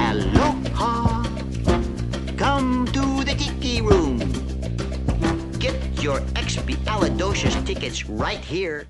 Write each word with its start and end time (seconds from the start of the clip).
Aloha. 0.00 1.22
Come 2.38 2.86
to 2.86 3.24
the 3.24 3.34
Tiki 3.36 3.82
Room. 3.82 4.18
Get 5.58 6.02
your 6.02 6.20
Expialidocious 6.34 7.64
tickets 7.66 8.08
right 8.08 8.38
here. 8.38 8.86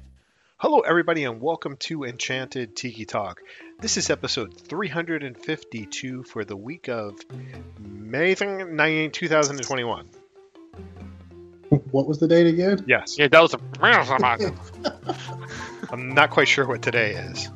Hello, 0.58 0.78
everybody, 0.80 1.24
and 1.24 1.40
welcome 1.40 1.76
to 1.78 2.04
Enchanted 2.04 2.76
Tiki 2.76 3.04
Talk. 3.04 3.40
This 3.80 3.96
is 3.96 4.10
episode 4.10 4.56
352 4.56 6.22
for 6.22 6.44
the 6.44 6.56
week 6.56 6.88
of 6.88 7.16
May 7.80 8.36
9, 8.40 9.10
2021. 9.10 10.08
What 11.90 12.06
was 12.06 12.20
the 12.20 12.28
date 12.28 12.46
again? 12.46 12.84
Yes, 12.86 13.18
Yeah, 13.18 13.26
that 13.26 13.42
was 13.42 13.54
a. 13.54 13.58
I'm 15.90 16.10
not 16.10 16.30
quite 16.30 16.46
sure 16.46 16.64
what 16.66 16.80
today 16.80 17.14
is. 17.14 17.50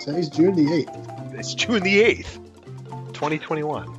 Today's 0.00 0.28
June 0.28 0.54
the 0.54 0.66
8th. 0.84 1.07
It's 1.38 1.54
June 1.54 1.82
the 1.82 2.02
8th, 2.02 2.34
2021. 3.14 3.94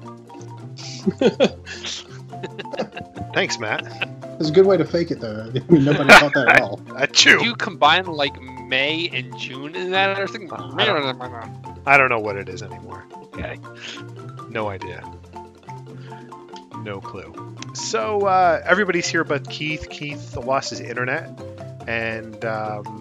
Thanks, 3.33 3.57
Matt. 3.59 3.85
It's 4.39 4.49
a 4.49 4.51
good 4.51 4.65
way 4.65 4.75
to 4.75 4.83
fake 4.83 5.11
it, 5.11 5.21
though. 5.21 5.49
I 5.55 5.71
mean, 5.71 5.85
nobody 5.85 6.09
thought 6.13 6.33
that 6.33 6.49
at 6.49 6.61
all. 6.61 6.79
Achoo. 6.79 7.39
Do 7.39 7.45
you 7.45 7.55
combine 7.55 8.05
like 8.05 8.41
May 8.41 9.09
and 9.13 9.37
June 9.37 9.75
in 9.75 9.91
that 9.91 10.19
or 10.19 10.27
something? 10.27 10.51
I 10.51 11.53
I 11.85 11.97
don't 11.97 12.09
know 12.09 12.19
what 12.19 12.35
it 12.35 12.49
is 12.49 12.61
anymore. 12.61 13.05
Okay. 13.33 13.57
No 14.49 14.67
idea. 14.67 15.01
No 16.83 16.99
clue. 16.99 17.55
So 17.73 18.21
uh, 18.27 18.61
everybody's 18.65 19.07
here 19.07 19.23
but 19.23 19.49
Keith. 19.49 19.89
Keith 19.89 20.35
lost 20.35 20.71
his 20.71 20.79
internet 20.81 21.29
and 21.87 22.43
um, 22.45 22.98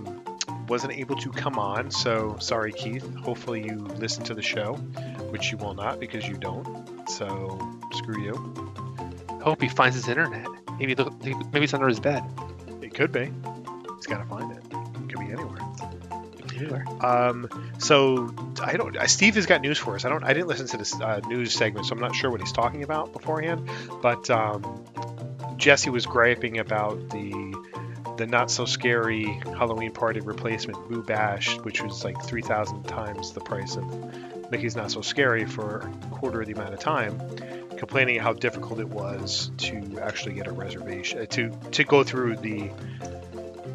wasn't 0.69 0.93
able 0.93 1.17
to 1.17 1.31
come 1.31 1.59
on. 1.59 1.91
So 1.91 2.37
sorry, 2.39 2.73
Keith. 2.73 3.15
Hopefully 3.17 3.65
you 3.65 3.77
listen 3.77 4.25
to 4.25 4.35
the 4.35 4.43
show, 4.43 4.75
which 5.31 5.51
you 5.51 5.59
will 5.59 5.75
not 5.75 5.99
because 5.99 6.29
you 6.29 6.37
don't. 6.37 6.89
So 7.09 7.59
screw 7.93 8.23
you. 8.23 8.35
Hope 9.43 9.63
he 9.63 9.69
finds 9.69 9.97
his 9.97 10.09
internet. 10.09 10.47
Maybe 10.79 10.95
the, 10.95 11.11
maybe 11.53 11.65
it's 11.65 11.75
under 11.75 11.89
his 11.89 12.01
bed. 12.01 12.23
It 12.83 12.95
could 12.95 13.13
be. 13.13 13.31
He's 13.97 14.07
got 14.07 14.19
to 14.19 14.27
find 14.27 14.53
it. 14.53 14.59
It 14.59 15.09
could 15.09 15.21
be 15.21 15.33
anywhere. 15.33 15.59
Anywhere. 16.57 16.85
Um, 17.01 17.49
so 17.79 18.35
I 18.63 18.77
don't. 18.77 18.97
Steve 19.09 19.37
has 19.37 19.47
got 19.47 19.61
news 19.61 19.79
for 19.79 19.95
us. 19.95 20.05
I 20.05 20.09
don't. 20.09 20.25
I 20.25 20.33
didn't 20.33 20.49
listen 20.49 20.67
to 20.69 20.77
this 20.77 21.01
uh, 21.01 21.21
news 21.29 21.53
segment, 21.53 21.87
so 21.87 21.95
I'm 21.95 22.01
not 22.01 22.15
sure 22.15 22.31
what 22.31 22.41
he's 22.41 22.53
talking 22.53 22.83
about 22.83 23.13
beforehand. 23.13 23.69
But 24.03 24.29
um, 24.31 24.85
Jesse 25.57 25.91
was 25.91 26.07
griping 26.07 26.59
about 26.59 27.11
the 27.11 27.55
the 28.19 28.27
not 28.27 28.51
so 28.51 28.65
scary 28.65 29.25
Halloween 29.57 29.93
party 29.93 30.21
replacement 30.21 30.89
Boo 30.89 31.03
Bash, 31.03 31.57
which 31.61 31.81
was 31.81 32.05
like 32.05 32.21
three 32.25 32.43
thousand 32.43 32.83
times 32.83 33.33
the 33.33 33.41
price 33.41 33.77
of 33.77 33.85
Mickey's 34.51 34.77
Not 34.77 34.91
So 34.91 35.01
Scary 35.01 35.45
for 35.45 35.79
a 35.79 36.07
quarter 36.17 36.41
of 36.41 36.49
the 36.49 36.53
amount 36.53 36.75
of 36.75 36.81
time. 36.81 37.19
Complaining 37.77 38.19
how 38.19 38.33
difficult 38.33 38.81
it 38.81 38.89
was 38.89 39.53
to 39.59 40.01
actually 40.03 40.35
get 40.35 40.49
a 40.49 40.53
reservation, 40.53 41.25
to 41.29 41.51
to 41.71 41.85
go 41.85 42.03
through 42.03 42.37
the 42.37 42.71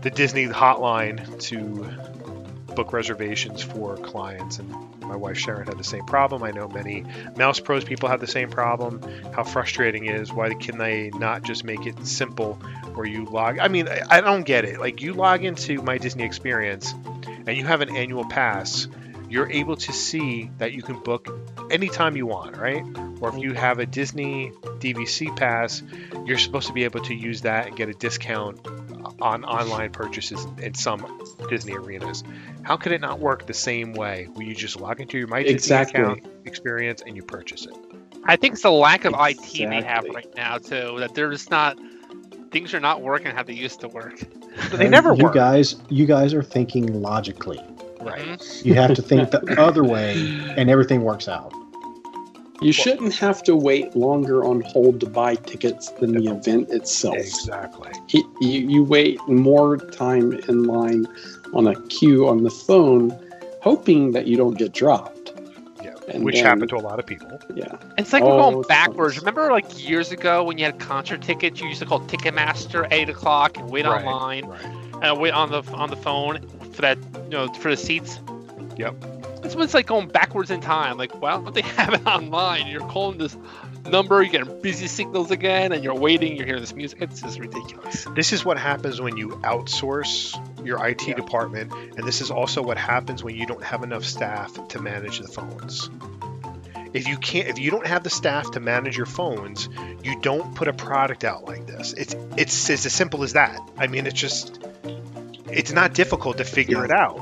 the 0.01 0.09
Disney 0.09 0.45
hotline 0.47 1.39
to 1.43 2.75
book 2.75 2.91
reservations 2.91 3.63
for 3.63 3.95
clients 3.97 4.59
and 4.59 4.69
my 5.13 5.17
wife 5.17 5.37
Sharon 5.37 5.67
had 5.67 5.77
the 5.77 5.83
same 5.83 6.05
problem. 6.05 6.41
I 6.41 6.49
know 6.49 6.67
many 6.67 7.05
Mouse 7.37 7.59
Pros 7.59 7.83
people 7.83 8.09
have 8.09 8.19
the 8.19 8.25
same 8.25 8.49
problem. 8.49 8.99
How 9.31 9.43
frustrating 9.43 10.07
it 10.07 10.15
is. 10.15 10.33
Why 10.33 10.55
can 10.55 10.79
they 10.79 11.11
not 11.11 11.43
just 11.43 11.63
make 11.63 11.85
it 11.85 12.07
simple 12.07 12.55
where 12.95 13.05
you 13.05 13.25
log 13.25 13.59
I 13.59 13.67
mean, 13.67 13.87
I, 13.87 14.01
I 14.09 14.21
don't 14.21 14.41
get 14.41 14.65
it. 14.65 14.79
Like 14.79 15.01
you 15.01 15.13
log 15.13 15.43
into 15.43 15.83
my 15.83 15.99
Disney 15.99 16.23
experience 16.23 16.95
and 17.45 17.55
you 17.55 17.63
have 17.63 17.81
an 17.81 17.95
annual 17.95 18.25
pass, 18.27 18.87
you're 19.29 19.51
able 19.51 19.75
to 19.75 19.93
see 19.93 20.49
that 20.57 20.73
you 20.73 20.81
can 20.81 20.99
book 20.99 21.27
anytime 21.69 22.17
you 22.17 22.25
want, 22.25 22.57
right? 22.57 22.83
Or 23.21 23.29
if 23.29 23.37
you 23.37 23.53
have 23.53 23.77
a 23.77 23.85
Disney 23.85 24.51
DVC 24.79 25.35
pass, 25.37 25.83
you're 26.25 26.39
supposed 26.39 26.67
to 26.67 26.73
be 26.73 26.85
able 26.85 27.01
to 27.01 27.13
use 27.13 27.41
that 27.41 27.67
and 27.67 27.75
get 27.75 27.87
a 27.87 27.93
discount 27.93 28.65
on 29.21 29.43
online 29.45 29.91
purchases 29.91 30.45
in 30.57 30.73
some 30.73 31.05
Disney 31.49 31.75
arenas. 31.75 32.23
How 32.63 32.77
could 32.77 32.91
it 32.91 33.01
not 33.01 33.19
work 33.19 33.45
the 33.47 33.53
same 33.53 33.93
way 33.93 34.27
where 34.33 34.45
you 34.45 34.55
just 34.55 34.79
log 34.79 34.99
into 35.01 35.17
your 35.17 35.27
My 35.27 35.43
Disney 35.43 35.55
Exactly. 35.55 36.01
account 36.01 36.23
experience 36.45 37.01
and 37.05 37.15
you 37.15 37.23
purchase 37.23 37.65
it? 37.65 37.75
I 38.25 38.35
think 38.37 38.53
it's 38.53 38.63
the 38.63 38.71
lack 38.71 39.05
of 39.05 39.13
IT 39.17 39.51
they 39.69 39.81
have 39.81 40.05
right 40.05 40.27
now 40.35 40.57
too. 40.57 40.97
That 40.99 41.13
they're 41.15 41.31
just 41.31 41.51
not. 41.51 41.77
Things 42.51 42.73
are 42.73 42.79
not 42.79 43.01
working 43.01 43.35
how 43.35 43.43
they 43.43 43.53
used 43.53 43.79
to 43.81 43.87
work. 43.89 44.19
But 44.69 44.77
they 44.77 44.87
never 44.87 45.13
you 45.13 45.23
work. 45.23 45.33
guys, 45.33 45.75
you 45.89 46.05
guys 46.05 46.33
are 46.33 46.43
thinking 46.43 47.01
logically. 47.01 47.59
Right. 47.99 48.21
Mhm. 48.25 48.65
You 48.65 48.75
have 48.75 48.93
to 48.93 49.01
think 49.01 49.31
the 49.31 49.55
other 49.59 49.83
way, 49.83 50.13
and 50.55 50.69
everything 50.69 51.03
works 51.03 51.27
out. 51.27 51.53
You 52.61 52.71
shouldn't 52.71 53.13
have 53.15 53.43
to 53.43 53.55
wait 53.55 53.95
longer 53.95 54.45
on 54.45 54.61
hold 54.61 54.99
to 55.01 55.05
buy 55.07 55.35
tickets 55.35 55.89
than 55.99 56.13
the 56.13 56.31
event 56.31 56.69
itself. 56.69 57.15
Exactly. 57.17 57.91
He- 58.07 58.23
You, 58.41 58.69
you 58.69 58.83
wait 58.83 59.19
more 59.27 59.77
time 59.77 60.33
in 60.47 60.63
line 60.63 61.07
on 61.53 61.67
a 61.67 61.75
queue 61.87 62.27
on 62.27 62.43
the 62.43 62.49
phone, 62.49 63.17
hoping 63.61 64.11
that 64.11 64.27
you 64.27 64.37
don't 64.37 64.57
get 64.57 64.71
dropped. 64.73 65.33
Yeah. 65.83 65.95
And 66.09 66.23
Which 66.23 66.35
then- 66.35 66.45
happened 66.45 66.69
to 66.69 66.75
a 66.77 66.85
lot 66.85 66.99
of 66.99 67.05
people. 67.05 67.37
Yeah. 67.53 67.75
It's 67.97 68.13
like 68.13 68.23
we're 68.23 68.29
going 68.37 68.61
backwards. 68.63 69.15
tons. 69.15 69.25
Remember, 69.25 69.51
like 69.51 69.65
years 69.87 70.11
ago, 70.11 70.43
when 70.43 70.57
you 70.57 70.65
had 70.65 70.79
concert 70.79 71.21
tickets, 71.21 71.59
you 71.59 71.67
used 71.67 71.81
to 71.81 71.85
call 71.85 72.01
Ticketmaster 72.01 72.85
at 72.85 72.93
eight 72.93 73.09
o'clock 73.09 73.57
and 73.57 73.69
wait 73.69 73.85
Right, 73.85 74.05
online 74.05 74.45
Right. 74.45 74.65
and 75.01 75.19
wait 75.19 75.31
on 75.31 75.51
the 75.51 75.63
on 75.73 75.89
the 75.89 75.97
phone 75.97 76.39
for 76.71 76.81
that, 76.81 76.97
you 77.25 77.29
know, 77.31 77.47
for 77.55 77.71
the 77.71 77.77
seats. 77.77 78.19
Yep. 78.77 78.95
It's 79.53 79.63
it's 79.63 79.73
like 79.73 79.87
going 79.87 80.07
backwards 80.07 80.51
in 80.51 80.61
time. 80.61 80.97
Like, 80.97 81.21
why 81.21 81.31
don't 81.31 81.53
they 81.53 81.61
have 81.79 81.93
it 81.93 82.05
online? 82.05 82.67
You're 82.67 82.87
calling 82.87 83.17
this 83.17 83.35
number, 83.89 84.21
you're 84.21 84.31
getting 84.31 84.61
busy 84.61 84.87
signals 84.87 85.31
again, 85.31 85.71
and 85.71 85.83
you're 85.83 85.95
waiting. 85.95 86.35
You're 86.37 86.45
hearing 86.45 86.61
this 86.61 86.73
music. 86.73 87.01
It's 87.01 87.21
just 87.21 87.39
ridiculous. 87.39 88.05
This 88.15 88.33
is 88.33 88.43
what 88.45 88.57
happens 88.57 89.01
when 89.01 89.17
you 89.17 89.29
outsource 89.43 90.37
your 90.65 90.85
IT 90.87 91.07
Yeah. 91.07 91.15
department, 91.15 91.73
and 91.73 92.07
this 92.07 92.21
is 92.21 92.31
also 92.31 92.61
what 92.61 92.77
happens 92.77 93.23
when 93.23 93.35
you 93.35 93.45
don't 93.45 93.63
have 93.63 93.83
enough 93.83 94.05
staff 94.05 94.67
to 94.69 94.81
manage 94.81 95.19
the 95.19 95.27
phones. 95.27 95.89
If 96.93 97.07
you 97.07 97.17
can't, 97.17 97.47
if 97.47 97.57
you 97.57 97.71
don't 97.71 97.87
have 97.87 98.03
the 98.03 98.09
staff 98.11 98.51
to 98.51 98.59
manage 98.59 98.95
your 98.97 99.07
phones, 99.07 99.67
you 100.03 100.19
don't 100.21 100.53
put 100.55 100.67
a 100.67 100.73
product 100.73 101.23
out 101.23 101.43
like 101.45 101.65
this. 101.65 101.93
It's 101.93 102.15
it's, 102.37 102.69
it's 102.69 102.85
as 102.85 102.93
simple 102.93 103.23
as 103.23 103.33
that. 103.33 103.59
I 103.77 103.87
mean, 103.87 104.05
it's 104.05 104.19
just 104.19 104.63
it's 105.49 105.71
not 105.71 105.93
difficult 105.93 106.37
to 106.37 106.43
figure 106.45 106.85
it 106.85 106.91
out. 106.91 107.19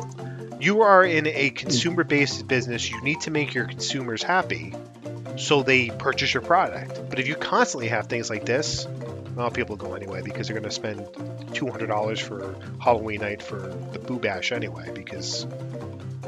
You 0.62 0.82
are 0.84 1.04
in 1.04 1.26
a 1.26 1.32
mm-hmm. 1.32 1.56
consumer-based 1.56 2.48
business. 2.48 2.90
You 2.90 3.02
need 3.02 3.22
to 3.22 3.32
make 3.32 3.56
your 3.56 3.66
consumers 3.66 4.22
happy, 4.22 4.76
so 5.36 5.64
they 5.64 5.90
purchase 5.90 6.36
your 6.36 6.44
product. 6.44 7.10
But 7.10 7.18
if 7.18 7.28
you 7.28 7.34
constantly 7.34 7.88
have 7.88 8.06
things 8.06 8.30
like 8.30 8.46
this, 8.46 8.88
well, 9.36 9.50
people 9.50 9.76
go 9.76 9.96
anyway 9.96 10.22
because 10.22 10.48
they're 10.48 10.54
going 10.54 10.70
to 10.70 10.76
spend 10.76 11.08
two 11.56 11.68
hundred 11.68 11.88
dollars 11.88 12.20
for 12.20 12.56
Halloween 12.80 13.22
night 13.22 13.42
for 13.42 13.60
the 13.92 13.98
Boo 13.98 14.20
Bash 14.20 14.52
anyway. 14.52 14.92
Because 14.94 15.48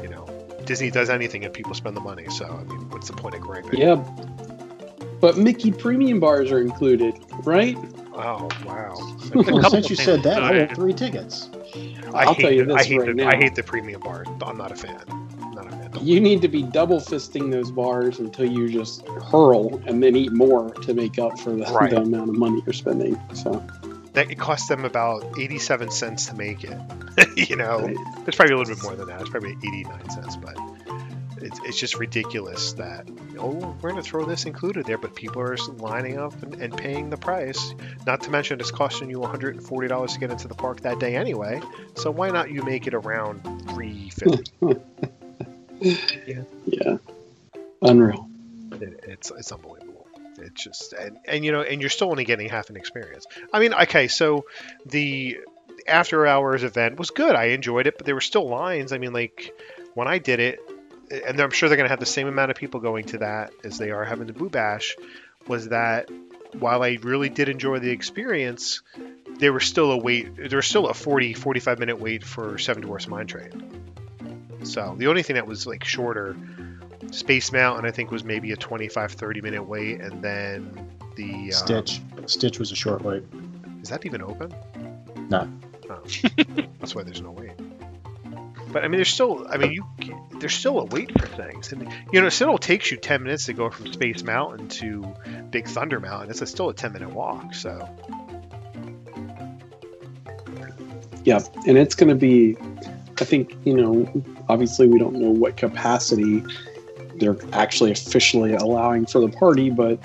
you 0.02 0.08
know 0.08 0.26
Disney 0.64 0.90
does 0.90 1.10
anything 1.10 1.44
and 1.44 1.54
people 1.54 1.74
spend 1.74 1.96
the 1.96 2.00
money. 2.00 2.28
So 2.28 2.46
I 2.46 2.64
mean, 2.64 2.90
what's 2.90 3.06
the 3.06 3.14
point 3.14 3.36
of 3.36 3.40
griping? 3.40 3.78
Yeah. 3.78 3.96
But 5.20 5.38
Mickey 5.38 5.70
premium 5.70 6.18
bars 6.18 6.50
are 6.50 6.60
included, 6.60 7.14
right? 7.44 7.78
Oh 8.14 8.48
wow. 8.66 8.96
Well, 9.34 9.70
since 9.70 9.90
you 9.90 9.96
things. 9.96 10.06
said 10.06 10.22
that, 10.24 10.42
I 10.42 10.58
want 10.58 10.74
three 10.76 10.92
tickets. 10.92 11.48
I 12.12 12.24
I'll 12.24 12.34
hate 12.34 12.42
tell 12.42 12.52
you 12.52 12.64
the, 12.64 12.74
this 12.74 12.82
I 12.82 12.88
hate 12.88 12.98
right 12.98 13.16
the, 13.16 13.26
I 13.26 13.36
hate 13.36 13.54
the 13.54 13.62
premium 13.62 14.00
bar. 14.00 14.24
I'm 14.42 14.56
not 14.56 14.70
a 14.72 14.76
fan. 14.76 15.02
I'm 15.08 15.50
not 15.52 15.66
a 15.66 15.70
fan. 15.70 15.90
You 16.00 16.20
need 16.20 16.42
to 16.42 16.48
be 16.48 16.62
double 16.62 17.00
fisting 17.00 17.50
those 17.50 17.70
bars 17.70 18.18
until 18.18 18.46
you 18.50 18.68
just 18.68 19.06
hurl 19.08 19.80
and 19.86 20.02
then 20.02 20.16
eat 20.16 20.32
more 20.32 20.70
to 20.70 20.94
make 20.94 21.18
up 21.18 21.38
for 21.38 21.50
the, 21.50 21.64
Right. 21.72 21.90
the 21.90 22.02
amount 22.02 22.30
of 22.30 22.36
money 22.36 22.62
you're 22.66 22.72
spending. 22.72 23.20
So 23.34 23.64
That 24.12 24.30
it 24.30 24.38
cost 24.38 24.68
them 24.68 24.84
about 24.84 25.24
eighty-seven 25.38 25.90
cents 25.90 26.26
to 26.26 26.34
make 26.34 26.62
it. 26.64 26.78
you 27.48 27.56
know, 27.56 27.78
it's 28.26 28.36
probably 28.36 28.54
a 28.54 28.58
little 28.58 28.74
bit 28.74 28.82
more 28.82 28.94
than 28.96 29.06
that. 29.08 29.20
It's 29.20 29.30
probably 29.30 29.52
eighty-nine 29.52 30.10
cents, 30.10 30.36
but 30.36 30.56
it's, 31.44 31.60
it's 31.64 31.78
just 31.78 31.98
ridiculous 31.98 32.72
that 32.74 33.08
oh 33.38 33.76
we're 33.80 33.90
going 33.90 34.02
to 34.02 34.08
throw 34.08 34.24
this 34.24 34.46
included 34.46 34.86
there, 34.86 34.98
but 34.98 35.14
people 35.14 35.42
are 35.42 35.56
lining 35.76 36.18
up 36.18 36.42
and, 36.42 36.54
and 36.54 36.76
paying 36.76 37.10
the 37.10 37.16
price. 37.16 37.74
Not 38.06 38.22
to 38.22 38.30
mention 38.30 38.58
it's 38.60 38.70
costing 38.70 39.10
you 39.10 39.20
one 39.20 39.30
hundred 39.30 39.54
and 39.54 39.64
forty 39.64 39.86
dollars 39.86 40.14
to 40.14 40.20
get 40.20 40.30
into 40.30 40.48
the 40.48 40.54
park 40.54 40.80
that 40.80 40.98
day 40.98 41.16
anyway. 41.16 41.60
So 41.96 42.10
why 42.10 42.30
not 42.30 42.50
you 42.50 42.62
make 42.62 42.86
it 42.86 42.94
around 42.94 43.42
three 43.68 44.10
fifty? 44.10 44.52
yeah, 46.66 46.96
unreal. 47.82 48.28
it, 48.72 49.00
it's 49.02 49.30
it's 49.30 49.52
unbelievable. 49.52 50.06
It's 50.38 50.64
just 50.64 50.94
and, 50.94 51.18
and 51.26 51.44
you 51.44 51.52
know 51.52 51.60
and 51.60 51.80
you're 51.80 51.90
still 51.90 52.10
only 52.10 52.24
getting 52.24 52.48
half 52.48 52.70
an 52.70 52.76
experience. 52.76 53.26
I 53.52 53.60
mean, 53.60 53.74
okay, 53.74 54.08
so 54.08 54.46
the 54.86 55.38
after 55.86 56.26
hours 56.26 56.64
event 56.64 56.98
was 56.98 57.10
good. 57.10 57.34
I 57.34 57.46
enjoyed 57.46 57.86
it, 57.86 57.98
but 57.98 58.06
there 58.06 58.14
were 58.14 58.22
still 58.22 58.48
lines. 58.48 58.92
I 58.92 58.98
mean, 58.98 59.12
like 59.12 59.52
when 59.92 60.08
I 60.08 60.18
did 60.18 60.40
it, 60.40 60.58
and 61.10 61.40
I'm 61.40 61.50
sure 61.50 61.68
they're 61.68 61.76
going 61.76 61.86
to 61.86 61.92
have 61.92 62.00
the 62.00 62.06
same 62.06 62.26
amount 62.26 62.50
of 62.50 62.56
people 62.56 62.80
going 62.80 63.04
to 63.06 63.18
that 63.18 63.52
as 63.62 63.78
they 63.78 63.90
are 63.90 64.04
having 64.04 64.26
the 64.26 64.32
Boo 64.32 64.48
Bash. 64.48 64.96
Was 65.46 65.68
that 65.68 66.10
while 66.58 66.82
I 66.82 66.98
really 67.02 67.28
did 67.28 67.48
enjoy 67.48 67.78
the 67.78 67.90
experience, 67.90 68.82
there 69.38 69.52
was 69.52 69.64
still 69.64 69.92
a 69.92 69.96
wait. 69.96 70.36
There 70.36 70.56
was 70.56 70.66
still 70.66 70.88
a 70.88 70.94
40 70.94 71.34
45 71.34 71.78
minute 71.78 72.00
wait 72.00 72.24
for 72.24 72.58
Seven 72.58 72.82
Dwarfs 72.82 73.08
Mine 73.08 73.26
Train. 73.26 73.84
So 74.62 74.94
the 74.96 75.08
only 75.08 75.22
thing 75.22 75.34
that 75.34 75.46
was 75.46 75.66
like 75.66 75.84
shorter 75.84 76.36
Space 77.10 77.52
Mountain, 77.52 77.84
I 77.84 77.90
think, 77.90 78.10
was 78.10 78.24
maybe 78.24 78.52
a 78.52 78.56
25, 78.56 79.12
30 79.12 79.40
minute 79.40 79.62
wait, 79.64 80.00
and 80.00 80.22
then 80.22 80.90
the 81.16 81.50
uh, 81.52 81.56
Stitch. 81.56 82.00
Stitch 82.26 82.58
was 82.58 82.72
a 82.72 82.76
short 82.76 83.02
wait. 83.02 83.24
Is 83.82 83.90
that 83.90 84.06
even 84.06 84.22
open? 84.22 84.52
No. 85.28 85.50
Oh. 85.90 86.02
That's 86.80 86.94
why 86.94 87.02
there's 87.02 87.20
no 87.20 87.30
wait. 87.30 87.52
But 88.74 88.84
I 88.84 88.88
mean, 88.88 88.98
there's 88.98 89.14
still, 89.14 89.46
I 89.48 89.56
mean, 89.56 89.72
you, 89.72 89.84
there's 90.40 90.52
still 90.52 90.80
a 90.80 90.84
wait 90.84 91.16
for 91.16 91.28
things, 91.28 91.70
and 91.70 91.88
you 92.12 92.20
know, 92.20 92.26
it 92.26 92.32
still 92.32 92.58
takes 92.58 92.90
you 92.90 92.96
10 92.96 93.22
minutes 93.22 93.46
to 93.46 93.52
go 93.52 93.70
from 93.70 93.92
Space 93.92 94.24
Mountain 94.24 94.68
to 94.80 95.14
Big 95.50 95.68
Thunder 95.68 96.00
Mountain. 96.00 96.30
It's 96.30 96.42
a, 96.42 96.46
still 96.46 96.70
a 96.70 96.74
10 96.74 96.92
minute 96.92 97.10
walk, 97.10 97.54
so 97.54 97.88
Yeah, 101.24 101.38
and 101.68 101.78
it's 101.78 101.94
going 101.94 102.08
to 102.08 102.16
be. 102.16 102.56
I 103.20 103.24
think 103.24 103.56
you 103.64 103.76
know. 103.76 104.24
Obviously, 104.48 104.88
we 104.88 104.98
don't 104.98 105.14
know 105.14 105.30
what 105.30 105.56
capacity 105.56 106.42
they're 107.14 107.36
actually 107.52 107.92
officially 107.92 108.54
allowing 108.54 109.06
for 109.06 109.20
the 109.20 109.28
party, 109.28 109.70
but 109.70 110.02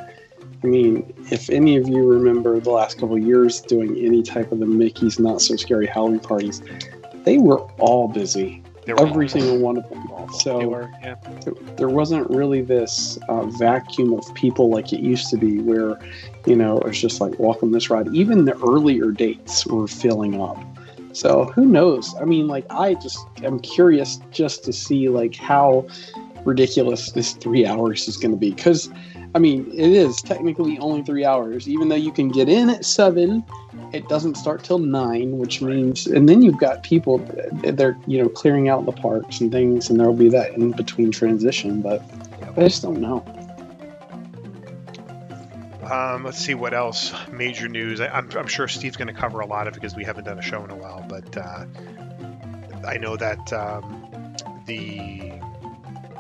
I 0.64 0.68
mean, 0.68 1.12
if 1.32 1.50
any 1.50 1.76
of 1.78 1.88
you 1.88 2.08
remember 2.08 2.60
the 2.60 2.70
last 2.70 3.00
couple 3.00 3.18
years 3.18 3.62
doing 3.62 3.98
any 3.98 4.22
type 4.22 4.52
of 4.52 4.60
the 4.60 4.68
Mickey's 4.68 5.18
Not 5.18 5.42
So 5.42 5.56
Scary 5.56 5.88
Halloween 5.88 6.20
parties, 6.20 6.62
they 7.30 7.38
were 7.38 7.62
all 7.78 8.08
busy. 8.08 8.64
were 8.88 9.00
Every 9.00 9.28
awful. 9.28 9.40
single 9.40 9.60
one 9.60 9.78
of 9.78 9.88
them. 9.88 10.04
So 10.40 10.68
were, 10.68 10.90
yeah. 11.04 11.14
there, 11.78 11.90
wasn't 11.90 12.28
really 12.32 12.62
this 12.62 13.20
uh, 13.30 13.46
vacuum 13.46 14.14
of 14.14 14.34
people 14.34 14.72
like 14.72 14.92
it 14.94 15.00
used 15.00 15.30
to 15.30 15.38
be 15.38 15.60
where 15.60 16.00
you 16.48 16.56
know 16.56 16.80
it 16.80 16.88
was 16.88 17.00
just 17.00 17.22
like 17.22 17.38
welcome 17.38 17.72
this 17.72 17.92
ride 17.92 18.08
even 18.14 18.46
the 18.46 18.56
earlier 18.68 19.12
dates 19.12 19.68
were 19.68 19.88
filling 19.88 20.42
up 20.42 20.58
so 21.12 21.46
who 21.56 21.66
knows 21.66 22.16
i 22.22 22.24
mean 22.24 22.48
like 22.48 22.66
i 22.70 22.94
just 22.94 23.20
am 23.44 23.60
curious 23.60 24.20
just 24.32 24.64
to 24.64 24.72
see 24.72 25.10
like 25.10 25.36
how 25.36 25.86
ridiculous 26.46 27.12
this 27.12 27.34
three 27.34 27.66
hours 27.66 28.08
is 28.08 28.18
going 28.18 28.32
to 28.32 28.38
be 28.38 28.52
because 28.52 28.90
i 29.36 29.40
mean 29.40 29.70
it 29.74 29.92
is 29.92 30.22
technically 30.22 30.78
only 30.80 31.04
three 31.04 31.26
hours 31.26 31.68
even 31.68 31.90
though 31.90 31.96
you 31.96 32.12
can 32.12 32.30
get 32.30 32.48
in 32.48 32.70
at 32.70 32.86
seven 32.86 33.44
it 33.94 34.08
doesn't 34.08 34.36
start 34.36 34.64
till 34.64 34.80
nine 34.80 35.38
which 35.38 35.62
means 35.62 36.08
and 36.08 36.28
then 36.30 36.42
you've 36.42 36.58
got 36.58 36.84
people 36.84 37.18
they're 37.64 37.98
you 38.08 38.22
know 38.22 38.30
clearing 38.30 38.70
out 38.70 38.86
the 38.86 38.92
parks 38.92 39.42
and 39.42 39.52
things 39.52 39.90
and 39.90 40.00
there'll 40.00 40.14
be 40.14 40.30
that 40.30 40.54
in 40.54 40.72
between 40.72 41.12
transition 41.12 41.82
but 41.82 42.02
i 42.58 42.62
just 42.62 42.82
don't 42.82 43.00
know 43.00 43.24
Um, 45.90 46.24
let's 46.24 46.38
see 46.38 46.54
what 46.54 46.74
else 46.74 47.14
major 47.32 47.68
news. 47.68 48.00
I, 48.00 48.10
I'm, 48.10 48.30
I'm 48.38 48.48
sure 48.48 48.68
Steve's 48.68 48.96
going 48.96 49.08
to 49.08 49.14
cover 49.14 49.40
a 49.40 49.46
lot 49.48 49.68
of 49.68 49.74
it 49.74 49.82
because 49.82 49.96
we 49.96 50.04
haven't 50.04 50.26
done 50.26 50.38
a 50.38 50.42
show 50.42 50.64
in 50.64 50.70
a 50.70 50.76
while. 50.76 51.04
But 51.10 51.36
uh, 51.36 51.66
I 52.88 52.98
know 52.98 53.18
that 53.18 53.52
um, 53.52 54.36
the 54.68 55.39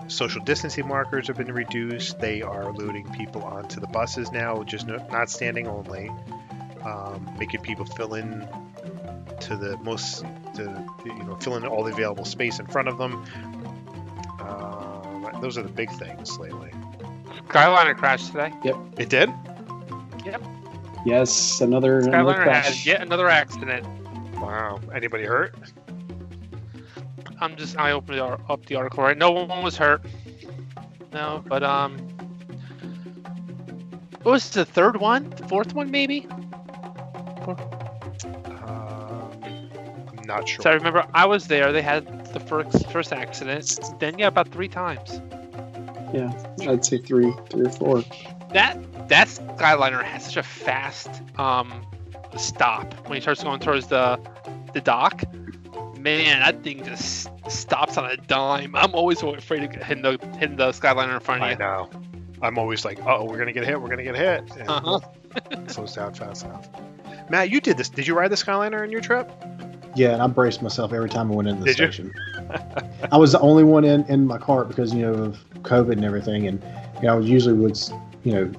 social 0.09 0.43
distancing 0.43 0.87
markers 0.87 1.27
have 1.27 1.37
been 1.37 1.51
reduced. 1.53 2.19
They 2.19 2.41
are 2.41 2.71
loading 2.73 3.09
people 3.13 3.43
onto 3.43 3.79
the 3.79 3.87
buses 3.87 4.31
now, 4.31 4.63
just 4.63 4.87
no, 4.87 4.97
not 5.11 5.29
standing 5.29 5.67
only, 5.67 6.09
um, 6.83 7.29
making 7.37 7.61
people 7.61 7.85
fill 7.85 8.15
in 8.15 8.47
to 9.41 9.55
the 9.55 9.77
most, 9.77 10.25
to, 10.55 10.85
you 11.05 11.23
know, 11.23 11.35
fill 11.37 11.55
in 11.55 11.65
all 11.65 11.83
the 11.83 11.91
available 11.91 12.25
space 12.25 12.59
in 12.59 12.67
front 12.67 12.87
of 12.87 12.97
them. 12.97 13.25
Um, 14.41 15.29
those 15.41 15.57
are 15.57 15.63
the 15.63 15.69
big 15.69 15.91
things 15.91 16.37
lately. 16.37 16.71
Skyliner 17.47 17.95
crashed 17.95 18.27
today. 18.27 18.51
Yep. 18.63 18.77
It 18.97 19.09
did. 19.09 19.31
Yep. 20.25 20.41
Yes 21.05 21.61
another, 21.61 21.99
another 21.99 22.33
Skyliner 22.33 22.37
had 22.37 22.63
crash. 22.63 22.85
yet 22.85 23.01
another 23.01 23.29
accident. 23.29 23.87
Wow. 24.35 24.79
Anybody 24.93 25.25
hurt? 25.25 25.55
I'm 27.41 27.55
just 27.55 27.77
I 27.77 27.91
opened 27.91 28.17
the 28.19 28.25
up 28.25 28.65
the 28.65 28.75
article 28.75 29.03
right. 29.03 29.17
No 29.17 29.31
one 29.31 29.63
was 29.63 29.77
hurt. 29.77 30.01
No, 31.13 31.43
but 31.47 31.63
um, 31.63 31.97
what 34.23 34.33
was 34.33 34.49
the 34.51 34.65
third 34.65 34.97
one? 34.97 35.29
The 35.31 35.47
fourth 35.47 35.73
one 35.73 35.89
maybe? 35.91 36.27
Um, 38.67 39.31
I'm 40.17 40.25
not 40.25 40.47
sure. 40.47 40.63
So 40.63 40.69
I 40.69 40.73
remember 40.73 41.05
I 41.13 41.25
was 41.25 41.47
there. 41.47 41.71
They 41.71 41.81
had 41.81 42.25
the 42.33 42.39
first 42.39 42.89
first 42.91 43.13
accident. 43.13 43.79
Then 43.99 44.19
yeah, 44.19 44.27
about 44.27 44.49
three 44.49 44.67
times. 44.67 45.21
yeah 46.13 46.31
i'd 46.67 46.83
say 46.83 46.97
three 46.97 47.31
three 47.51 47.65
or 47.67 47.69
four 47.71 48.03
That 48.53 48.77
that 49.09 49.27
Skyliner 49.27 50.03
has 50.03 50.25
such 50.25 50.37
a 50.37 50.43
fast 50.43 51.09
um 51.37 51.71
stop 52.37 52.93
when 53.07 53.15
he 53.17 53.21
starts 53.21 53.43
going 53.43 53.59
towards 53.59 53.87
the 53.87 54.19
the 54.73 54.81
dock. 54.81 55.23
Man, 55.99 56.39
that 56.39 56.63
thing 56.63 56.83
just 56.83 57.29
stops 57.51 57.97
on 57.97 58.09
a 58.09 58.17
dime. 58.17 58.75
I'm 58.75 58.93
always 58.95 59.19
so 59.19 59.33
afraid 59.35 59.63
of 59.63 59.71
hitting 59.71 60.01
the 60.03 60.17
hitting 60.39 60.55
the 60.55 60.69
Skyliner 60.71 61.15
in 61.15 61.19
front 61.19 61.41
of 61.41 61.47
I 61.47 61.51
you. 61.51 61.57
know. 61.57 61.89
I'm 62.41 62.57
always 62.57 62.85
like, 62.85 62.99
oh, 63.05 63.25
we're 63.25 63.37
gonna 63.37 63.51
get 63.51 63.65
hit. 63.65 63.81
We're 63.81 63.89
gonna 63.89 64.03
get 64.03 64.15
hit. 64.15 64.43
And 64.57 64.69
Uh-huh. 64.69 64.99
it 65.51 65.69
slows 65.71 65.93
down 65.93 66.13
fast 66.13 66.45
enough. 66.45 66.69
Matt, 67.29 67.49
you 67.51 67.59
did 67.59 67.77
this. 67.77 67.89
Did 67.89 68.07
you 68.07 68.15
ride 68.17 68.29
the 68.31 68.35
Skyliner 68.37 68.83
in 68.83 68.91
your 68.91 69.01
trip? 69.01 69.29
Yeah, 69.95 70.13
and 70.13 70.21
I 70.21 70.27
braced 70.27 70.61
myself 70.61 70.93
every 70.93 71.09
time 71.09 71.31
I 71.31 71.35
went 71.35 71.47
into 71.49 71.61
the 71.61 71.73
Did 71.73 71.75
station. 71.75 72.13
I 73.11 73.17
was 73.17 73.33
the 73.33 73.39
only 73.41 73.63
one 73.63 73.83
in, 73.83 74.05
in 74.05 74.25
my 74.25 74.37
cart 74.37 74.69
because 74.69 74.93
you 74.93 75.01
know 75.01 75.13
of 75.13 75.37
COVID 75.63 75.93
and 75.93 76.05
everything, 76.05 76.47
and 76.47 76.63
you 77.01 77.07
know 77.07 77.17
I 77.17 77.19
usually 77.19 77.55
would 77.55 77.77
you 78.23 78.31
know 78.33 78.51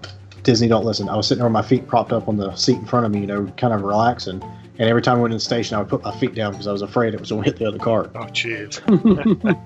Disney 0.43 0.69
don't 0.69 0.85
listen. 0.85 1.09
I 1.09 1.17
was 1.17 1.27
sitting 1.27 1.39
there 1.41 1.47
with 1.49 1.53
my 1.55 1.63
feet 1.63 1.87
propped 1.87 2.13
up 2.13 2.29
on 2.29 2.37
the 2.37 2.55
seat 2.55 2.77
in 2.77 2.85
front 2.87 3.07
of 3.07 3.13
me, 3.13 3.21
you 3.21 3.27
know, 3.27 3.47
kind 3.57 3.73
of 3.73 3.83
relaxing. 3.83 4.43
And 4.81 4.89
every 4.89 5.03
time 5.03 5.19
I 5.19 5.21
went 5.21 5.35
in 5.35 5.37
the 5.37 5.45
station, 5.45 5.77
I 5.77 5.81
would 5.81 5.91
put 5.91 6.03
my 6.03 6.17
feet 6.17 6.35
down 6.35 6.53
because 6.53 6.67
I 6.67 6.73
was 6.73 6.81
afraid 6.81 7.13
it 7.13 7.21
was 7.21 7.29
going 7.29 7.45
to 7.45 7.51
hit 7.51 7.59
the 7.59 7.67
other 7.69 7.79
cart. 7.79 8.13
Oh, 8.15 8.21
jeez. 8.21 8.81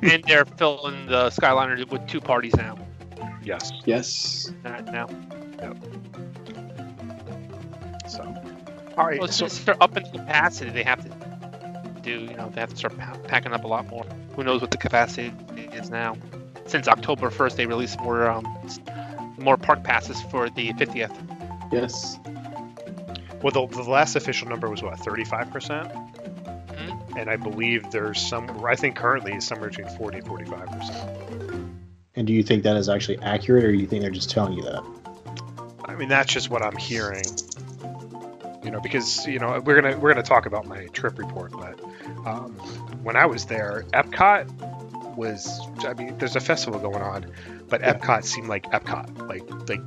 and 0.12 0.25
they're 0.25 0.44
filling 0.44 1.06
the 1.06 1.30
Skyliner 1.30 1.88
with 1.88 2.04
two 2.09 2.21
parties 2.21 2.56
now. 2.56 2.76
yes. 3.44 3.71
yes 3.85 4.50
Not 4.64 4.87
now. 4.87 5.06
So, 8.09 8.23
all 8.99 9.06
right. 9.06 9.21
Well, 9.21 9.28
so, 9.28 9.47
since 9.47 9.62
they're 9.62 9.80
up 9.80 9.97
in 9.97 10.02
capacity, 10.11 10.73
they 10.73 10.83
have 10.83 11.04
to 11.04 12.00
do. 12.02 12.23
You 12.23 12.35
know, 12.37 12.50
they 12.52 12.61
have 12.61 12.71
to 12.71 12.76
start 12.76 12.99
packing 13.28 13.52
up 13.52 13.62
a 13.62 13.68
lot 13.68 13.87
more. 13.87 14.04
Who 14.35 14.42
knows 14.42 14.62
what 14.62 14.73
the 14.73 14.78
capacity 14.78 15.33
is 15.73 15.90
now? 15.90 16.16
Since 16.66 16.88
October 16.88 17.30
first, 17.30 17.56
they 17.56 17.66
released 17.66 18.00
more 18.00 18.28
um, 18.28 18.44
more 19.38 19.56
park 19.56 19.85
passes 19.85 20.21
for 20.23 20.50
the 20.50 20.73
50th. 20.73 21.73
yes 21.73 22.18
well, 23.44 23.66
the, 23.66 23.82
the 23.82 23.90
last 23.90 24.16
official 24.16 24.48
number 24.48 24.70
was 24.70 24.82
what, 24.82 24.98
35 24.98 25.50
percent? 25.50 25.92
Mhm. 25.92 27.16
And 27.18 27.28
I 27.30 27.36
believe 27.36 27.90
there's 27.90 28.20
some. 28.20 28.64
I 28.64 28.74
think 28.74 28.96
currently 28.96 29.32
it's 29.34 29.46
somewhere 29.46 29.68
between 29.68 29.88
40 29.98 30.18
and 30.18 30.26
45 30.26 30.66
percent. 30.70 31.10
And 32.16 32.26
do 32.26 32.32
you 32.32 32.42
think 32.42 32.62
that 32.62 32.76
is 32.76 32.88
actually 32.88 33.18
accurate, 33.18 33.64
or 33.64 33.70
do 33.72 33.78
you 33.78 33.86
think 33.86 34.00
they're 34.00 34.10
just 34.10 34.30
telling 34.30 34.54
you 34.54 34.62
that? 34.62 34.82
I 35.84 35.94
mean, 35.94 36.08
that's 36.08 36.32
just 36.32 36.48
what 36.48 36.62
I'm 36.62 36.76
hearing. 36.76 37.24
You 38.64 38.70
know, 38.70 38.80
because 38.80 39.26
you 39.26 39.38
know 39.38 39.60
we're 39.60 39.80
gonna 39.80 39.98
we're 39.98 40.14
gonna 40.14 40.22
talk 40.24 40.46
about 40.46 40.66
my 40.66 40.86
trip 40.86 41.18
report, 41.18 41.52
but 41.52 41.78
um, 42.24 42.52
when 43.02 43.14
I 43.14 43.26
was 43.26 43.44
there, 43.44 43.84
Epcot 43.92 45.16
was. 45.16 45.60
I 45.86 45.92
mean, 45.92 46.16
there's 46.16 46.34
a 46.34 46.40
festival 46.40 46.80
going 46.80 47.02
on, 47.02 47.30
but 47.68 47.82
Yeah. 47.82 47.92
Epcot 47.92 48.24
seemed 48.24 48.48
like 48.48 48.64
Epcot. 48.72 49.28
Like 49.28 49.68
like 49.68 49.82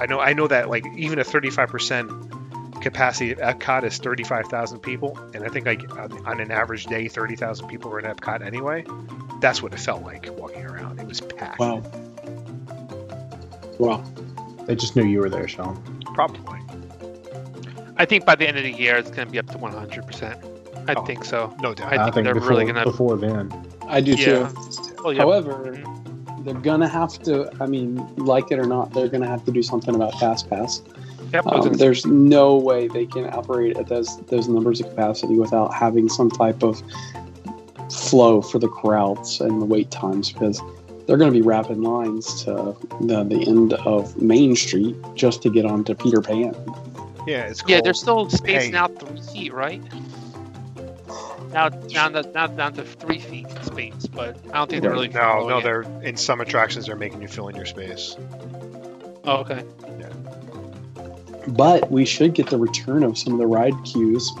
I 0.00 0.06
know 0.06 0.18
I 0.18 0.32
know 0.32 0.48
that 0.48 0.68
like 0.68 0.84
even 0.96 1.20
a 1.20 1.24
35 1.24 1.68
percent 1.68 2.10
capacity 2.80 3.32
at 3.32 3.38
Epcot 3.38 3.84
is 3.84 3.98
35,000 3.98 4.80
people, 4.80 5.18
and 5.34 5.44
I 5.44 5.48
think 5.48 5.66
like 5.66 5.90
on, 5.98 6.26
on 6.26 6.40
an 6.40 6.50
average 6.50 6.86
day, 6.86 7.08
30,000 7.08 7.66
people 7.68 7.90
were 7.90 7.98
in 8.00 8.04
Epcot 8.06 8.44
anyway. 8.44 8.84
That's 9.40 9.62
what 9.62 9.72
it 9.72 9.80
felt 9.80 10.02
like 10.02 10.28
walking 10.38 10.64
around. 10.64 10.98
It 11.00 11.06
was 11.06 11.20
packed. 11.20 11.58
Wow. 11.58 11.82
Wow. 13.78 14.04
They 14.66 14.74
just 14.74 14.96
knew 14.96 15.04
you 15.04 15.20
were 15.20 15.30
there, 15.30 15.46
Sean. 15.48 15.76
Probably. 16.14 16.60
I 17.98 18.04
think 18.04 18.24
by 18.24 18.34
the 18.34 18.46
end 18.48 18.56
of 18.56 18.62
the 18.64 18.72
year, 18.72 18.96
it's 18.96 19.10
going 19.10 19.26
to 19.26 19.32
be 19.32 19.38
up 19.38 19.46
to 19.48 19.58
100%. 19.58 20.88
I 20.88 20.94
Oh. 20.94 21.04
think 21.04 21.24
so. 21.24 21.54
No 21.60 21.74
doubt. 21.74 21.92
I 21.92 21.96
I 21.96 22.04
think 22.04 22.14
think 22.14 22.24
they're 22.24 22.34
before, 22.34 22.50
really 22.50 22.64
gonna- 22.66 22.84
before 22.84 23.16
then. 23.16 23.52
I 23.88 24.00
do 24.00 24.12
Yeah. 24.12 24.48
too. 24.48 24.94
Well, 25.02 25.12
yeah. 25.12 25.20
However, 25.20 25.52
mm-hmm. 25.52 26.44
they're 26.44 26.54
gonna 26.54 26.88
have 26.88 27.18
to. 27.24 27.50
I 27.60 27.66
mean, 27.66 28.06
like 28.16 28.50
it 28.52 28.58
or 28.58 28.66
not, 28.66 28.92
they're 28.92 29.08
gonna 29.08 29.26
have 29.26 29.44
to 29.46 29.50
do 29.52 29.62
something 29.62 29.94
about 29.94 30.18
Fast 30.20 30.48
Pass. 30.48 30.82
Yep, 31.32 31.46
I 31.46 31.56
was 31.56 31.66
Um, 31.66 31.72
there's 31.74 32.06
no 32.06 32.56
way 32.56 32.88
they 32.88 33.06
can 33.06 33.26
operate 33.26 33.76
at 33.76 33.88
those 33.88 34.16
those 34.26 34.48
numbers 34.48 34.80
of 34.80 34.88
capacity 34.88 35.36
without 35.36 35.74
having 35.74 36.08
some 36.08 36.30
type 36.30 36.62
of 36.62 36.82
flow 37.90 38.40
for 38.42 38.58
the 38.58 38.68
crowds 38.68 39.40
and 39.40 39.60
the 39.60 39.66
wait 39.66 39.90
times 39.90 40.32
because 40.32 40.60
they're 41.06 41.16
going 41.16 41.32
to 41.32 41.38
be 41.38 41.42
rapid 41.42 41.78
lines 41.78 42.42
to 42.44 42.76
the, 43.00 43.24
the 43.24 43.44
end 43.46 43.74
of 43.74 44.20
Main 44.20 44.56
Street 44.56 44.96
just 45.14 45.42
to 45.42 45.50
get 45.50 45.64
onto 45.64 45.94
Peter 45.94 46.20
Pan. 46.20 46.54
Yeah, 47.26 47.46
it's 47.46 47.62
yeah, 47.66 47.76
called 47.76 47.86
they're 47.86 47.94
still 47.94 48.30
spacing 48.30 48.72
Hey. 48.72 48.78
out 48.78 48.98
three 48.98 49.20
feet, 49.20 49.52
right? 49.52 49.82
Now 51.52 51.68
down 51.68 52.12
to 52.12 52.22
now 52.34 52.48
down 52.48 52.74
to 52.74 52.84
three 52.84 53.18
feet 53.18 53.48
space, 53.64 54.06
but 54.06 54.36
I 54.52 54.58
don't 54.58 54.70
think 54.70 54.82
they're 54.82 54.90
really. 54.90 55.08
No, 55.08 55.48
no, 55.48 55.58
it. 55.58 55.62
they're 55.62 55.82
in 56.02 56.16
some 56.16 56.40
attractions. 56.40 56.86
They're 56.86 56.96
making 56.96 57.22
you 57.22 57.28
fill 57.28 57.48
in 57.48 57.56
your 57.56 57.66
space. 57.66 58.16
Oh, 59.24 59.38
okay. 59.38 59.64
But 61.48 61.90
we 61.90 62.04
should 62.04 62.34
get 62.34 62.48
the 62.50 62.58
return 62.58 63.02
of 63.02 63.16
some 63.16 63.32
of 63.34 63.38
the 63.38 63.46
ride 63.46 63.74
queues 63.84 64.32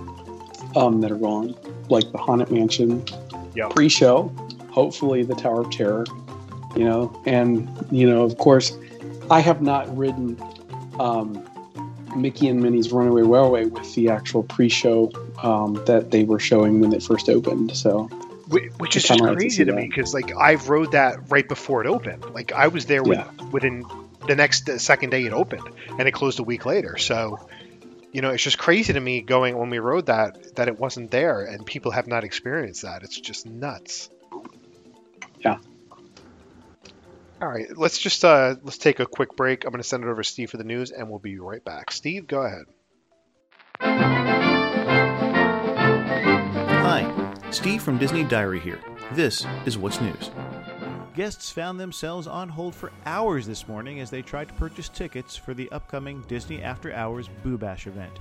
um, 0.74 1.00
that 1.00 1.10
are 1.10 1.16
gone, 1.16 1.54
like 1.88 2.10
the 2.12 2.18
Haunted 2.18 2.50
Mansion 2.50 3.04
Yep. 3.54 3.70
pre-show. 3.70 4.30
Hopefully, 4.70 5.22
the 5.22 5.34
Tower 5.34 5.62
of 5.62 5.70
Terror. 5.70 6.04
You 6.76 6.84
know, 6.84 7.22
and 7.24 7.68
you 7.90 8.08
know, 8.08 8.22
of 8.22 8.36
course, 8.36 8.76
I 9.30 9.40
have 9.40 9.62
not 9.62 9.96
ridden 9.96 10.38
um, 11.00 11.42
Mickey 12.14 12.48
and 12.48 12.62
Minnie's 12.62 12.92
Runaway 12.92 13.22
Railway 13.22 13.64
with 13.64 13.94
the 13.94 14.10
actual 14.10 14.42
pre-show 14.42 15.10
um, 15.42 15.82
that 15.86 16.10
they 16.10 16.24
were 16.24 16.38
showing 16.38 16.80
when 16.80 16.92
it 16.92 17.02
first 17.02 17.30
opened. 17.30 17.74
So 17.76 18.04
Which 18.48 18.96
is 18.96 19.04
just 19.04 19.20
like 19.20 19.30
to 19.30 19.36
crazy 19.36 19.64
to 19.64 19.72
me 19.72 19.86
because 19.86 20.12
like 20.12 20.34
I 20.36 20.56
rode 20.56 20.92
that 20.92 21.30
right 21.30 21.48
before 21.48 21.82
it 21.82 21.86
opened. 21.86 22.24
Like 22.34 22.52
I 22.52 22.68
was 22.68 22.84
there 22.86 23.02
with, 23.02 23.18
Yeah. 23.18 23.30
within 23.50 23.84
the 24.26 24.34
next 24.36 24.66
the 24.66 24.78
second 24.78 25.10
day 25.10 25.24
it 25.24 25.32
opened, 25.32 25.68
and 25.98 26.08
it 26.08 26.12
closed 26.12 26.38
a 26.38 26.42
week 26.42 26.66
later. 26.66 26.96
So, 26.96 27.48
you 28.12 28.22
know, 28.22 28.30
it's 28.30 28.42
just 28.42 28.58
crazy 28.58 28.92
to 28.92 29.00
me 29.00 29.22
going 29.22 29.56
when 29.56 29.70
we 29.70 29.78
rode 29.78 30.06
that 30.06 30.56
that 30.56 30.68
it 30.68 30.78
wasn't 30.78 31.10
there, 31.10 31.42
and 31.42 31.64
people 31.64 31.92
have 31.92 32.06
not 32.06 32.24
experienced 32.24 32.82
that. 32.82 33.02
It's 33.02 33.18
just 33.18 33.46
nuts. 33.46 34.08
Yeah. 35.40 35.58
All 37.40 37.48
right, 37.48 37.66
let's 37.76 37.98
just 37.98 38.24
uh, 38.24 38.56
let's 38.62 38.78
take 38.78 38.98
a 38.98 39.06
quick 39.06 39.36
break. 39.36 39.64
I'm 39.64 39.70
going 39.70 39.82
to 39.82 39.88
send 39.88 40.04
it 40.04 40.08
over 40.08 40.22
to 40.22 40.28
Steve 40.28 40.50
for 40.50 40.56
the 40.56 40.64
news, 40.64 40.90
and 40.90 41.10
we'll 41.10 41.18
be 41.18 41.38
right 41.38 41.62
back. 41.62 41.90
Steve, 41.90 42.26
go 42.26 42.40
ahead. 42.40 42.64
Hi, 46.88 47.34
Steve 47.50 47.82
from 47.82 47.98
Disney 47.98 48.24
Diary 48.24 48.60
here. 48.60 48.80
This 49.12 49.44
is 49.66 49.76
What's 49.76 50.00
News. 50.00 50.30
Guests 51.16 51.50
found 51.50 51.80
themselves 51.80 52.26
on 52.26 52.46
hold 52.46 52.74
for 52.74 52.92
hours 53.06 53.46
this 53.46 53.66
morning 53.66 54.00
as 54.00 54.10
they 54.10 54.20
tried 54.20 54.48
to 54.48 54.54
purchase 54.54 54.90
tickets 54.90 55.34
for 55.34 55.54
the 55.54 55.72
upcoming 55.72 56.20
Disney 56.28 56.62
After 56.62 56.92
Hours 56.92 57.30
Boo 57.42 57.56
Bash 57.56 57.86
event. 57.86 58.12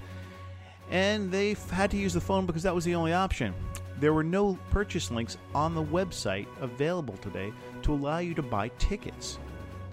And 0.89 1.29
they 1.29 1.57
had 1.71 1.91
to 1.91 1.97
use 1.97 2.13
the 2.13 2.21
phone 2.21 2.45
because 2.45 2.63
that 2.63 2.73
was 2.73 2.85
the 2.85 2.95
only 2.95 3.11
option. 3.11 3.53
There 3.99 4.13
were 4.13 4.23
no 4.23 4.57
purchase 4.71 5.11
links 5.11 5.37
on 5.53 5.75
the 5.75 5.83
website 5.83 6.47
available 6.61 7.17
today 7.17 7.51
to 7.81 7.91
allow 7.91 8.19
you 8.19 8.33
to 8.33 8.41
buy 8.41 8.69
tickets. 8.79 9.39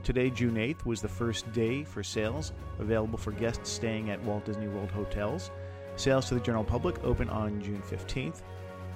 Today, 0.05 0.31
June 0.31 0.55
8th, 0.55 0.87
was 0.87 1.03
the 1.03 1.09
first 1.09 1.53
day 1.53 1.83
for 1.83 2.05
sales 2.05 2.53
available 2.79 3.19
for 3.19 3.33
guests 3.33 3.69
staying 3.69 4.11
at 4.11 4.23
Walt 4.23 4.45
Disney 4.45 4.69
World 4.69 4.93
hotels. 4.93 5.51
Sales 5.97 6.29
to 6.29 6.35
the 6.35 6.41
general 6.41 6.63
public 6.63 7.03
open 7.03 7.29
on 7.31 7.61
June 7.61 7.83
15th. 7.83 8.43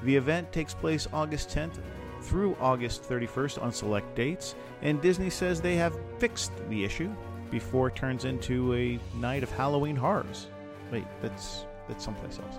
The 0.05 0.15
event 0.15 0.53
takes 0.53 0.75
place 0.75 1.09
August 1.13 1.49
10th 1.49 1.81
through 2.27 2.57
August 2.61 3.03
31st 3.05 3.63
on 3.63 3.73
select 3.73 4.15
dates, 4.15 4.55
and 4.83 5.01
Disney 5.01 5.31
says 5.31 5.61
they 5.61 5.77
have 5.77 5.97
fixed 6.19 6.53
the 6.69 6.85
issue 6.85 7.11
before 7.51 7.89
it 7.89 7.95
turns 7.95 8.25
into 8.25 8.75
a 8.75 8.99
night 9.17 9.43
of 9.43 9.51
Halloween 9.53 9.97
horrors. 9.97 10.49
Wait, 10.91 11.05
that's 11.23 11.65
that's 11.89 12.05
someplace 12.05 12.39
else. 12.41 12.59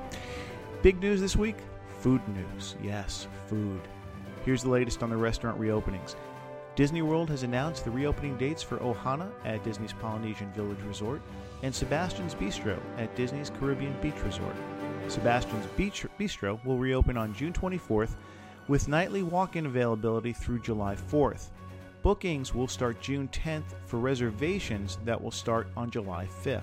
Big 0.82 1.00
news 1.02 1.20
this 1.20 1.36
week: 1.36 1.58
food 2.00 2.22
news. 2.30 2.76
Yes, 2.82 3.28
food. 3.48 3.82
Here's 4.46 4.64
the 4.64 4.70
latest 4.70 5.04
on 5.04 5.10
the 5.10 5.18
restaurant 5.18 5.60
reopenings. 5.60 6.16
Disney 6.76 7.02
World 7.02 7.30
has 7.32 7.44
announced 7.44 7.84
the 7.84 7.92
reopening 7.92 8.38
dates 8.38 8.62
for 8.62 8.78
Ohana 8.78 9.30
at 9.44 9.64
Disney's 9.64 9.94
Polynesian 9.94 10.52
Village 10.54 10.82
Resort 10.88 11.22
and 11.64 11.74
Sebastian's 11.74 12.36
Bistro 12.36 12.78
at 12.98 13.14
Disney's 13.16 13.50
Caribbean 13.60 13.96
Beach 14.00 14.22
Resort. 14.24 14.56
Sebastian's 15.08 15.66
Beach 15.76 16.06
Bistro 16.20 16.64
will 16.64 16.78
reopen 16.78 17.18
on 17.18 17.34
June 17.34 17.52
24th 17.52 18.16
with 18.68 18.88
nightly 18.88 19.24
walk 19.24 19.56
in 19.56 19.66
availability 19.66 20.34
through 20.34 20.60
July 20.60 20.96
4th. 20.96 21.50
Bookings 22.04 22.54
will 22.54 22.68
start 22.68 23.02
June 23.02 23.28
10th 23.30 23.76
for 23.86 23.98
reservations 23.98 24.98
that 25.06 25.22
will 25.22 25.32
start 25.32 25.68
on 25.76 25.90
July 25.90 26.28
5th. 26.44 26.62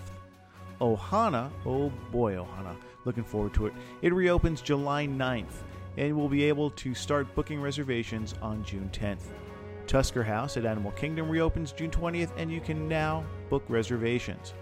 Ohana, 0.80 1.50
oh 1.66 1.90
boy, 2.10 2.34
Ohana, 2.34 2.76
looking 3.04 3.24
forward 3.24 3.54
to 3.54 3.66
it. 3.66 3.72
It 4.02 4.12
reopens 4.12 4.60
July 4.60 5.06
9th 5.06 5.62
and 5.96 6.16
will 6.16 6.28
be 6.28 6.44
able 6.44 6.70
to 6.70 6.94
start 6.94 7.32
booking 7.34 7.60
reservations 7.60 8.34
on 8.42 8.64
June 8.64 8.90
10th. 8.92 9.32
Tusker 9.86 10.22
House 10.22 10.56
at 10.56 10.64
Animal 10.64 10.92
Kingdom 10.92 11.28
reopens 11.28 11.72
June 11.72 11.90
20th 11.90 12.32
and 12.36 12.50
you 12.50 12.60
can 12.60 12.88
now 12.88 13.24
book 13.50 13.64
reservations. 13.68 14.54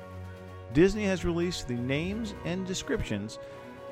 Disney 0.73 1.05
has 1.05 1.25
released 1.25 1.69
the 1.69 1.75
names 1.75 2.35
and 2.45 2.67
descriptions 2.67 3.39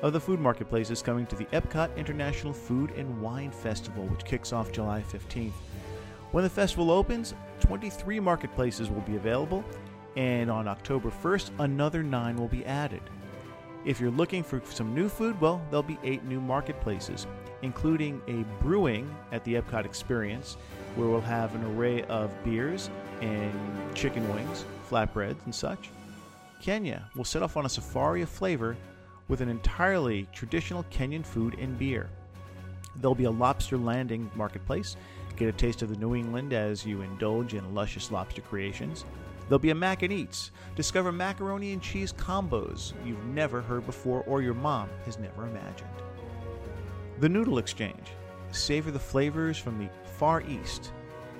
of 0.01 0.13
the 0.13 0.19
food 0.19 0.39
marketplaces 0.39 1.01
coming 1.01 1.25
to 1.27 1.35
the 1.35 1.45
Epcot 1.45 1.95
International 1.95 2.53
Food 2.53 2.91
and 2.91 3.21
Wine 3.21 3.51
Festival, 3.51 4.05
which 4.07 4.25
kicks 4.25 4.51
off 4.51 4.71
July 4.71 5.03
15th. 5.11 5.51
When 6.31 6.43
the 6.43 6.49
festival 6.49 6.91
opens, 6.91 7.33
23 7.59 8.19
marketplaces 8.19 8.89
will 8.89 9.01
be 9.01 9.15
available, 9.15 9.63
and 10.15 10.49
on 10.49 10.67
October 10.67 11.11
1st, 11.11 11.51
another 11.59 12.03
nine 12.03 12.35
will 12.35 12.47
be 12.47 12.65
added. 12.65 13.01
If 13.83 13.99
you're 13.99 14.11
looking 14.11 14.43
for 14.43 14.61
some 14.65 14.93
new 14.93 15.09
food, 15.09 15.39
well, 15.41 15.61
there'll 15.69 15.83
be 15.83 15.99
eight 16.03 16.23
new 16.23 16.39
marketplaces, 16.39 17.27
including 17.61 18.21
a 18.27 18.43
Brew-Wing 18.63 19.13
at 19.31 19.43
the 19.43 19.55
Epcot 19.55 19.85
Experience, 19.85 20.55
where 20.95 21.07
we'll 21.07 21.21
have 21.21 21.53
an 21.55 21.63
array 21.63 22.03
of 22.03 22.31
beers 22.43 22.89
and 23.21 23.53
chicken 23.95 24.27
wings, 24.33 24.65
flatbreads, 24.89 25.43
and 25.45 25.53
such. 25.53 25.89
Kenya 26.61 27.09
will 27.15 27.23
set 27.23 27.41
off 27.41 27.57
on 27.57 27.65
a 27.65 27.69
safari 27.69 28.21
of 28.21 28.29
flavor 28.29 28.77
with 29.27 29.41
an 29.41 29.49
entirely 29.49 30.27
traditional 30.33 30.83
Kenyan 30.91 31.25
food 31.25 31.57
and 31.59 31.77
beer. 31.77 32.09
There'll 32.95 33.15
be 33.15 33.25
a 33.25 33.31
lobster 33.31 33.77
landing 33.77 34.29
marketplace. 34.35 34.95
Get 35.37 35.49
a 35.49 35.53
taste 35.53 35.81
of 35.81 35.89
the 35.89 35.95
New 35.95 36.15
England 36.15 36.53
as 36.53 36.85
you 36.85 37.01
indulge 37.01 37.53
in 37.53 37.73
luscious 37.73 38.11
lobster 38.11 38.41
creations. 38.41 39.05
There'll 39.47 39.59
be 39.59 39.71
a 39.71 39.75
Mac 39.75 40.03
and 40.03 40.13
Eats. 40.13 40.51
Discover 40.75 41.11
macaroni 41.11 41.73
and 41.73 41.81
cheese 41.81 42.13
combos 42.13 42.93
you've 43.05 43.25
never 43.25 43.61
heard 43.61 43.85
before 43.85 44.23
or 44.23 44.41
your 44.41 44.53
mom 44.53 44.89
has 45.05 45.19
never 45.19 45.47
imagined. 45.47 45.89
The 47.19 47.29
Noodle 47.29 47.57
Exchange. 47.57 48.11
Savor 48.51 48.91
the 48.91 48.99
flavors 48.99 49.57
from 49.57 49.77
the 49.77 49.89
Far 50.17 50.41
East 50.41 50.91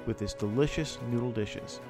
with 0.06 0.22
its 0.22 0.34
delicious 0.34 0.98
noodle 1.10 1.32
dishes. 1.32 1.82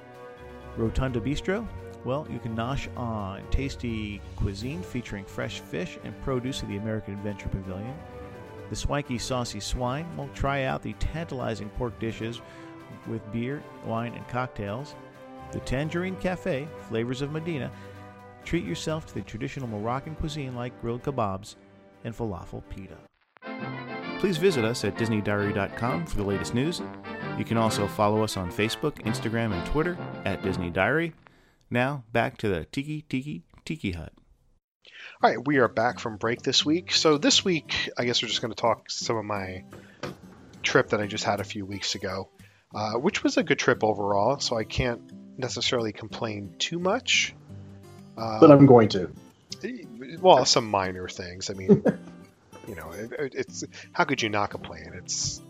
Rotunda 0.78 1.20
Bistro. 1.20 1.68
Well, 2.04 2.28
you 2.30 2.40
can 2.40 2.56
nosh 2.56 2.88
on 2.98 3.44
tasty 3.52 4.22
cuisine 4.36 4.82
featuring 4.82 5.24
fresh 5.26 5.60
fish 5.60 6.00
and 6.04 6.20
produce 6.24 6.62
of 6.64 6.70
the 6.70 6.78
American 6.78 7.14
Adventure 7.14 7.50
Pavilion. 7.50 7.94
The 8.70 8.76
Swanky 8.76 9.18
Saucy 9.18 9.60
Swine 9.60 10.08
will 10.18 10.30
try 10.34 10.64
out 10.64 10.82
the 10.82 10.94
tantalizing 10.94 11.70
pork 11.72 12.00
dishes 12.00 12.42
with 13.08 13.32
beer, 13.32 13.62
wine, 13.86 14.14
and 14.14 14.28
cocktails. 14.28 14.96
The 15.52 15.60
Tangerine 15.60 16.16
Cafe, 16.16 16.68
Flavors 16.88 17.22
of 17.22 17.32
Medina. 17.32 17.70
Treat 18.46 18.66
yourself 18.66 19.06
to 19.08 19.14
the 19.14 19.22
traditional 19.22 19.68
Moroccan 19.68 20.16
cuisine 20.16 20.56
like 20.56 20.80
grilled 20.82 21.04
kebabs 21.04 21.56
and 22.04 22.16
falafel 22.16 22.64
pita. 22.70 22.98
Please 24.20 24.38
visit 24.38 24.64
us 24.64 24.86
at 24.86 24.96
DisneyDiary.com 24.96 26.06
for 26.06 26.18
the 26.18 26.24
latest 26.24 26.54
news. 26.54 26.82
You 27.38 27.46
can 27.46 27.58
also 27.58 27.88
follow 27.88 28.24
us 28.24 28.38
on 28.38 28.52
Facebook, 28.52 28.94
Instagram, 29.04 29.52
and 29.54 29.66
Twitter 29.68 29.98
at 30.26 30.44
Disney 30.44 30.70
Diary. 30.70 31.14
Now, 31.72 32.04
back 32.12 32.38
to 32.40 32.50
the 32.50 32.66
Tiki 32.66 33.02
Tiki 33.04 33.44
Tiki 33.66 33.92
Hut. 33.94 34.12
All 35.24 35.30
right, 35.30 35.48
we 35.48 35.58
are 35.58 35.68
back 35.68 36.00
from 36.00 36.18
break 36.18 36.42
this 36.42 36.66
week. 36.66 36.92
So 36.94 37.18
this 37.18 37.46
week, 37.46 37.90
I 37.98 38.06
guess 38.06 38.22
we're 38.22 38.28
just 38.28 38.42
going 38.42 38.54
to 38.54 38.60
talk 38.60 38.90
some 38.92 39.16
of 39.18 39.24
my 39.26 39.64
trip 40.64 40.90
that 40.90 41.00
I 41.00 41.08
just 41.08 41.24
had 41.24 41.40
a 41.40 41.44
few 41.44 41.66
weeks 41.66 41.96
ago, 41.96 42.30
uh, 42.76 42.94
which 42.94 43.24
was 43.24 43.38
a 43.38 43.44
good 43.44 43.58
trip 43.60 43.84
overall. 43.84 44.40
So 44.40 44.58
I 44.58 44.64
can't 44.64 45.02
necessarily 45.38 45.94
complain 45.94 46.56
too 46.60 46.78
much. 46.80 47.34
Uh, 48.18 48.40
But 48.40 48.52
I'm 48.52 48.66
going 48.66 48.90
to. 48.90 49.12
well, 50.20 50.46
some 50.46 50.70
minor 50.70 51.08
things. 51.08 51.50
I 51.50 51.54
mean, 51.54 51.84
you 52.68 52.76
know, 52.76 52.92
it, 52.92 53.12
it- 53.18 53.36
it's 53.36 53.64
how 53.94 54.04
could 54.04 54.22
you 54.22 54.30
not 54.30 54.50
complain? 54.50 54.92
It's 54.96 55.42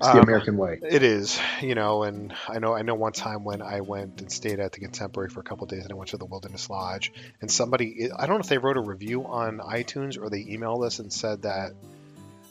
It's 0.00 0.08
the 0.08 0.14
Um, 0.14 0.22
American 0.22 0.56
way. 0.56 0.78
It 0.80 1.02
is, 1.02 1.38
you 1.60 1.74
know, 1.74 2.04
and 2.04 2.32
I 2.48 2.58
know 2.58 2.74
I 2.74 2.80
know 2.80 2.94
one 2.94 3.12
time 3.12 3.44
when 3.44 3.60
I 3.60 3.82
went 3.82 4.22
and 4.22 4.32
stayed 4.32 4.58
at 4.58 4.72
the 4.72 4.80
Contemporary 4.80 5.28
for 5.28 5.40
a 5.40 5.42
couple 5.42 5.64
of 5.64 5.70
days, 5.70 5.82
and 5.82 5.92
I 5.92 5.94
went 5.94 6.08
to 6.10 6.16
the 6.16 6.24
Wilderness 6.24 6.70
Lodge, 6.70 7.12
and 7.42 7.50
somebody 7.50 8.10
I 8.10 8.26
don't 8.26 8.36
know 8.36 8.40
if 8.40 8.48
they 8.48 8.56
wrote 8.56 8.78
a 8.78 8.80
review 8.80 9.26
on 9.26 9.58
iTunes 9.58 10.18
or 10.18 10.30
they 10.30 10.42
emailed 10.42 10.86
us 10.86 11.00
and 11.00 11.12
said 11.12 11.42
that 11.42 11.72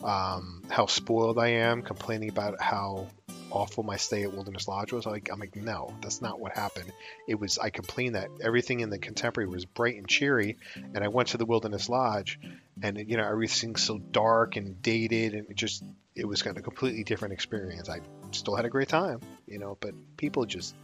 um, 0.04 0.64
how 0.70 0.86
spoiled 0.86 1.40
I 1.40 1.48
am, 1.48 1.82
complaining 1.82 2.30
about 2.30 2.62
how 2.62 3.08
awful 3.52 3.82
my 3.84 3.98
stay 3.98 4.22
at 4.22 4.32
Wilderness 4.32 4.68
Lodge 4.68 4.94
was. 4.94 5.08
Like 5.08 5.30
I'm 5.32 5.40
like, 5.40 5.56
no, 5.56 5.92
that's 6.02 6.22
not 6.22 6.40
what 6.40 6.56
happened. 6.56 6.92
It 7.28 7.40
was 7.40 7.58
I 7.58 7.72
complained 7.72 8.14
that 8.14 8.30
everything 8.44 8.82
in 8.82 8.92
the 8.92 9.00
Contemporary 9.00 9.50
was 9.50 9.66
bright 9.66 9.98
and 9.98 10.08
cheery, 10.08 10.58
and 10.76 11.04
I 11.04 11.08
went 11.08 11.30
to 11.30 11.38
the 11.38 11.48
Wilderness 11.48 11.90
Lodge, 11.90 12.40
and 12.84 12.98
you 13.10 13.18
know 13.18 13.28
everything's 13.28 13.84
so 13.84 13.98
dark 13.98 14.56
and 14.56 14.80
dated, 14.84 15.34
and 15.34 15.50
it 15.50 15.56
just 15.56 15.84
it 16.20 16.28
was 16.28 16.42
kind 16.42 16.56
of 16.56 16.62
a 16.62 16.64
completely 16.64 17.04
different 17.04 17.34
experience. 17.34 17.90
I 17.90 18.02
still 18.32 18.56
had 18.56 18.66
a 18.66 18.70
great 18.70 18.90
time, 18.90 19.22
you 19.48 19.58
know, 19.58 19.78
but 19.80 19.94
people 20.18 20.46
just 20.46 20.76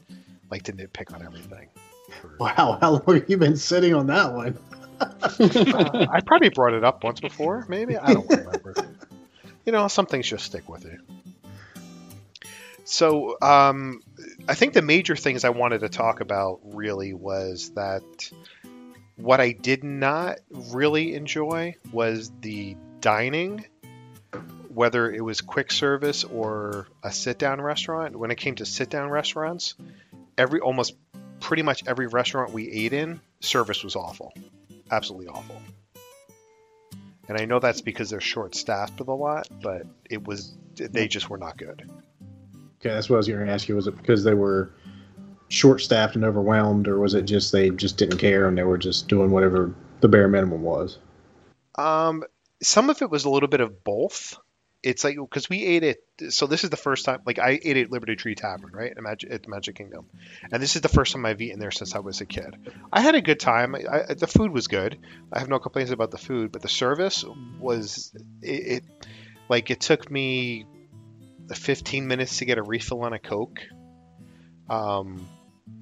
like 0.50 0.64
to 0.64 0.74
nitpick 0.74 1.14
on 1.14 1.24
everything. 1.24 1.70
Wow, 2.40 2.78
how 2.80 2.92
long 2.92 3.16
have 3.20 3.28
you 3.28 3.36
been 3.36 3.58
sitting 3.58 3.96
on 3.96 4.08
that 4.08 4.32
one? 4.32 4.60
Uh, 5.02 6.06
I 6.12 6.22
probably 6.22 6.50
brought 6.50 6.74
it 6.74 6.84
up 6.84 7.04
once 7.04 7.20
before, 7.20 7.66
maybe. 7.68 7.98
I 7.98 8.14
don't 8.14 8.30
remember. 8.30 8.76
you 9.66 9.72
know, 9.72 9.88
some 9.88 10.06
things 10.06 10.28
just 10.28 10.46
stick 10.46 10.70
with 10.70 10.86
you. 10.86 11.00
So, 12.84 13.38
um, 13.42 14.02
I 14.48 14.54
think 14.54 14.74
the 14.74 14.84
major 14.84 15.16
things 15.16 15.44
I 15.44 15.50
wanted 15.50 15.80
to 15.80 15.90
talk 15.90 16.22
about 16.22 16.60
really 16.64 17.16
was 17.16 17.72
that 17.72 18.04
what 19.16 19.42
I 19.42 19.52
did 19.52 19.84
not 19.84 20.38
really 20.52 21.16
enjoy 21.16 21.76
was 21.92 22.32
the 22.42 22.78
dining, 23.02 23.66
whether 24.76 25.10
it 25.10 25.22
was 25.22 25.40
quick 25.40 25.72
service 25.72 26.26
or 26.26 26.88
a 27.02 27.12
sit 27.12 27.40
down 27.40 27.62
restaurant. 27.62 28.16
When 28.16 28.30
it 28.30 28.36
came 28.36 28.56
to 28.56 28.66
sit 28.66 28.90
down 28.90 29.10
restaurants, 29.10 29.76
every 30.38 30.60
almost 30.60 30.96
pretty 31.40 31.64
much 31.64 31.84
every 31.88 32.08
restaurant 32.08 32.52
we 32.52 32.70
ate 32.70 32.92
in, 32.92 33.22
service 33.40 33.84
was 33.84 33.96
awful. 33.96 34.34
Absolutely 34.92 35.28
awful. 35.28 35.62
And 37.28 37.40
I 37.40 37.46
know 37.46 37.60
that's 37.60 37.82
because 37.82 38.10
they're 38.10 38.20
short 38.20 38.54
staffed 38.54 39.00
with 39.00 39.08
a 39.08 39.14
lot, 39.14 39.48
but 39.64 39.88
it 40.10 40.28
was 40.28 40.54
they 40.76 41.08
just 41.08 41.30
were 41.30 41.38
not 41.38 41.58
good. 41.58 41.90
Okay, 42.80 42.94
that's 42.94 43.10
what 43.10 43.16
I 43.16 43.18
was 43.18 43.28
going 43.28 43.46
to 43.46 43.52
ask 43.52 43.70
you. 43.70 43.76
Was 43.76 43.88
it 43.88 43.98
because 43.98 44.24
they 44.24 44.34
were 44.34 44.72
short 45.48 45.82
staffed 45.82 46.16
and 46.16 46.26
overwhelmed, 46.26 46.90
or 46.90 47.00
was 47.00 47.14
it 47.14 47.24
just 47.24 47.54
they 47.54 47.70
just 47.70 47.98
didn't 47.98 48.18
care 48.18 48.48
and 48.48 48.58
they 48.58 48.64
were 48.64 48.78
just 48.78 49.08
doing 49.08 49.32
whatever 49.32 49.74
the 50.02 50.10
bare 50.10 50.28
minimum 50.28 50.62
was? 50.62 51.00
Um, 51.76 52.24
some 52.62 52.90
of 52.90 53.02
it 53.02 53.10
was 53.10 53.26
a 53.26 53.30
little 53.30 53.50
bit 53.50 53.62
of 53.62 53.84
both. 53.84 54.38
It's 54.86 55.04
like 55.04 55.16
because 55.16 55.50
we 55.50 55.66
ate 55.66 55.84
it. 55.84 55.98
So 56.30 56.46
this 56.46 56.64
is 56.64 56.70
the 56.70 56.78
first 56.78 57.06
time. 57.06 57.22
Like 57.26 57.40
I 57.40 57.60
ate 57.62 57.76
at 57.76 57.92
Liberty 57.92 58.16
Tree 58.16 58.36
Tavern, 58.36 58.72
right, 58.72 58.94
Magic, 59.02 59.32
at 59.32 59.42
the 59.42 59.50
Magic 59.50 59.76
Kingdom, 59.76 60.06
and 60.52 60.62
this 60.62 60.76
is 60.76 60.84
the 60.84 60.90
first 60.90 61.12
time 61.12 61.26
I've 61.26 61.42
eaten 61.42 61.60
there 61.60 61.72
since 61.72 61.96
I 61.96 62.00
was 62.00 62.22
a 62.22 62.26
kid. 62.26 62.56
I 62.94 63.02
had 63.02 63.16
a 63.16 63.22
good 63.22 63.40
time. 63.40 63.74
I, 63.74 63.80
I, 64.10 64.14
the 64.14 64.28
food 64.28 64.52
was 64.52 64.68
good. 64.68 65.00
I 65.34 65.40
have 65.40 65.50
no 65.50 65.58
complaints 65.58 65.92
about 65.92 66.12
the 66.12 66.20
food, 66.20 66.52
but 66.52 66.62
the 66.62 66.70
service 66.70 67.26
was 67.60 68.14
it, 68.44 68.84
it 68.84 68.84
like 69.50 69.72
it 69.72 69.80
took 69.80 70.10
me 70.12 70.66
15 71.52 72.08
minutes 72.08 72.38
to 72.38 72.46
get 72.46 72.60
a 72.60 72.64
refill 72.64 73.02
on 73.02 73.14
a 73.14 73.20
Coke. 73.20 73.60
Um, 74.70 75.28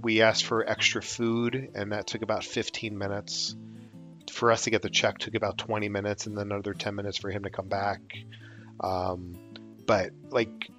we 0.02 0.22
asked 0.22 0.46
for 0.46 0.68
extra 0.68 1.02
food, 1.02 1.72
and 1.76 1.92
that 1.92 2.08
took 2.08 2.22
about 2.22 2.44
15 2.44 2.98
minutes. 2.98 3.56
For 4.32 4.52
us 4.52 4.64
to 4.64 4.70
get 4.70 4.82
the 4.82 4.90
check 4.90 5.18
took 5.18 5.36
about 5.36 5.58
20 5.58 5.90
minutes, 5.90 6.26
and 6.26 6.38
then 6.38 6.52
another 6.52 6.74
10 6.74 6.96
minutes 6.96 7.18
for 7.18 7.30
him 7.30 7.44
to 7.44 7.50
come 7.50 7.68
back. 7.68 8.00
Um, 8.80 9.36
but 9.86 10.12
like, 10.30 10.70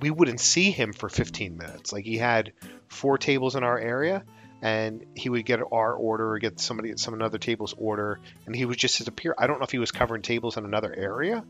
we 0.00 0.10
wouldn't 0.10 0.40
see 0.40 0.70
him 0.70 0.92
for 0.92 1.08
15 1.08 1.56
minutes. 1.56 1.92
Like 1.92 2.04
he 2.04 2.16
had 2.16 2.52
four 2.88 3.18
tables 3.18 3.54
in 3.54 3.62
our 3.62 3.78
area, 3.78 4.24
and 4.60 5.04
he 5.14 5.28
would 5.28 5.44
get 5.44 5.60
our 5.60 5.94
order 5.94 6.32
or 6.32 6.38
get 6.38 6.58
somebody 6.58 6.90
at 6.90 6.98
some 6.98 7.14
another 7.14 7.38
table's 7.38 7.74
order, 7.78 8.18
and 8.46 8.54
he 8.54 8.64
would 8.64 8.78
just 8.78 8.98
disappear. 8.98 9.34
I 9.38 9.46
don't 9.46 9.58
know 9.58 9.64
if 9.64 9.70
he 9.70 9.78
was 9.78 9.92
covering 9.92 10.22
tables 10.22 10.56
in 10.56 10.64
another 10.64 10.92
area, 10.92 11.44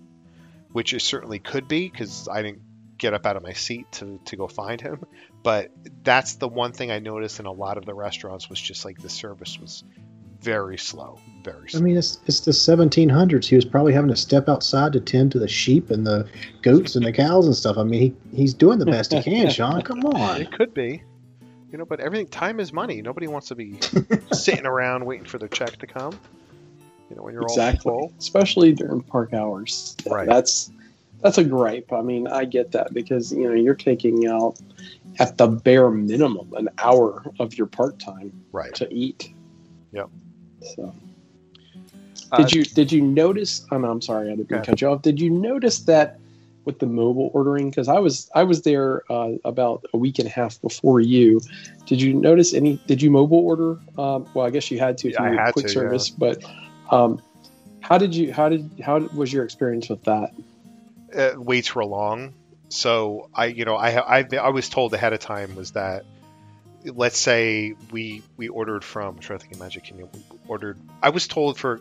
which 0.73 0.93
it 0.93 1.01
certainly 1.01 1.38
could 1.38 1.69
be 1.69 1.88
because 1.88 2.29
I 2.29 2.43
didn't 2.43 2.62
get 2.99 3.14
up 3.14 3.25
out 3.25 3.37
of 3.37 3.43
my 3.43 3.53
seat 3.53 3.91
to, 3.93 4.19
to 4.27 4.37
go 4.37 4.49
find 4.49 4.81
him. 4.81 5.05
But 5.43 5.71
that's 6.03 6.35
the 6.35 6.49
one 6.49 6.73
thing 6.73 6.91
I 6.91 6.99
noticed 6.99 7.41
in 7.41 7.47
a 7.47 7.53
lot 7.53 7.79
of 7.79 7.87
the 7.87 7.95
restaurants 7.95 8.51
was 8.51 8.61
just 8.61 8.85
like 8.85 9.01
the 9.01 9.09
service 9.09 9.59
was 9.59 9.85
very 10.40 10.79
slow, 10.79 11.18
very 11.42 11.70
slow. 11.70 11.81
I 11.81 11.83
mean, 11.83 11.96
it's 11.96 12.18
it's 12.27 12.40
the 12.40 12.53
1700s. 12.53 13.46
He 13.46 13.57
was 13.57 13.64
probably 13.64 13.92
having 13.92 14.11
to 14.11 14.16
step 14.16 14.48
outside 14.48 14.92
to 14.92 15.01
tend 15.01 15.33
to 15.33 15.38
the 15.38 15.48
sheep 15.48 15.90
and 15.90 16.07
the 16.07 16.29
goats 16.62 16.96
and 16.96 17.05
the 17.05 17.12
cows 17.12 17.46
and 17.46 17.55
stuff. 17.55 17.77
I 17.77 17.85
mean, 17.85 18.01
he, 18.01 18.37
he's 18.37 18.55
doing 18.55 18.79
the 18.79 18.87
best 18.87 19.12
he 19.12 19.22
can, 19.22 19.51
Sean. 19.51 19.83
Come 19.83 20.05
on. 20.05 20.40
It 20.40 20.53
could 20.53 20.72
be, 20.74 21.03
you 21.72 21.79
know, 21.79 21.85
but 21.85 22.01
everything 22.01 22.29
time 22.29 22.61
is 22.61 22.72
money. 22.72 23.03
Nobody 23.03 23.27
wants 23.27 23.48
to 23.48 23.55
be 23.55 23.79
sitting 24.33 24.66
around 24.66 25.05
waiting 25.05 25.27
for 25.27 25.38
their 25.38 25.48
check 25.48 25.77
to 25.79 25.87
come. 25.87 26.18
You 27.11 27.16
know, 27.16 27.22
when 27.22 27.35
you're 27.35 27.42
exactly, 27.42 27.90
all 27.90 28.09
full. 28.09 28.14
especially 28.18 28.72
during 28.72 29.03
park 29.03 29.33
hours. 29.33 29.96
Right. 30.07 30.29
That's 30.29 30.70
that's 31.20 31.38
a 31.38 31.44
gripe. 31.44 31.92
I 31.92 32.03
mean, 32.03 32.29
I 32.29 32.44
get 32.44 32.72
that 32.72 32.94
because 32.94 33.33
you 33.33 33.48
know 33.48 33.55
you're 33.55 33.74
taking 33.74 34.29
out 34.29 34.61
at 35.18 35.37
the 35.37 35.48
bare 35.48 35.90
minimum 35.90 36.53
an 36.55 36.68
hour 36.79 37.24
of 37.40 37.57
your 37.59 37.66
part 37.66 37.98
time 37.98 38.33
right. 38.53 38.74
to 38.74 38.92
eat. 38.92 39.33
Yep. 39.92 40.11
So, 40.62 40.94
Uh, 42.31 42.37
did 42.37 42.53
you 42.53 42.64
did 42.64 42.92
you 42.92 43.01
notice? 43.01 43.64
Oh, 43.71 43.83
I'm 43.83 44.03
sorry, 44.03 44.31
I 44.31 44.37
didn't 44.37 44.49
to 44.49 44.61
cut 44.61 44.81
you 44.81 44.88
off. 44.88 45.03
Did 45.03 45.21
you 45.21 45.31
notice 45.31 45.81
that 45.81 46.18
with 46.64 46.79
the 46.79 46.87
mobile 46.87 47.31
ordering? 47.33 47.71
Because 47.71 47.88
I 47.88 47.99
was 47.99 48.31
I 48.35 48.44
was 48.44 48.62
there 48.62 49.03
uh, 49.11 49.33
about 49.44 49.85
a 49.94 49.97
week 49.97 50.18
and 50.18 50.29
a 50.29 50.31
half 50.31 50.61
before 50.61 51.01
you. 51.01 51.40
Did 51.87 52.03
you 52.03 52.12
notice 52.12 52.53
any? 52.53 52.79
Did 52.87 53.01
you 53.01 53.11
mobile 53.11 53.38
order? 53.38 53.79
Um, 53.97 54.29
well, 54.35 54.44
I 54.44 54.51
guess 54.51 54.71
you 54.71 54.79
had 54.79 54.99
to. 54.99 55.09
if 55.09 55.14
Yeah, 55.14 55.31
had 55.31 55.53
quick 55.53 55.66
to, 55.66 55.73
yeah. 55.73 55.75
service, 55.75 56.11
but 56.11 56.44
um, 56.90 57.23
how 57.81 57.97
did 57.97 58.14
you? 58.14 58.33
How 58.33 58.51
did? 58.51 58.68
How 58.85 58.99
was 58.99 59.33
your 59.33 59.44
experience 59.44 59.88
with 59.88 60.05
that? 60.05 60.35
uh, 61.14 61.33
waits 61.37 61.75
were 61.75 61.85
long. 61.85 62.35
So 62.68 63.31
I, 63.35 63.47
you 63.47 63.64
know, 63.64 63.77
I, 63.77 64.18
I, 64.21 64.29
I 64.40 64.49
was 64.51 64.68
told 64.68 64.92
ahead 64.92 65.12
of 65.12 65.21
time 65.21 65.57
was 65.57 65.73
that, 65.73 66.05
let's 66.85 67.19
say 67.19 67.75
we 67.91 68.23
we 68.37 68.49
ordered 68.49 68.85
from 68.85 69.17
I'm 69.17 69.21
trying 69.21 69.38
to 69.38 69.43
think 69.45 69.55
of 69.55 69.61
Magic 69.61 69.85
Kingdom. 69.85 70.09
We 70.12 70.21
ordered. 70.47 70.79
I 71.03 71.11
was 71.11 71.27
told 71.27 71.59
for 71.59 71.81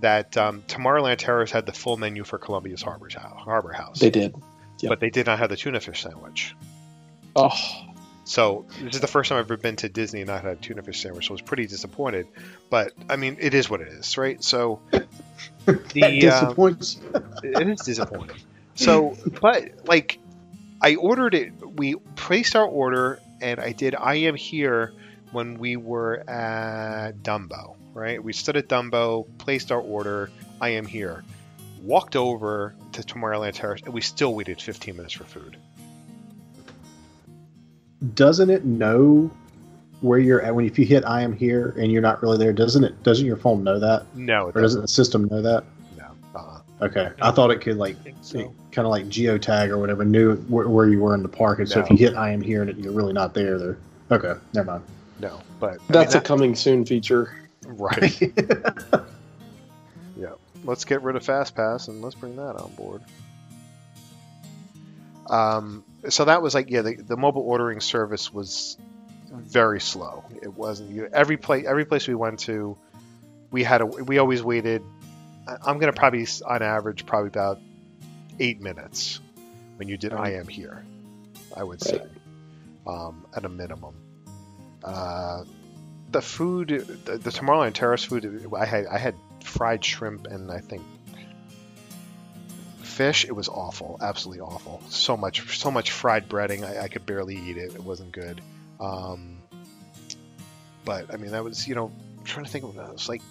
that 0.00 0.36
um, 0.36 0.62
Tomorrowland 0.62 1.18
Terrace 1.18 1.50
had 1.50 1.66
the 1.66 1.72
full 1.72 1.96
menu 1.96 2.24
for 2.24 2.38
Columbia's 2.38 2.82
Harbor's 2.82 3.14
house, 3.14 3.40
Harbor 3.44 3.72
House, 3.72 4.00
They 4.00 4.10
did. 4.10 4.34
Yep. 4.80 4.88
but 4.88 5.00
they 5.00 5.10
did 5.10 5.26
not 5.26 5.38
have 5.38 5.50
the 5.50 5.56
tuna 5.56 5.78
fish 5.80 6.02
sandwich. 6.02 6.54
Oh, 7.36 7.50
So 8.24 8.64
this 8.80 8.94
is 8.94 9.00
the 9.02 9.06
first 9.06 9.28
time 9.28 9.38
I've 9.38 9.44
ever 9.44 9.58
been 9.58 9.76
to 9.76 9.88
Disney 9.90 10.22
and 10.22 10.28
not 10.28 10.42
had 10.42 10.52
a 10.52 10.60
tuna 10.60 10.82
fish 10.82 11.02
sandwich. 11.02 11.26
So 11.26 11.32
I 11.32 11.34
was 11.34 11.42
pretty 11.42 11.66
disappointed. 11.66 12.26
But 12.70 12.92
I 13.10 13.16
mean, 13.16 13.36
it 13.40 13.52
is 13.52 13.68
what 13.68 13.82
it 13.82 13.88
is, 13.88 14.16
right? 14.16 14.42
So 14.42 14.80
the 15.66 16.02
um, 16.04 16.18
disappoints 16.18 16.98
you. 17.42 17.52
it 17.60 17.68
is 17.68 17.80
disappointing. 17.82 18.36
So, 18.74 19.16
but 19.42 19.86
like, 19.86 20.18
I 20.80 20.94
ordered 20.94 21.34
it. 21.34 21.52
We 21.76 21.96
placed 22.16 22.56
our 22.56 22.64
order, 22.64 23.20
and 23.40 23.60
I 23.60 23.72
did. 23.72 23.94
I 23.94 24.14
am 24.16 24.34
here 24.34 24.92
when 25.32 25.58
we 25.58 25.76
were 25.76 26.28
at 26.28 27.22
Dumbo. 27.22 27.76
Right, 27.92 28.22
we 28.22 28.32
stood 28.32 28.56
at 28.56 28.68
Dumbo, 28.68 29.26
placed 29.38 29.72
our 29.72 29.80
order. 29.80 30.30
I 30.60 30.68
am 30.70 30.86
here. 30.86 31.24
Walked 31.82 32.14
over 32.14 32.74
to 32.92 33.02
Tomorrowland 33.02 33.54
Terrace, 33.54 33.80
and 33.84 33.92
we 33.92 34.00
still 34.00 34.34
waited 34.34 34.60
15 34.60 34.94
minutes 34.96 35.14
for 35.14 35.24
food. 35.24 35.56
Doesn't 38.14 38.48
it 38.50 38.64
know 38.64 39.30
where 40.00 40.18
you're 40.18 40.40
at 40.40 40.54
when 40.54 40.64
if 40.66 40.78
you 40.78 40.86
hit 40.86 41.04
I 41.04 41.22
am 41.22 41.32
here 41.34 41.74
and 41.78 41.90
you're 41.92 42.00
not 42.00 42.22
really 42.22 42.38
there? 42.38 42.52
Doesn't 42.52 42.84
it? 42.84 43.02
Doesn't 43.02 43.26
your 43.26 43.36
phone 43.36 43.62
know 43.64 43.78
that, 43.78 44.06
No, 44.14 44.48
it 44.48 44.56
or 44.56 44.62
doesn't 44.62 44.62
doesn't. 44.62 44.82
the 44.82 44.88
system 44.88 45.24
know 45.30 45.42
that? 45.42 45.64
No. 46.80 46.86
Okay, 46.86 47.10
I 47.20 47.30
thought 47.30 47.50
it 47.50 47.60
could 47.60 47.76
like 47.76 47.96
so. 48.22 48.38
kind 48.72 48.86
of 48.86 48.90
like 48.90 49.06
geotag 49.06 49.68
or 49.68 49.78
whatever, 49.78 50.04
knew 50.04 50.36
where, 50.36 50.68
where 50.68 50.88
you 50.88 51.00
were 51.00 51.14
in 51.14 51.22
the 51.22 51.28
park, 51.28 51.58
and 51.58 51.68
so 51.68 51.80
if 51.80 51.90
you 51.90 51.96
hit 51.96 52.14
I 52.14 52.30
am 52.30 52.40
here 52.40 52.62
and 52.62 52.82
you're 52.82 52.92
really 52.92 53.12
not 53.12 53.34
there, 53.34 53.58
there. 53.58 53.78
Okay, 54.10 54.32
never 54.54 54.72
mind. 54.72 54.84
No, 55.20 55.40
but 55.58 55.74
I 55.74 55.92
that's 55.92 56.14
mean, 56.14 56.22
a 56.22 56.24
coming 56.24 56.54
soon 56.54 56.86
feature. 56.86 57.34
right. 57.66 58.20
yeah, 60.16 60.32
let's 60.64 60.84
get 60.84 61.02
rid 61.02 61.16
of 61.16 61.22
FastPass 61.22 61.88
and 61.88 62.00
let's 62.00 62.14
bring 62.14 62.36
that 62.36 62.56
on 62.56 62.72
board. 62.74 63.02
Um, 65.28 65.84
so 66.08 66.24
that 66.24 66.42
was 66.42 66.54
like 66.54 66.70
yeah, 66.70 66.82
the, 66.82 66.94
the 66.96 67.16
mobile 67.16 67.42
ordering 67.42 67.80
service 67.80 68.32
was 68.32 68.78
very 69.32 69.80
slow. 69.80 70.24
It 70.42 70.54
wasn't 70.54 70.90
you, 70.90 71.08
every 71.12 71.36
place 71.36 71.64
every 71.66 71.84
place 71.84 72.08
we 72.08 72.14
went 72.14 72.40
to, 72.40 72.76
we 73.50 73.62
had 73.62 73.80
a 73.80 73.86
we 73.86 74.18
always 74.18 74.42
waited. 74.42 74.82
I'm 75.62 75.78
gonna 75.78 75.92
probably 75.92 76.26
on 76.46 76.62
average 76.62 77.06
probably 77.06 77.28
about 77.28 77.60
eight 78.38 78.60
minutes 78.60 79.20
when 79.76 79.88
you 79.88 79.96
did 79.96 80.12
I 80.12 80.32
am 80.32 80.48
here. 80.48 80.84
I 81.56 81.64
would 81.64 81.82
say, 81.82 82.00
um, 82.86 83.26
at 83.34 83.44
a 83.44 83.48
minimum. 83.48 83.94
Uh, 84.84 85.44
the 86.10 86.22
food, 86.22 86.68
the, 87.04 87.18
the 87.18 87.30
Tomorrowland 87.30 87.74
Terrace 87.74 88.04
food, 88.04 88.46
I 88.56 88.64
had 88.64 88.86
I 88.86 88.98
had 88.98 89.14
fried 89.42 89.84
shrimp 89.84 90.26
and 90.26 90.50
I 90.50 90.58
think 90.58 90.82
fish, 92.82 93.24
it 93.24 93.32
was 93.32 93.48
awful, 93.48 93.98
absolutely 94.02 94.40
awful. 94.40 94.82
So 94.88 95.16
much, 95.16 95.58
so 95.58 95.70
much 95.70 95.90
fried 95.90 96.28
breading, 96.28 96.64
I, 96.64 96.82
I 96.82 96.88
could 96.88 97.06
barely 97.06 97.36
eat 97.36 97.56
it. 97.56 97.74
It 97.74 97.82
wasn't 97.82 98.12
good. 98.12 98.40
Um, 98.78 99.38
but 100.84 101.12
I 101.12 101.16
mean, 101.16 101.30
that 101.32 101.42
was 101.42 101.66
you 101.66 101.74
know, 101.74 101.90
I'm 102.18 102.24
trying 102.24 102.44
to 102.44 102.50
think 102.50 102.64
of 102.64 102.76
it 102.76 102.92
was 102.92 103.08
like 103.08 103.22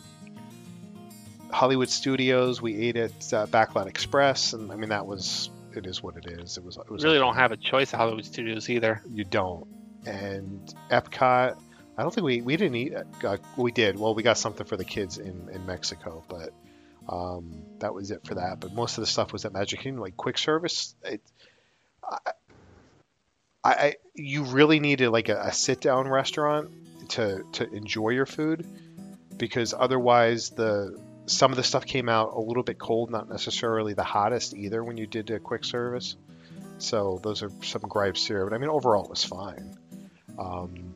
Hollywood 1.51 1.89
Studios. 1.89 2.61
We 2.61 2.75
ate 2.75 2.95
at 2.95 3.11
uh, 3.33 3.47
Backlot 3.47 3.87
Express, 3.87 4.53
and 4.53 4.71
I 4.71 4.75
mean 4.75 4.89
that 4.89 5.05
was 5.05 5.49
it 5.75 5.85
is 5.85 6.01
what 6.03 6.15
it 6.17 6.25
is. 6.27 6.57
It 6.57 6.63
was 6.63 6.77
it 6.77 6.89
was 6.89 7.03
really 7.03 7.19
don't 7.19 7.35
have 7.35 7.51
a 7.51 7.57
choice 7.57 7.93
at 7.93 7.97
Hollywood 7.97 8.25
Studios 8.25 8.69
either. 8.69 9.01
you 9.09 9.23
don't. 9.23 9.67
And 10.05 10.73
Epcot, 10.89 11.59
I 11.97 12.01
don't 12.01 12.13
think 12.13 12.25
we 12.25 12.41
we 12.41 12.57
didn't 12.57 12.75
eat. 12.75 12.93
Uh, 13.23 13.37
we 13.57 13.71
did. 13.71 13.99
Well, 13.99 14.15
we 14.15 14.23
got 14.23 14.37
something 14.37 14.65
for 14.65 14.77
the 14.77 14.85
kids 14.85 15.17
in 15.17 15.49
in 15.51 15.65
Mexico, 15.65 16.23
but 16.27 16.53
um, 17.07 17.63
that 17.79 17.93
was 17.93 18.11
it 18.11 18.25
for 18.25 18.35
that. 18.35 18.59
But 18.59 18.73
most 18.73 18.97
of 18.97 19.01
the 19.01 19.07
stuff 19.07 19.33
was 19.33 19.45
at 19.45 19.53
Magic 19.53 19.79
Kingdom, 19.79 20.01
like 20.01 20.15
quick 20.15 20.37
service. 20.37 20.95
It, 21.03 21.21
I, 22.03 22.31
I 23.63 23.95
you 24.13 24.43
really 24.43 24.79
needed 24.79 25.09
like 25.09 25.29
a, 25.29 25.39
a 25.41 25.53
sit 25.53 25.81
down 25.81 26.07
restaurant 26.07 26.71
to 27.09 27.43
to 27.53 27.69
enjoy 27.73 28.09
your 28.09 28.25
food 28.25 28.65
because 29.37 29.73
otherwise 29.77 30.51
the 30.51 30.99
some 31.29 31.51
of 31.51 31.57
the 31.57 31.63
stuff 31.63 31.85
came 31.85 32.09
out 32.09 32.33
a 32.33 32.39
little 32.39 32.63
bit 32.63 32.79
cold, 32.79 33.11
not 33.11 33.29
necessarily 33.29 33.93
the 33.93 34.03
hottest 34.03 34.55
either 34.55 34.83
when 34.83 34.97
you 34.97 35.05
did 35.05 35.29
a 35.29 35.39
quick 35.39 35.63
service. 35.63 36.15
So 36.79 37.19
those 37.23 37.43
are 37.43 37.51
some 37.63 37.81
gripes 37.81 38.25
here, 38.25 38.45
but 38.45 38.53
I 38.55 38.57
mean 38.57 38.69
overall 38.69 39.03
it 39.03 39.09
was 39.09 39.23
fine. 39.23 39.77
Um, 40.37 40.95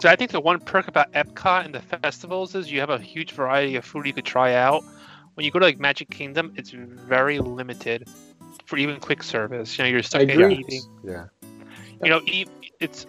So 0.00 0.08
I 0.08 0.16
think 0.16 0.30
the 0.32 0.40
one 0.40 0.58
perk 0.58 0.88
about 0.88 1.12
Epcot 1.12 1.64
and 1.64 1.74
the 1.74 1.80
festivals 1.80 2.54
is 2.54 2.72
you 2.72 2.80
have 2.80 2.90
a 2.90 2.98
huge 2.98 3.32
variety 3.32 3.76
of 3.76 3.84
food 3.84 4.06
you 4.06 4.12
could 4.12 4.24
try 4.24 4.54
out. 4.54 4.82
When 5.34 5.44
you 5.44 5.52
go 5.52 5.58
to 5.60 5.64
like 5.64 5.78
Magic 5.78 6.10
Kingdom, 6.10 6.52
it's 6.56 6.70
very 6.70 7.38
limited 7.38 8.08
for 8.66 8.78
even 8.78 8.98
quick 9.00 9.22
service. 9.22 9.78
You 9.78 9.84
know, 9.84 9.90
you're 9.90 10.02
stuck 10.02 10.22
I 10.22 10.24
in 10.24 10.30
agree. 10.30 10.54
eating. 10.56 10.82
yeah, 11.04 11.26
You 12.02 12.10
know, 12.10 12.20
eat, 12.24 12.48
it's 12.80 13.06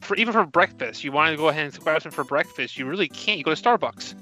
for 0.00 0.16
even 0.16 0.32
for 0.32 0.46
breakfast. 0.46 1.02
You 1.02 1.12
want 1.12 1.30
to 1.32 1.36
go 1.36 1.48
ahead 1.48 1.64
and 1.64 1.78
grab 1.80 2.02
something 2.02 2.14
for 2.14 2.24
breakfast. 2.24 2.78
You 2.78 2.86
really 2.86 3.08
can't. 3.08 3.38
You 3.38 3.44
go 3.44 3.54
to 3.54 3.60
Starbucks. 3.60 4.14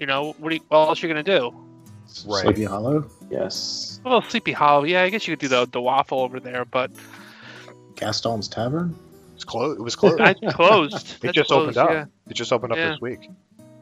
You 0.00 0.06
know, 0.06 0.34
what, 0.38 0.48
do 0.48 0.54
you, 0.56 0.62
what 0.68 0.88
else 0.88 1.02
are 1.04 1.06
you 1.06 1.12
gonna 1.12 1.22
do? 1.22 1.54
Right. 2.26 2.42
Sleepy 2.42 2.64
Hollow, 2.64 3.08
Yes. 3.30 4.00
Well, 4.04 4.22
Sleepy 4.22 4.50
Hollow. 4.52 4.84
Yeah, 4.84 5.02
I 5.02 5.10
guess 5.10 5.28
you 5.28 5.36
could 5.36 5.40
do 5.40 5.48
the 5.48 5.66
the 5.66 5.80
waffle 5.80 6.20
over 6.20 6.40
there, 6.40 6.64
but 6.64 6.90
Gaston's 7.96 8.48
Tavern. 8.48 8.96
it's 9.34 9.44
closed. 9.44 9.78
It 9.78 9.82
was 9.82 9.94
closed. 9.94 10.18
that's 10.18 10.40
closed. 10.54 10.94
it 10.94 11.16
That's 11.20 11.34
just 11.34 11.52
opened 11.52 11.76
up. 11.76 11.90
Yeah. 11.90 12.04
It 12.28 12.34
just 12.34 12.52
opened 12.52 12.72
up 12.72 12.78
Yeah. 12.78 12.90
this 12.92 13.00
week. 13.00 13.28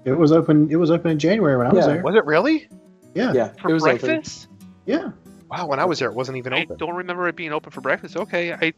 It 0.05 0.13
was 0.13 0.33
open. 0.33 0.69
It 0.71 0.77
was 0.77 0.91
open 0.91 1.13
in 1.13 1.19
January 1.21 1.57
when 1.57 1.69
I 1.69 1.73
was 1.73 1.87
Yeah. 1.87 1.93
there. 1.95 2.03
Was 2.03 2.17
it 2.17 2.25
really? 2.25 2.69
Yeah, 3.15 3.33
Yeah. 3.33 3.49
For 3.63 3.71
it 3.71 3.75
was 3.75 3.83
open. 3.85 3.99
breakfast? 4.07 4.49
yeah. 4.87 5.11
Wow, 5.51 5.67
when 5.69 5.79
I 5.79 5.85
was 5.87 5.99
there, 6.01 6.11
it 6.11 6.15
wasn't 6.15 6.37
even 6.37 6.53
I 6.53 6.63
open. 6.65 6.75
I 6.75 6.77
don't 6.79 6.95
remember 6.97 7.27
it 7.29 7.37
being 7.37 7.53
open 7.53 7.71
for 7.71 7.81
breakfast. 7.81 8.17
Okay, 8.17 8.53
I 8.53 8.73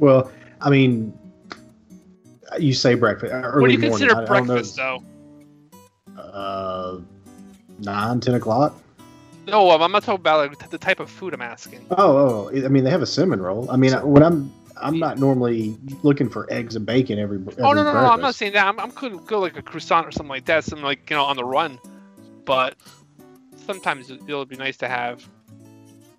Well, 0.00 0.32
I 0.60 0.70
mean, 0.70 1.16
you 2.58 2.72
say 2.74 2.94
breakfast. 2.94 3.32
Early 3.32 3.60
what 3.62 3.68
do 3.68 3.72
you 3.74 3.78
morning. 3.78 4.08
consider 4.08 4.16
I, 4.16 4.22
I 4.22 4.24
breakfast 4.40 4.76
though? 4.76 5.02
Uh, 6.18 7.00
nine, 7.78 8.20
ten 8.20 8.34
o'clock. 8.34 8.80
No, 9.46 9.70
I'm 9.70 9.92
not 9.92 10.02
talking 10.02 10.20
about 10.20 10.50
like, 10.50 10.70
the 10.70 10.78
type 10.78 11.00
of 11.00 11.10
food 11.10 11.34
I'm 11.34 11.42
asking. 11.42 11.84
Oh, 11.90 12.50
oh, 12.52 12.64
I 12.64 12.68
mean, 12.68 12.84
they 12.84 12.90
have 12.90 13.02
a 13.02 13.06
cinnamon 13.06 13.42
roll. 13.42 13.70
I 13.70 13.76
mean, 13.76 13.92
when 13.92 14.22
I'm, 14.22 14.50
I'm 14.80 14.98
not 14.98 15.18
normally 15.18 15.76
looking 16.02 16.30
for 16.30 16.50
eggs 16.50 16.76
and 16.76 16.86
bacon 16.86 17.18
every. 17.18 17.38
every 17.38 17.62
Oh 17.62 17.72
no, 17.72 17.82
no, 17.84 17.92
no! 17.92 18.10
I'm 18.10 18.20
not 18.20 18.34
saying 18.34 18.52
that. 18.54 18.66
I'm, 18.66 18.80
I'm 18.80 18.90
could 18.90 19.26
go 19.26 19.40
like 19.40 19.56
a 19.56 19.62
croissant 19.62 20.06
or 20.06 20.12
something 20.12 20.30
like 20.30 20.46
that, 20.46 20.64
something 20.64 20.84
like 20.84 21.10
you 21.10 21.16
know 21.16 21.24
on 21.24 21.36
the 21.36 21.44
run. 21.44 21.78
But 22.44 22.76
sometimes 23.66 24.10
it- 24.10 24.20
it'll 24.26 24.44
be 24.46 24.56
nice 24.56 24.76
to 24.78 24.88
have 24.88 25.26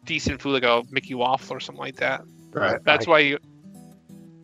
decent 0.05 0.41
food, 0.41 0.53
like 0.53 0.63
a 0.63 0.83
Mickey 0.91 1.15
waffle 1.15 1.55
or 1.55 1.59
something 1.59 1.81
like 1.81 1.97
that. 1.97 2.21
Right. 2.51 2.79
That's 2.83 3.07
I- 3.07 3.09
why 3.09 3.19
you. 3.19 3.39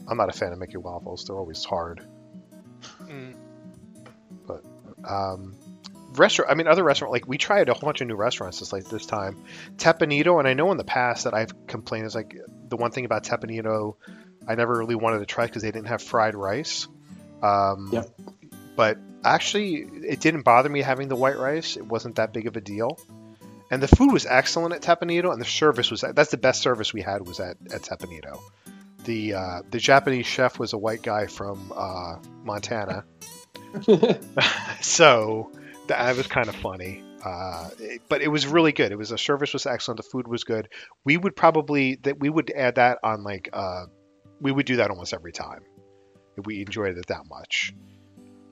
I'm 0.07 0.17
not 0.17 0.29
a 0.29 0.33
fan 0.37 0.51
of 0.51 0.59
Mickey 0.59 0.77
waffles. 0.77 1.25
They're 1.25 1.37
always 1.37 1.63
hard. 1.63 2.05
Mm, 3.03 3.30
um, 5.07 5.55
restaurant. 6.13 6.51
I 6.51 6.55
mean, 6.55 6.67
other 6.67 6.83
restaurant 6.83 7.11
like 7.11 7.27
we 7.27 7.37
tried 7.37 7.69
a 7.69 7.73
whole 7.73 7.87
bunch 7.87 8.01
of 8.01 8.07
new 8.07 8.15
restaurants 8.15 8.59
this 8.59 8.73
like 8.73 8.85
this 8.85 9.05
time. 9.05 9.43
Teppan 9.77 10.11
Edo, 10.11 10.39
and 10.39 10.47
I 10.47 10.53
know 10.53 10.71
in 10.71 10.77
the 10.77 10.83
past 10.83 11.25
that 11.25 11.33
I've 11.33 11.67
complained 11.67 12.05
is 12.05 12.15
like 12.15 12.37
the 12.69 12.77
one 12.77 12.91
thing 12.91 13.05
about 13.05 13.23
Teppan 13.23 13.51
Edo, 13.51 13.97
I 14.47 14.55
never 14.55 14.77
really 14.77 14.95
wanted 14.95 15.19
to 15.19 15.25
try 15.25 15.45
because 15.45 15.61
they 15.61 15.71
didn't 15.71 15.87
have 15.87 16.01
fried 16.01 16.35
rice. 16.35 16.87
Um, 17.41 17.89
Yep. 17.91 18.09
But 18.75 18.97
actually, 19.23 19.75
it 19.75 20.21
didn't 20.21 20.43
bother 20.43 20.69
me 20.69 20.81
having 20.81 21.07
the 21.07 21.15
white 21.15 21.37
rice. 21.37 21.75
It 21.77 21.85
wasn't 21.85 22.15
that 22.15 22.33
big 22.33 22.47
of 22.47 22.55
a 22.55 22.61
deal. 22.61 22.97
And 23.69 23.81
the 23.81 23.87
food 23.87 24.11
was 24.11 24.25
excellent 24.25 24.73
at 24.73 24.81
Teppan 24.81 25.11
Edo, 25.11 25.31
and 25.31 25.39
the 25.39 25.45
service 25.45 25.91
was 25.91 26.01
that's 26.01 26.31
the 26.31 26.37
best 26.37 26.61
service 26.61 26.93
we 26.93 27.01
had 27.01 27.25
was 27.25 27.39
at, 27.39 27.57
at 27.73 27.83
Teppan 27.83 28.11
Edo. 28.11 28.41
The 29.05 29.33
uh, 29.33 29.61
the 29.69 29.79
Japanese 29.79 30.25
chef 30.25 30.59
was 30.59 30.73
a 30.73 30.77
white 30.77 31.01
guy 31.01 31.27
from 31.27 31.71
uh, 31.75 32.17
Montana, 32.43 33.05
so 34.81 35.51
that 35.87 36.15
was 36.15 36.27
kind 36.27 36.47
of 36.49 36.55
funny. 36.55 37.03
Uh, 37.23 37.69
it- 37.79 38.01
but 38.09 38.21
it 38.21 38.27
was 38.27 38.47
really 38.47 38.71
good. 38.71 38.91
It 38.91 38.97
was 38.97 39.09
the 39.09 39.17
service 39.17 39.53
was 39.53 39.65
excellent. 39.65 39.97
The 39.97 40.03
food 40.03 40.27
was 40.27 40.43
good. 40.43 40.69
We 41.03 41.17
would 41.17 41.35
probably 41.35 41.95
that 42.03 42.19
we 42.19 42.29
would 42.29 42.51
add 42.51 42.75
that 42.75 42.99
on 43.03 43.23
like 43.23 43.49
uh, 43.53 43.85
we 44.39 44.51
would 44.51 44.65
do 44.65 44.77
that 44.77 44.89
almost 44.89 45.13
every 45.13 45.31
time 45.31 45.61
if 46.37 46.45
we 46.45 46.61
enjoyed 46.61 46.97
it 46.97 47.07
that 47.07 47.25
much. 47.29 47.73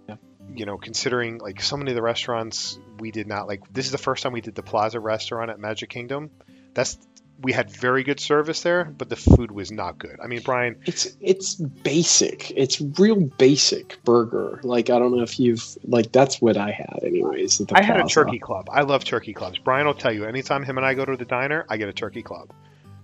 Yeah. 0.07 0.15
You 0.55 0.65
know, 0.65 0.77
considering 0.77 1.39
like 1.39 1.61
so 1.61 1.77
many 1.77 1.91
of 1.91 1.95
the 1.95 2.01
restaurants 2.01 2.79
we 2.99 3.11
did 3.11 3.27
not 3.27 3.47
like. 3.47 3.61
This 3.71 3.85
is 3.85 3.91
the 3.91 3.97
first 3.97 4.23
time 4.23 4.33
we 4.33 4.41
did 4.41 4.55
the 4.55 4.63
Plaza 4.63 4.99
restaurant 4.99 5.49
at 5.49 5.59
Magic 5.59 5.89
Kingdom. 5.89 6.29
That's 6.73 6.97
we 7.41 7.53
had 7.53 7.71
very 7.71 8.03
good 8.03 8.19
service 8.19 8.61
there, 8.63 8.83
but 8.83 9.09
the 9.09 9.15
food 9.15 9.51
was 9.51 9.71
not 9.71 9.97
good. 9.97 10.17
I 10.21 10.27
mean, 10.27 10.41
Brian, 10.43 10.75
It's 10.85 11.15
it's 11.21 11.55
basic. 11.55 12.51
It's 12.51 12.81
real 12.99 13.15
basic 13.37 13.97
burger. 14.03 14.59
Like 14.63 14.89
I 14.89 14.99
don't 14.99 15.15
know 15.15 15.23
if 15.23 15.39
you've 15.39 15.65
like 15.83 16.11
that's 16.11 16.41
what 16.41 16.57
I 16.57 16.71
had 16.71 16.99
anyways. 17.03 17.61
At 17.61 17.69
the 17.69 17.77
I 17.77 17.81
had 17.81 17.99
a 17.99 18.07
turkey 18.07 18.39
club. 18.39 18.67
I 18.71 18.81
love 18.81 19.05
turkey 19.05 19.33
clubs. 19.33 19.57
Brian 19.57 19.87
will 19.87 19.93
tell 19.93 20.11
you, 20.11 20.25
anytime 20.25 20.63
him 20.63 20.77
and 20.77 20.85
I 20.85 20.93
go 20.93 21.05
to 21.05 21.15
the 21.15 21.25
diner, 21.25 21.65
I 21.69 21.77
get 21.77 21.87
a 21.87 21.93
turkey 21.93 22.23
club. 22.23 22.51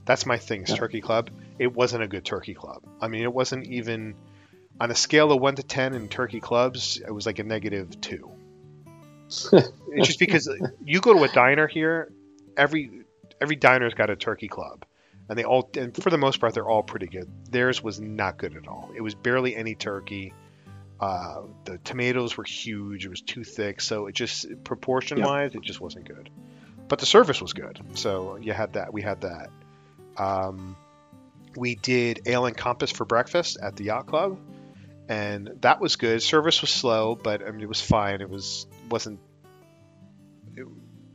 That's 0.06 0.26
my 0.26 0.38
thing, 0.38 0.66
Yeah. 0.68 0.76
turkey 0.76 1.02
club. 1.02 1.30
It 1.58 1.74
wasn't 1.74 2.04
a 2.04 2.08
good 2.08 2.26
turkey 2.26 2.54
club. 2.54 2.84
I 3.02 3.08
mean, 3.08 3.24
it 3.24 3.34
wasn't 3.34 3.68
even 3.68 4.16
on 4.80 4.92
a 4.92 4.96
scale 4.96 5.32
of 5.32 5.40
one 5.40 5.56
to 5.56 5.64
ten 5.64 5.94
in 5.94 6.10
turkey 6.10 6.42
clubs. 6.42 6.98
It 6.98 7.12
was 7.12 7.26
like 7.26 7.40
a 7.40 7.44
negative 7.44 8.02
two. 8.02 8.32
it's 9.52 10.08
just 10.08 10.20
because 10.20 10.50
you 10.84 11.00
go 11.00 11.14
to 11.14 11.24
a 11.24 11.30
diner 11.30 11.68
here, 11.68 12.12
every 12.58 13.05
every 13.46 13.56
diner's 13.56 13.94
got 13.94 14.10
a 14.10 14.16
turkey 14.16 14.48
club, 14.48 14.86
and 15.30 15.38
they 15.38 15.44
all, 15.44 15.70
and 15.78 15.96
for 15.96 16.10
the 16.10 16.18
most 16.18 16.40
part, 16.40 16.56
they're 16.56 16.68
all 16.68 16.82
pretty 16.82 17.06
good. 17.06 17.30
Theirs 17.52 17.84
was 17.84 18.00
not 18.02 18.40
good 18.40 18.58
at 18.58 18.68
all. 18.68 18.90
It 18.96 19.02
was 19.02 19.14
barely 19.14 19.56
any 19.56 19.76
turkey. 19.76 20.34
Uh, 21.00 21.42
the 21.66 21.78
tomatoes 21.78 22.36
were 22.36 22.44
huge. 22.44 23.06
It 23.06 23.10
was 23.10 23.22
too 23.22 23.44
thick, 23.44 23.82
so 23.82 24.08
it 24.08 24.16
just 24.16 24.48
proportion 24.64 25.22
wise, 25.22 25.54
it 25.54 25.62
just 25.62 25.80
wasn't 25.80 26.08
good. 26.08 26.32
But 26.88 26.98
the 26.98 27.06
service 27.06 27.40
was 27.40 27.54
good, 27.54 27.80
so 27.94 28.38
you 28.38 28.52
had 28.52 28.74
that. 28.74 28.92
We 28.92 29.04
had 29.04 29.22
that. 29.22 29.50
Um, 30.18 30.76
we 31.56 31.76
did 31.76 32.22
ale 32.26 32.48
and 32.48 32.58
compass 32.58 32.92
for 32.92 33.06
breakfast 33.06 33.58
at 33.62 33.76
the 33.76 33.84
yacht 33.86 34.08
club, 34.08 34.40
and 35.08 35.52
that 35.62 35.80
was 35.80 35.98
good. 35.98 36.24
Service 36.24 36.62
was 36.62 36.72
slow, 36.72 37.14
but 37.14 37.46
I 37.46 37.52
mean, 37.52 37.62
it 37.62 37.70
was 37.70 37.82
fine. 37.82 38.22
It 38.22 38.30
was 38.30 38.66
wasn't. 38.90 39.20
It, 40.56 40.66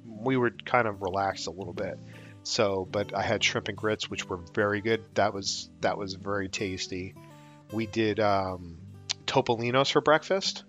we 0.04 0.36
were 0.36 0.50
kind 0.50 0.86
of 0.86 1.02
relaxed 1.02 1.48
a 1.48 1.50
little 1.50 1.72
bit. 1.72 1.98
So, 2.50 2.86
but 2.90 3.14
I 3.14 3.22
had 3.22 3.44
shrimp 3.44 3.68
and 3.68 3.76
grits, 3.76 4.10
which 4.10 4.28
were 4.28 4.38
very 4.54 4.80
good. 4.80 5.04
That 5.14 5.32
was 5.32 5.70
that 5.82 5.96
was 5.96 6.14
very 6.14 6.48
tasty. 6.48 7.14
We 7.72 7.86
did 7.86 8.18
um, 8.18 8.78
topolinos 9.26 9.92
for 9.92 10.00
breakfast, 10.00 10.64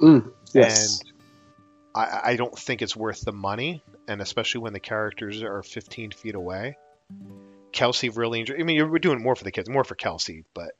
Mm, 0.00 0.30
yes. 0.52 1.00
and 1.00 1.12
I, 1.94 2.20
I 2.32 2.36
don't 2.36 2.56
think 2.58 2.82
it's 2.82 2.94
worth 2.94 3.22
the 3.22 3.32
money, 3.32 3.82
and 4.06 4.20
especially 4.20 4.60
when 4.60 4.74
the 4.74 4.80
characters 4.80 5.42
are 5.42 5.62
15 5.62 6.10
feet 6.10 6.34
away. 6.34 6.76
Kelsey 7.72 8.10
really 8.10 8.40
enjoyed. 8.40 8.60
I 8.60 8.64
mean, 8.64 8.90
we're 8.90 8.98
doing 8.98 9.22
more 9.22 9.34
for 9.34 9.44
the 9.44 9.50
kids, 9.50 9.70
more 9.70 9.84
for 9.84 9.94
Kelsey, 9.94 10.44
but 10.52 10.72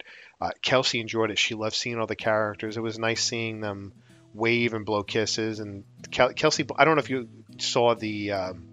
uh, 0.43 0.51
Kelsey 0.61 1.01
enjoyed 1.01 1.31
it. 1.31 1.39
She 1.39 1.55
loved 1.55 1.75
seeing 1.75 1.99
all 1.99 2.07
the 2.07 2.17
characters. 2.17 2.77
It 2.77 2.83
was 2.83 2.99
nice 2.99 3.25
seeing 3.25 3.61
them 3.61 3.95
wave 4.35 4.75
and 4.75 4.85
blow 4.85 5.03
kisses. 5.03 5.59
And 5.61 5.85
Kel- 6.11 6.35
Kelsey, 6.35 6.67
I 6.77 6.85
don't 6.85 6.97
know 6.97 7.01
if 7.03 7.09
you 7.09 7.29
saw 7.59 7.95
the. 7.95 8.33
Um, 8.33 8.69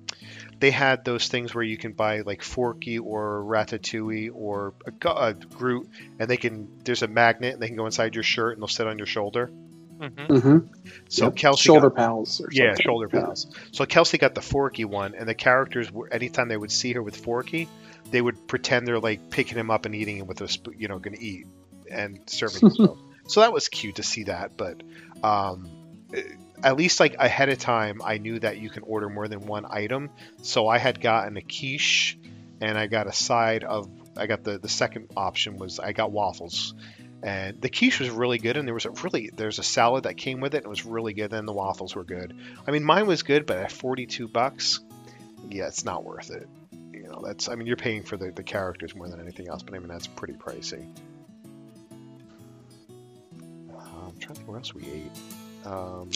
they 0.59 0.71
had 0.71 1.05
those 1.05 1.27
things 1.27 1.55
where 1.55 1.63
you 1.63 1.77
can 1.77 1.93
buy 1.93 2.21
like 2.21 2.41
Forky 2.43 2.99
or 2.99 3.43
Ratatouille 3.43 4.31
or 4.33 4.73
a, 4.85 5.09
a 5.09 5.33
Groot, 5.33 5.89
and 6.19 6.29
they 6.29 6.37
can. 6.37 6.67
There's 6.83 7.01
a 7.01 7.07
magnet, 7.07 7.53
and 7.53 7.61
they 7.61 7.67
can 7.67 7.77
go 7.77 7.85
inside 7.85 8.15
your 8.15 8.23
shirt, 8.23 8.53
and 8.53 8.61
they'll 8.61 8.67
sit 8.67 8.87
on 8.87 8.97
your 8.97 9.07
shoulder. 9.07 9.47
hmm 9.47 10.07
hmm 10.39 10.57
So 11.07 11.25
Yep. 11.25 11.35
Kelsey 11.35 11.61
shoulder 11.63 11.89
got- 11.89 11.97
pals. 11.97 12.41
Or 12.41 12.49
yeah, 12.51 12.69
something. 12.71 12.83
shoulder 12.83 13.09
Yeah. 13.13 13.21
pals. 13.21 13.47
So 13.71 13.85
Kelsey 13.85 14.17
got 14.17 14.35
the 14.35 14.41
Forky 14.41 14.85
one, 14.85 15.15
and 15.15 15.27
the 15.27 15.35
characters 15.35 15.91
were 15.91 16.11
anytime 16.11 16.47
they 16.49 16.57
would 16.57 16.71
see 16.71 16.93
her 16.93 17.01
with 17.03 17.15
Forky, 17.17 17.67
they 18.11 18.21
would 18.21 18.47
pretend 18.47 18.87
they're 18.87 18.99
like 18.99 19.29
picking 19.29 19.57
him 19.57 19.69
up 19.71 19.85
and 19.85 19.93
eating 19.95 20.17
him 20.17 20.27
with 20.27 20.41
a 20.41 20.47
spoon, 20.47 20.75
you 20.77 20.87
know, 20.87 20.99
going 20.99 21.15
to 21.17 21.23
eat 21.23 21.47
and 21.91 22.19
serving 22.27 22.61
themselves. 22.69 23.01
so 23.27 23.41
that 23.41 23.51
was 23.53 23.67
cute 23.67 23.95
to 23.95 24.03
see 24.03 24.23
that, 24.23 24.57
but 24.57 24.81
um, 25.23 25.69
at 26.63 26.77
least 26.77 26.99
like 26.99 27.15
ahead 27.17 27.49
of 27.49 27.57
time, 27.57 28.01
I 28.03 28.17
knew 28.17 28.39
that 28.39 28.57
you 28.57 28.69
can 28.69 28.83
order 28.83 29.09
more 29.09 29.27
than 29.27 29.45
one 29.45 29.65
item. 29.69 30.09
So 30.41 30.67
I 30.67 30.77
had 30.77 30.99
gotten 30.99 31.37
a 31.37 31.41
quiche, 31.41 32.17
and 32.61 32.77
I 32.77 32.87
got 32.87 33.07
a 33.07 33.13
side 33.13 33.63
of. 33.63 33.89
I 34.17 34.27
got 34.27 34.43
the 34.43 34.57
the 34.57 34.69
second 34.69 35.11
option 35.15 35.57
was 35.57 35.79
I 35.79 35.93
got 35.93 36.11
waffles, 36.11 36.73
and 37.23 37.61
the 37.61 37.69
quiche 37.69 37.99
was 37.99 38.09
really 38.09 38.37
good. 38.37 38.57
And 38.57 38.67
there 38.67 38.73
was 38.73 38.85
a 38.85 38.91
really 38.91 39.31
there's 39.33 39.59
a 39.59 39.63
salad 39.63 40.03
that 40.03 40.17
came 40.17 40.41
with 40.41 40.53
it, 40.53 40.57
and 40.57 40.65
it 40.65 40.69
was 40.69 40.85
really 40.85 41.13
good. 41.13 41.33
And 41.33 41.47
the 41.47 41.53
waffles 41.53 41.95
were 41.95 42.03
good. 42.03 42.35
I 42.67 42.71
mean, 42.71 42.83
mine 42.83 43.07
was 43.07 43.23
good, 43.23 43.45
but 43.45 43.57
at 43.57 43.71
42 43.71 44.27
bucks, 44.27 44.81
yeah, 45.49 45.67
it's 45.67 45.85
not 45.85 46.03
worth 46.03 46.31
it. 46.31 46.47
You 46.91 47.03
know, 47.03 47.23
that's 47.25 47.47
I 47.47 47.55
mean, 47.55 47.67
you're 47.67 47.77
paying 47.77 48.03
for 48.03 48.17
the 48.17 48.31
the 48.31 48.43
characters 48.43 48.93
more 48.95 49.07
than 49.07 49.21
anything 49.21 49.47
else, 49.47 49.63
but 49.63 49.73
I 49.75 49.79
mean 49.79 49.87
that's 49.87 50.07
pretty 50.07 50.33
pricey. 50.33 50.85
Uh, 53.71 54.07
I'm 54.07 54.17
trying 54.19 54.19
to 54.19 54.33
think 54.33 54.47
where 54.47 54.57
else 54.57 54.73
we 54.73 54.83
ate. 54.83 55.65
Um, 55.65 56.09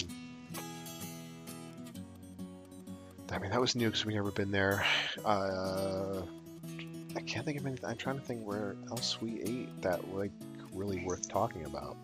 I 3.34 3.40
mean, 3.40 3.52
that 3.52 3.60
was 3.60 3.76
new 3.76 3.88
because 3.88 4.06
we 4.06 4.14
never 4.14 4.32
been 4.32 4.52
there. 4.52 4.86
Uh, 5.26 6.24
I 7.16 7.22
can't 7.22 7.46
think 7.46 7.60
of 7.60 7.66
anything. 7.66 7.90
I'm 7.90 7.96
trying 7.96 8.20
to 8.20 8.26
think 8.26 8.46
where 8.46 8.76
else 8.90 9.22
we 9.22 9.42
ate 9.42 9.82
that 9.82 10.14
like 10.14 10.32
really 10.74 11.04
worth 11.06 11.30
talking 11.30 11.66
about. 11.66 11.96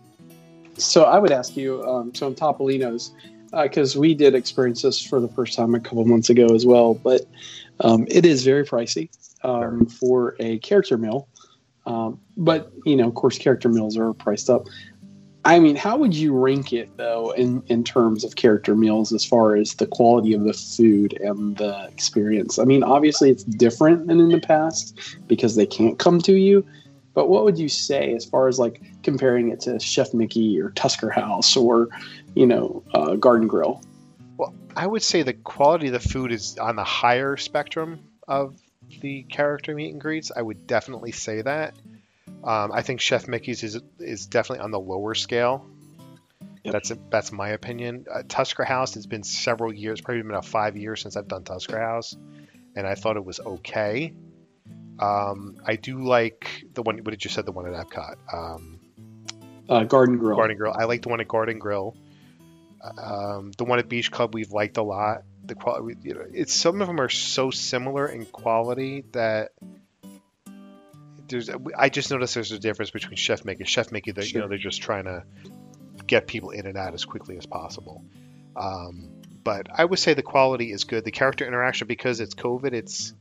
So 0.77 1.03
I 1.03 1.17
would 1.17 1.31
ask 1.31 1.57
you, 1.57 1.83
um, 1.83 2.13
so 2.13 2.27
on 2.27 2.35
Topolino's, 2.35 3.11
because 3.51 3.97
we 3.97 4.13
did 4.13 4.35
experience 4.35 4.83
this 4.83 5.01
for 5.01 5.19
the 5.19 5.27
first 5.27 5.55
time 5.55 5.73
a 5.75 5.79
couple 5.79 6.05
months 6.05 6.29
ago 6.29 6.53
as 6.53 6.65
well, 6.65 6.93
but 6.93 7.25
um, 7.79 8.05
it 8.09 8.25
is 8.25 8.43
very 8.45 8.63
pricey 8.63 9.09
um, 9.43 9.87
for 9.87 10.35
a 10.39 10.59
character 10.59 10.97
meal. 10.97 11.27
Um, 11.85 12.19
but 12.37 12.71
you 12.85 12.95
know, 12.95 13.07
of 13.07 13.15
course, 13.15 13.37
character 13.37 13.69
meals 13.69 13.97
are 13.97 14.13
priced 14.13 14.49
up. 14.49 14.67
I 15.45 15.59
mean, 15.59 15.75
how 15.77 15.97
would 15.97 16.13
you 16.13 16.33
rank 16.33 16.73
it 16.73 16.97
though 16.97 17.31
in 17.31 17.63
in 17.67 17.83
terms 17.83 18.23
of 18.23 18.35
character 18.35 18.75
meals 18.75 19.13
as 19.13 19.23
far 19.23 19.55
as 19.55 19.75
the 19.75 19.87
quality 19.87 20.33
of 20.33 20.43
the 20.43 20.53
food 20.53 21.13
and 21.21 21.55
the 21.57 21.87
experience? 21.87 22.59
I 22.59 22.65
mean, 22.65 22.83
obviously 22.83 23.29
it's 23.29 23.43
different 23.43 24.07
than 24.07 24.19
in 24.19 24.29
the 24.29 24.39
past 24.39 24.99
because 25.27 25.55
they 25.55 25.65
can't 25.65 25.97
come 25.97 26.19
to 26.21 26.33
you. 26.33 26.65
But 27.13 27.29
what 27.29 27.43
would 27.45 27.57
you 27.57 27.69
say 27.69 28.13
as 28.13 28.25
far 28.25 28.47
as 28.47 28.59
like 28.59 28.81
comparing 29.03 29.49
it 29.49 29.61
to 29.61 29.79
Chef 29.79 30.13
Mickey 30.13 30.59
or 30.59 30.71
Tusker 30.71 31.09
House 31.09 31.55
or 31.55 31.87
you 32.35 32.45
know 32.45 32.83
uh, 32.93 33.15
Garden 33.15 33.47
Grill? 33.47 33.81
Well, 34.37 34.53
I 34.75 34.85
would 34.85 35.03
say 35.03 35.23
the 35.23 35.33
quality 35.33 35.87
of 35.87 35.93
the 35.93 35.99
food 35.99 36.31
is 36.31 36.57
on 36.57 36.75
the 36.75 36.83
higher 36.83 37.37
spectrum 37.37 37.99
of 38.27 38.55
the 39.01 39.23
character 39.23 39.73
meet 39.73 39.91
and 39.91 40.01
greets. 40.01 40.31
I 40.35 40.41
would 40.41 40.67
definitely 40.67 41.11
say 41.11 41.41
that. 41.41 41.75
Um, 42.43 42.71
I 42.71 42.81
think 42.81 43.01
Chef 43.01 43.27
Mickey's 43.27 43.63
is 43.63 43.79
is 43.99 44.27
definitely 44.27 44.63
on 44.63 44.71
the 44.71 44.79
lower 44.79 45.13
scale. 45.15 45.65
That's 46.63 46.91
that's 47.09 47.31
my 47.31 47.49
opinion. 47.49 48.05
Uh, 48.11 48.23
Tusker 48.27 48.63
House. 48.63 48.95
It's 48.95 49.05
been 49.05 49.23
several 49.23 49.73
years, 49.73 50.01
probably 50.01 50.21
been 50.21 50.31
about 50.31 50.45
five 50.45 50.77
years 50.77 51.01
since 51.01 51.15
I've 51.17 51.27
done 51.27 51.43
Tusker 51.43 51.79
House, 51.79 52.15
and 52.75 52.85
I 52.85 52.95
thought 52.95 53.17
it 53.17 53.25
was 53.25 53.39
okay. 53.39 54.13
Um, 54.99 55.57
I 55.65 55.77
do 55.77 56.03
like 56.03 56.65
the 56.73 56.81
one. 56.81 56.97
What 56.97 57.11
did 57.11 57.23
you 57.23 57.29
said? 57.29 57.45
The 57.45 57.51
one 57.51 57.73
at 57.73 57.87
Epcot. 57.87 58.15
Um, 58.31 58.79
Uh, 59.69 59.83
Garden 59.83 60.17
Grill. 60.17 60.35
Garden 60.35 60.57
Grill. 60.57 60.73
I 60.77 60.85
like 60.85 61.01
the 61.01 61.09
one 61.09 61.21
at 61.21 61.27
Garden 61.27 61.59
Grill. 61.59 61.95
Um, 62.81 63.51
the 63.57 63.65
one 63.65 63.79
at 63.79 63.89
Beach 63.89 64.11
Club 64.11 64.33
we've 64.33 64.51
liked 64.51 64.77
a 64.77 64.83
lot. 64.83 65.23
The 65.45 65.55
quality, 65.55 65.97
you 66.03 66.13
know, 66.13 66.25
it's 66.31 66.53
some 66.53 66.81
of 66.81 66.87
them 66.87 66.99
are 66.99 67.09
so 67.09 67.51
similar 67.51 68.07
in 68.07 68.25
quality 68.25 69.05
that 69.13 69.51
there's. 71.29 71.49
I 71.77 71.89
just 71.89 72.11
noticed 72.11 72.33
there's 72.35 72.51
a 72.51 72.59
difference 72.59 72.91
between 72.91 73.15
Chef 73.15 73.45
Mickey. 73.45 73.63
Chef 73.65 73.91
Mickey, 73.91 74.11
that 74.11 74.31
you 74.33 74.39
know, 74.39 74.47
they're 74.47 74.57
just 74.57 74.81
trying 74.81 75.05
to 75.05 75.23
get 76.07 76.27
people 76.27 76.49
in 76.49 76.65
and 76.65 76.77
out 76.77 76.93
as 76.93 77.05
quickly 77.05 77.37
as 77.37 77.45
possible. 77.45 78.03
Um, 78.55 79.09
but 79.43 79.67
I 79.73 79.85
would 79.85 79.99
say 79.99 80.13
the 80.15 80.23
quality 80.23 80.71
is 80.71 80.83
good. 80.83 81.05
The 81.05 81.11
character 81.11 81.45
interaction, 81.47 81.87
because 81.87 82.19
it's 82.19 82.35
COVID, 82.35 82.73
it's 82.73 83.13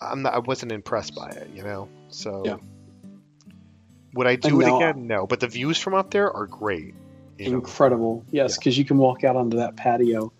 I'm 0.00 0.22
not. 0.22 0.34
I 0.34 0.38
wasn't 0.38 0.72
impressed 0.72 1.14
by 1.14 1.30
it. 1.30 1.50
You 1.54 1.62
know, 1.64 1.88
so. 2.08 2.42
Yeah. 2.44 2.56
Would 4.14 4.26
I 4.26 4.36
do 4.36 4.60
And 4.60 4.62
it 4.62 4.66
now- 4.66 4.76
again? 4.76 5.06
No, 5.06 5.26
but 5.26 5.40
the 5.40 5.48
views 5.48 5.78
from 5.78 5.94
up 5.94 6.10
there 6.10 6.30
are 6.34 6.46
great. 6.46 6.94
you 7.38 7.50
know. 7.50 7.56
Incredible, 7.58 8.24
yes, 8.30 8.56
because 8.56 8.76
you 8.76 8.84
can 8.84 8.96
walk 8.98 9.22
out 9.22 9.36
onto 9.36 9.58
that 9.58 9.76
patio 9.76 10.32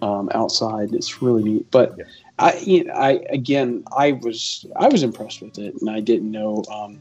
um, 0.00 0.30
outside. 0.32 0.94
It's 0.94 1.20
really 1.20 1.42
neat. 1.42 1.70
But 1.70 1.98
I, 2.38 2.56
you 2.58 2.84
know, 2.84 2.94
I 2.94 3.20
again, 3.30 3.84
I 3.96 4.12
was 4.12 4.66
I 4.76 4.88
was 4.88 5.02
impressed 5.02 5.42
with 5.42 5.58
it, 5.58 5.74
and 5.80 5.90
I 5.90 6.00
didn't 6.00 6.30
know. 6.30 6.62
Um, 6.72 6.98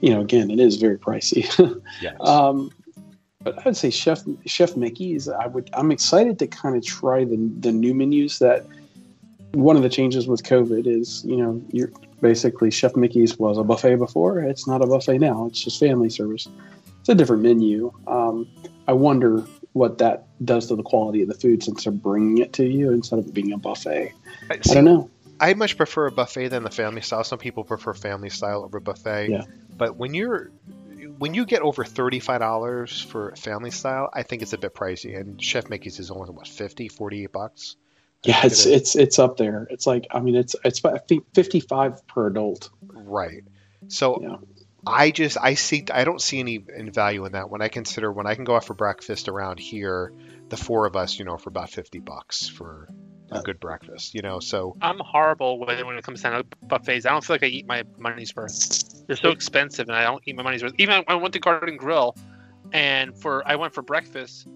you 0.00 0.10
know, 0.10 0.20
again, 0.20 0.50
it 0.50 0.60
is 0.60 0.76
very 0.76 0.98
pricey. 0.98 1.44
Yes. 2.00 2.16
um, 2.20 2.70
but 3.42 3.58
I 3.58 3.62
would 3.64 3.76
say 3.76 3.90
Chef 3.90 4.22
Chef 4.46 4.76
Mickey's. 4.76 5.28
I 5.28 5.46
would. 5.46 5.70
I'm 5.74 5.90
excited 5.90 6.38
to 6.40 6.46
kind 6.46 6.76
of 6.76 6.84
try 6.84 7.24
the 7.24 7.36
the 7.60 7.72
new 7.72 7.94
menus 7.94 8.38
that. 8.38 8.66
One 9.52 9.76
of 9.76 9.82
the 9.82 9.88
changes 9.88 10.28
with 10.28 10.42
COVID 10.42 10.86
is, 10.86 11.24
you 11.24 11.38
know, 11.38 11.60
you're 11.72 11.90
basically 12.20 12.70
Chef 12.70 12.94
Mickey's 12.96 13.38
was 13.38 13.56
a 13.56 13.64
buffet 13.64 13.96
before. 13.96 14.40
It's 14.40 14.68
not 14.68 14.84
a 14.84 14.86
buffet 14.86 15.18
now. 15.18 15.46
It's 15.46 15.64
just 15.64 15.80
family 15.80 16.10
service. 16.10 16.46
It's 17.00 17.08
a 17.08 17.14
different 17.14 17.42
menu. 17.42 17.90
Um, 18.06 18.46
I 18.86 18.92
wonder 18.92 19.42
what 19.72 19.96
that 19.98 20.27
does 20.44 20.66
to 20.68 20.76
the 20.76 20.82
quality 20.82 21.22
of 21.22 21.28
the 21.28 21.34
food 21.34 21.62
since 21.62 21.84
they're 21.84 21.92
bringing 21.92 22.38
it 22.38 22.52
to 22.54 22.64
you 22.64 22.92
instead 22.92 23.18
of 23.18 23.26
it 23.26 23.34
being 23.34 23.52
a 23.52 23.58
buffet. 23.58 24.12
I 24.50 24.56
don't 24.56 24.84
know. 24.84 25.10
I 25.40 25.54
much 25.54 25.76
prefer 25.76 26.06
a 26.06 26.12
buffet 26.12 26.48
than 26.48 26.64
the 26.64 26.70
family 26.70 27.00
style. 27.00 27.24
Some 27.24 27.38
people 27.38 27.64
prefer 27.64 27.94
family 27.94 28.30
style 28.30 28.64
over 28.64 28.80
buffet. 28.80 29.30
Yeah. 29.30 29.44
But 29.76 29.96
when 29.96 30.14
you're 30.14 30.50
when 31.18 31.34
you 31.34 31.44
get 31.46 31.62
over 31.62 31.84
thirty 31.84 32.18
five 32.20 32.40
dollars 32.40 33.00
for 33.00 33.34
family 33.36 33.70
style, 33.70 34.10
I 34.12 34.22
think 34.22 34.42
it's 34.42 34.52
a 34.52 34.58
bit 34.58 34.74
pricey. 34.74 35.18
And 35.18 35.42
Chef 35.42 35.68
Mickey's 35.68 35.98
is 36.00 36.10
only 36.10 36.30
what 36.30 36.48
50, 36.48 36.88
48 36.88 37.32
bucks. 37.32 37.76
I 38.24 38.28
Yeah, 38.28 38.40
think 38.40 38.44
it 38.44 38.52
it's 38.52 38.66
it's 38.66 38.96
it's 38.96 39.18
up 39.18 39.36
there. 39.36 39.68
It's 39.70 39.86
like 39.86 40.08
I 40.10 40.20
mean, 40.20 40.34
it's 40.34 40.56
it's 40.64 40.84
I 40.84 40.98
think 40.98 41.24
55 41.34 42.06
per 42.08 42.26
adult. 42.28 42.70
right. 42.92 43.44
So 43.86 44.40
I 44.88 45.10
just 45.10 45.36
I 45.40 45.54
see 45.54 45.84
I 45.92 46.04
don't 46.04 46.20
see 46.20 46.40
any 46.40 46.64
in 46.76 46.90
value 46.90 47.24
in 47.24 47.32
that 47.32 47.50
when 47.50 47.62
I 47.62 47.68
consider 47.68 48.12
when 48.12 48.26
I 48.26 48.34
can 48.34 48.44
go 48.44 48.56
out 48.56 48.64
for 48.64 48.74
breakfast 48.74 49.28
around 49.28 49.58
here, 49.58 50.12
the 50.48 50.56
four 50.56 50.86
of 50.86 50.96
us, 50.96 51.18
you 51.18 51.24
know, 51.24 51.36
for 51.36 51.50
about 51.50 51.70
fifty 51.70 51.98
bucks 51.98 52.48
for 52.48 52.88
a 53.30 53.42
good 53.42 53.60
breakfast, 53.60 54.14
you 54.14 54.22
know. 54.22 54.40
So 54.40 54.76
I'm 54.80 54.98
horrible 54.98 55.58
when, 55.58 55.86
when 55.86 55.96
it 55.96 56.04
comes 56.04 56.22
down 56.22 56.42
to 56.42 56.56
buffets. 56.62 57.06
I 57.06 57.10
don't 57.10 57.24
feel 57.24 57.34
like 57.34 57.42
I 57.42 57.46
eat 57.46 57.66
my 57.66 57.84
money's 57.98 58.34
worth. 58.34 59.06
They're 59.06 59.16
so 59.16 59.30
expensive, 59.30 59.88
and 59.88 59.96
I 59.96 60.04
don't 60.04 60.22
eat 60.26 60.36
my 60.36 60.42
money's 60.42 60.62
worth. 60.62 60.74
Even 60.78 61.04
I 61.06 61.14
went 61.14 61.34
to 61.34 61.40
Garden 61.40 61.76
Grill, 61.76 62.16
and 62.72 63.16
for 63.18 63.46
I 63.46 63.56
went 63.56 63.74
for 63.74 63.82
breakfast, 63.82 64.46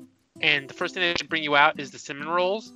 and 0.40 0.68
the 0.68 0.74
first 0.74 0.94
thing 0.94 1.02
they 1.02 1.14
should 1.16 1.28
bring 1.28 1.42
you 1.42 1.56
out 1.56 1.78
is 1.78 1.90
the 1.90 1.98
cinnamon 1.98 2.28
rolls, 2.28 2.72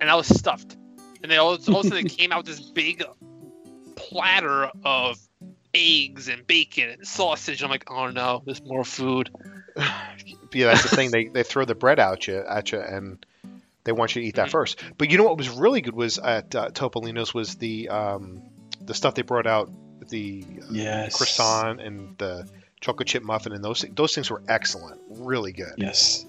and 0.00 0.10
I 0.10 0.14
was 0.14 0.26
stuffed. 0.26 0.76
And 1.22 1.30
they 1.30 1.36
all, 1.36 1.50
all 1.50 1.54
of 1.54 1.68
a 1.68 1.88
sudden 1.88 2.06
it 2.06 2.08
came 2.16 2.32
out 2.32 2.46
this 2.46 2.60
big 2.60 3.04
platter 3.94 4.70
of 4.84 5.18
eggs 5.74 6.28
and 6.28 6.46
bacon 6.46 6.90
and 6.90 7.06
sausage. 7.06 7.62
I'm 7.62 7.70
like, 7.70 7.90
oh 7.90 8.10
no, 8.10 8.42
there's 8.44 8.62
more 8.64 8.84
food. 8.84 9.30
yeah, 9.76 10.66
that's 10.66 10.82
the 10.82 10.88
thing. 10.96 11.10
They 11.10 11.26
they 11.26 11.42
throw 11.42 11.64
the 11.64 11.74
bread 11.74 11.98
out 11.98 12.26
you 12.26 12.42
at 12.48 12.72
you, 12.72 12.80
and 12.80 13.24
they 13.84 13.92
want 13.92 14.14
you 14.14 14.22
to 14.22 14.28
eat 14.28 14.36
that 14.36 14.50
first. 14.50 14.82
But 14.98 15.10
you 15.10 15.18
know 15.18 15.24
what 15.24 15.38
was 15.38 15.48
really 15.48 15.80
good 15.80 15.94
was 15.94 16.18
at 16.18 16.54
uh, 16.54 16.70
Topolino's 16.70 17.32
was 17.32 17.54
the 17.56 17.88
um, 17.88 18.42
the 18.80 18.94
stuff 18.94 19.14
they 19.14 19.22
brought 19.22 19.46
out, 19.46 19.70
the 20.08 20.44
uh, 20.62 20.66
Yes. 20.70 21.16
croissant 21.16 21.80
and 21.80 22.16
the 22.18 22.48
chocolate 22.80 23.08
chip 23.08 23.22
muffin, 23.22 23.52
and 23.52 23.62
those 23.64 23.84
those 23.94 24.14
things 24.14 24.30
were 24.30 24.42
excellent, 24.48 25.00
really 25.08 25.52
good. 25.52 25.74
Yes. 25.76 26.26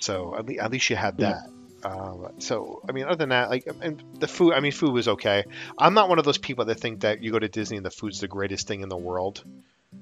So 0.00 0.36
at, 0.36 0.46
le- 0.46 0.56
at 0.62 0.70
least 0.70 0.90
you 0.90 0.96
had 0.96 1.14
Yeah. 1.18 1.30
that. 1.32 1.50
Um, 1.84 2.28
so 2.38 2.82
I 2.88 2.92
mean, 2.92 3.04
other 3.04 3.16
than 3.16 3.30
that, 3.30 3.50
like, 3.50 3.66
and 3.80 4.02
the 4.18 4.28
food. 4.28 4.54
I 4.54 4.60
mean, 4.60 4.72
food 4.72 4.92
was 4.92 5.08
okay. 5.08 5.44
I'm 5.78 5.94
not 5.94 6.08
one 6.08 6.18
of 6.18 6.24
those 6.24 6.38
people 6.38 6.66
that 6.66 6.78
think 6.80 7.00
that 7.00 7.22
you 7.22 7.32
go 7.32 7.38
to 7.38 7.48
Disney 7.48 7.76
and 7.76 7.84
the 7.86 7.90
food's 7.90 8.20
the 8.20 8.28
greatest 8.28 8.68
thing 8.68 8.82
in 8.82 8.88
the 8.88 8.96
world. 8.96 9.44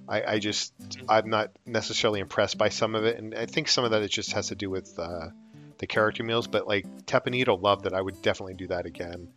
I, 0.08 0.22
I 0.34 0.38
just 0.38 0.72
I'm 1.08 1.30
not 1.30 1.50
necessarily 1.66 2.20
impressed 2.20 2.58
by 2.58 2.68
some 2.68 2.94
of 2.94 3.04
it, 3.04 3.18
and 3.18 3.34
I 3.34 3.46
think 3.46 3.68
some 3.68 3.84
of 3.84 3.92
that 3.92 4.02
it 4.02 4.10
just 4.10 4.32
has 4.32 4.48
to 4.48 4.54
do 4.54 4.70
with 4.70 4.98
uh, 4.98 5.28
the 5.78 5.86
character 5.86 6.22
meals. 6.22 6.46
But 6.46 6.66
like 6.66 6.86
Teppan 7.06 7.34
Edo 7.34 7.56
loved 7.56 7.86
it. 7.86 7.92
I 7.92 8.00
would 8.00 8.20
definitely 8.22 8.54
do 8.54 8.66
that 8.68 8.86
again. 8.86 9.28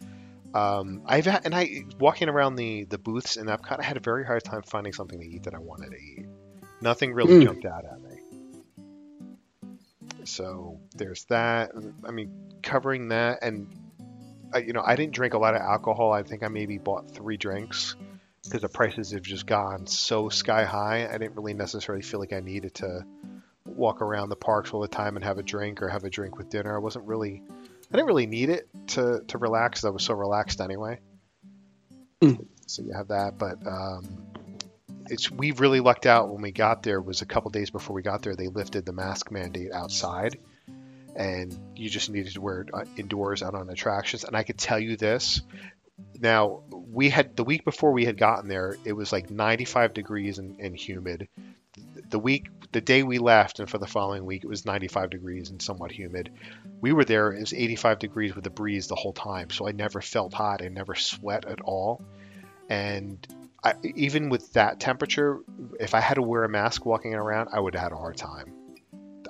Um, 0.53 1.01
I've 1.07 1.25
had, 1.25 1.45
and 1.45 1.55
I 1.55 1.85
walking 1.99 2.29
around 2.29 2.55
the 2.55 2.83
the 2.83 2.97
booths 2.99 3.37
in 3.37 3.47
Epcot, 3.47 3.79
I 3.79 3.83
had 3.83 3.97
a 3.97 4.01
very 4.01 4.25
hard 4.25 4.43
time 4.43 4.61
finding 4.63 4.93
something 4.93 5.19
to 5.19 5.25
eat 5.25 5.43
that 5.43 5.55
I 5.55 5.59
wanted 5.59 5.91
to 5.91 5.97
eat. 5.97 6.25
Nothing 6.81 7.13
really 7.13 7.35
Mm. 7.39 7.43
jumped 7.43 7.65
out 7.65 7.85
at 7.85 8.01
me. 8.01 8.12
So 10.25 10.79
there's 10.95 11.25
that. 11.25 11.71
I 12.07 12.11
mean, 12.11 12.31
covering 12.61 13.09
that, 13.09 13.39
and 13.41 13.67
uh, 14.53 14.59
you 14.59 14.73
know, 14.73 14.83
I 14.85 14.95
didn't 14.95 15.13
drink 15.13 15.33
a 15.33 15.37
lot 15.37 15.55
of 15.55 15.61
alcohol. 15.61 16.11
I 16.11 16.23
think 16.23 16.43
I 16.43 16.47
maybe 16.47 16.77
bought 16.77 17.11
three 17.11 17.37
drinks 17.37 17.95
because 18.43 18.61
the 18.61 18.69
prices 18.69 19.11
have 19.11 19.21
just 19.21 19.45
gone 19.45 19.87
so 19.87 20.29
sky 20.29 20.63
high. 20.63 21.07
I 21.07 21.17
didn't 21.17 21.35
really 21.35 21.53
necessarily 21.53 22.03
feel 22.03 22.19
like 22.19 22.33
I 22.33 22.39
needed 22.39 22.75
to 22.75 23.05
walk 23.65 24.01
around 24.01 24.29
the 24.29 24.35
parks 24.35 24.71
all 24.71 24.81
the 24.81 24.87
time 24.87 25.15
and 25.15 25.23
have 25.23 25.37
a 25.37 25.43
drink 25.43 25.81
or 25.81 25.87
have 25.87 26.03
a 26.03 26.09
drink 26.09 26.37
with 26.37 26.49
dinner. 26.49 26.75
I 26.75 26.79
wasn't 26.79 27.05
really, 27.05 27.41
I 27.49 27.95
didn't 27.95 28.07
really 28.07 28.27
need 28.27 28.49
it 28.49 28.67
to 28.87 29.21
to 29.27 29.37
relax. 29.37 29.83
I 29.85 29.89
was 29.89 30.03
so 30.03 30.13
relaxed 30.13 30.61
anyway. 30.61 30.99
Mm. 32.21 32.45
So 32.67 32.81
you 32.83 32.93
have 32.93 33.09
that, 33.09 33.37
but 33.37 33.65
um, 33.65 34.32
it's 35.09 35.29
we 35.29 35.51
really 35.51 35.79
lucked 35.79 36.05
out 36.05 36.29
when 36.29 36.41
we 36.41 36.51
got 36.51 36.83
there. 36.83 37.01
Was 37.01 37.21
a 37.21 37.25
couple 37.25 37.51
days 37.51 37.69
before 37.69 37.95
we 37.95 38.01
got 38.01 38.21
there, 38.21 38.35
they 38.35 38.47
lifted 38.47 38.85
the 38.85 38.93
mask 38.93 39.31
mandate 39.31 39.71
outside, 39.71 40.39
and 41.15 41.57
you 41.75 41.89
just 41.89 42.09
needed 42.09 42.33
to 42.33 42.41
wear 42.41 42.61
it 42.61 42.69
uh, 42.73 42.85
indoors 42.97 43.43
out 43.43 43.55
on 43.55 43.69
attractions. 43.69 44.23
And 44.23 44.35
I 44.35 44.43
could 44.43 44.57
tell 44.57 44.79
you 44.79 44.95
this. 44.97 45.41
Now 46.19 46.63
we 46.69 47.09
had 47.09 47.35
the 47.35 47.43
week 47.43 47.65
before 47.65 47.91
we 47.91 48.05
had 48.05 48.17
gotten 48.17 48.47
there, 48.47 48.77
it 48.85 48.93
was 48.93 49.11
like 49.11 49.29
95 49.29 49.93
degrees 49.93 50.39
and, 50.39 50.59
and 50.59 50.75
humid. 50.75 51.27
The 52.09 52.19
week, 52.19 52.47
the 52.71 52.81
day 52.81 53.01
we 53.01 53.17
left, 53.17 53.59
and 53.59 53.69
for 53.69 53.79
the 53.79 53.87
following 53.87 54.25
week, 54.25 54.43
it 54.43 54.47
was 54.47 54.65
95 54.65 55.09
degrees 55.09 55.49
and 55.49 55.61
somewhat 55.61 55.91
humid. 55.91 56.31
We 56.81 56.93
were 56.93 57.05
there; 57.05 57.31
it 57.31 57.39
was 57.39 57.53
85 57.53 57.99
degrees 57.99 58.35
with 58.35 58.45
a 58.45 58.51
breeze 58.51 58.87
the 58.87 58.95
whole 58.95 59.13
time, 59.13 59.49
so 59.49 59.67
I 59.67 59.71
never 59.71 60.01
felt 60.01 60.33
hot. 60.33 60.61
I 60.61 60.67
never 60.67 60.93
sweat 60.93 61.45
at 61.45 61.61
all, 61.61 62.03
and 62.69 63.27
I, 63.63 63.75
even 63.95 64.29
with 64.29 64.53
that 64.53 64.79
temperature, 64.79 65.39
if 65.79 65.93
I 65.93 66.01
had 66.01 66.15
to 66.15 66.21
wear 66.21 66.43
a 66.43 66.49
mask 66.49 66.85
walking 66.85 67.13
around, 67.13 67.49
I 67.51 67.59
would 67.59 67.75
have 67.75 67.83
had 67.83 67.91
a 67.93 67.97
hard 67.97 68.17
time. 68.17 68.53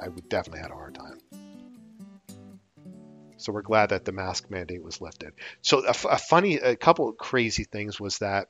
I 0.01 0.07
would 0.07 0.27
definitely 0.27 0.61
had 0.61 0.71
a 0.71 0.75
hard 0.75 0.95
time. 0.95 1.19
So 3.37 3.51
we're 3.51 3.61
glad 3.61 3.89
that 3.89 4.05
the 4.05 4.11
mask 4.11 4.49
mandate 4.49 4.83
was 4.83 5.01
lifted. 5.01 5.33
So 5.61 5.79
a, 5.85 5.93
funny, 5.93 6.55
a 6.55 6.75
couple 6.75 7.11
crazy 7.11 7.65
things 7.65 7.99
was 7.99 8.19
that, 8.19 8.47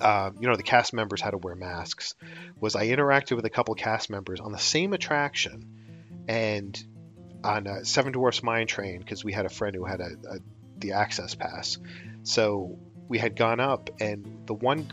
um, 0.00 0.36
you 0.38 0.48
know, 0.48 0.56
the 0.56 0.62
cast 0.62 0.92
members 0.92 1.20
had 1.20 1.30
to 1.30 1.38
wear 1.38 1.54
masks. 1.54 2.14
Was 2.60 2.76
I 2.76 2.88
interacted 2.88 3.36
with 3.36 3.46
a 3.46 3.50
couple 3.50 3.74
cast 3.74 4.10
members 4.10 4.40
on 4.40 4.52
the 4.52 4.58
same 4.58 4.92
attraction, 4.92 6.24
and 6.28 6.78
on 7.42 7.66
a 7.66 7.84
Seven 7.84 8.12
Dwarfs 8.12 8.42
Mine 8.42 8.66
Train 8.66 8.98
because 8.98 9.24
we 9.24 9.32
had 9.32 9.46
a 9.46 9.48
friend 9.48 9.74
who 9.74 9.84
had 9.84 10.00
a, 10.00 10.10
a 10.30 10.38
the 10.78 10.92
access 10.92 11.34
pass. 11.34 11.78
So 12.24 12.78
we 13.08 13.18
had 13.18 13.36
gone 13.36 13.60
up, 13.60 13.90
and 14.00 14.46
the 14.46 14.54
one 14.54 14.88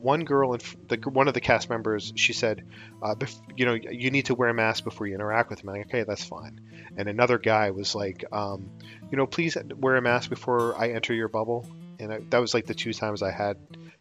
one 0.00 0.24
girl 0.24 0.52
and 0.52 0.62
the 0.88 0.98
one 1.10 1.26
of 1.28 1.34
the 1.34 1.40
cast 1.40 1.68
members, 1.68 2.12
she 2.16 2.32
said, 2.32 2.64
uh, 3.02 3.14
"You 3.56 3.66
know, 3.66 3.74
you 3.74 4.10
need 4.10 4.26
to 4.26 4.34
wear 4.34 4.48
a 4.48 4.54
mask 4.54 4.84
before 4.84 5.06
you 5.06 5.14
interact 5.14 5.50
with 5.50 5.64
me 5.64 5.72
like, 5.72 5.86
"Okay, 5.86 6.04
that's 6.04 6.24
fine." 6.24 6.60
And 6.96 7.08
another 7.08 7.38
guy 7.38 7.70
was 7.70 7.94
like, 7.94 8.24
um, 8.32 8.70
"You 9.10 9.16
know, 9.16 9.26
please 9.26 9.56
wear 9.76 9.96
a 9.96 10.02
mask 10.02 10.30
before 10.30 10.76
I 10.78 10.90
enter 10.90 11.14
your 11.14 11.28
bubble." 11.28 11.66
And 11.98 12.12
I, 12.12 12.20
that 12.30 12.38
was 12.38 12.54
like 12.54 12.66
the 12.66 12.74
two 12.74 12.92
times 12.92 13.22
I 13.22 13.30
had 13.30 13.56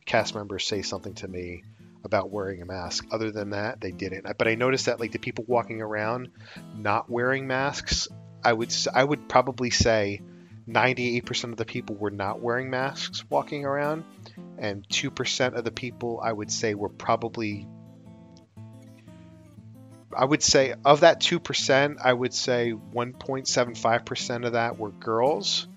cast 0.05 0.35
members 0.35 0.67
say 0.67 0.81
something 0.81 1.15
to 1.15 1.27
me 1.27 1.63
about 2.03 2.29
wearing 2.29 2.61
a 2.61 2.65
mask. 2.65 3.05
Other 3.11 3.31
than 3.31 3.49
that, 3.51 3.81
they 3.81 3.91
didn't. 3.91 4.25
But 4.37 4.47
I 4.47 4.55
noticed 4.55 4.85
that 4.85 4.99
like 4.99 5.11
the 5.11 5.19
people 5.19 5.45
walking 5.47 5.81
around 5.81 6.29
not 6.77 7.09
wearing 7.09 7.47
masks, 7.47 8.07
I 8.43 8.53
would 8.53 8.73
I 8.93 9.03
would 9.03 9.27
probably 9.27 9.71
say 9.71 10.21
98% 10.67 11.51
of 11.51 11.58
the 11.58 11.65
people 11.65 11.95
were 11.95 12.12
not 12.12 12.39
wearing 12.39 12.69
masks 12.69 13.23
walking 13.30 13.65
around, 13.65 14.04
and 14.58 14.88
2% 14.88 15.54
of 15.54 15.63
the 15.63 15.71
people 15.71 16.19
I 16.23 16.32
would 16.32 16.51
say 16.51 16.73
were 16.73 16.89
probably. 16.89 17.67
I 20.17 20.23
would 20.23 20.41
say 20.41 20.73
of 20.86 21.01
that 21.01 21.19
2%, 21.19 21.97
I 22.04 22.13
would 22.13 22.34
say 22.34 22.73
1.75% 22.73 24.45
of 24.45 24.54
that 24.54 24.80
were 24.80 24.91
girls, 24.91 25.67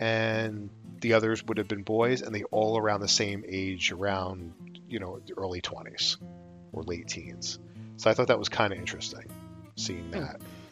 and 0.00 0.70
the 1.00 1.12
others 1.12 1.44
would 1.44 1.58
have 1.58 1.68
been 1.68 1.82
boys, 1.82 2.22
and 2.22 2.34
they 2.34 2.44
all 2.44 2.78
around 2.78 3.00
the 3.00 3.08
same 3.08 3.44
age, 3.46 3.92
around, 3.92 4.54
you 4.88 5.00
know, 5.00 5.20
the 5.26 5.34
early 5.36 5.60
20s 5.60 6.16
or 6.72 6.82
late 6.82 7.08
teens. 7.08 7.58
So 7.98 8.10
I 8.10 8.14
thought 8.14 8.28
that 8.28 8.38
was 8.38 8.48
kind 8.48 8.72
of 8.72 8.78
interesting, 8.78 9.30
seeing 9.76 10.04
hmm. 10.04 10.12
that. 10.12 10.40
I 10.40 10.63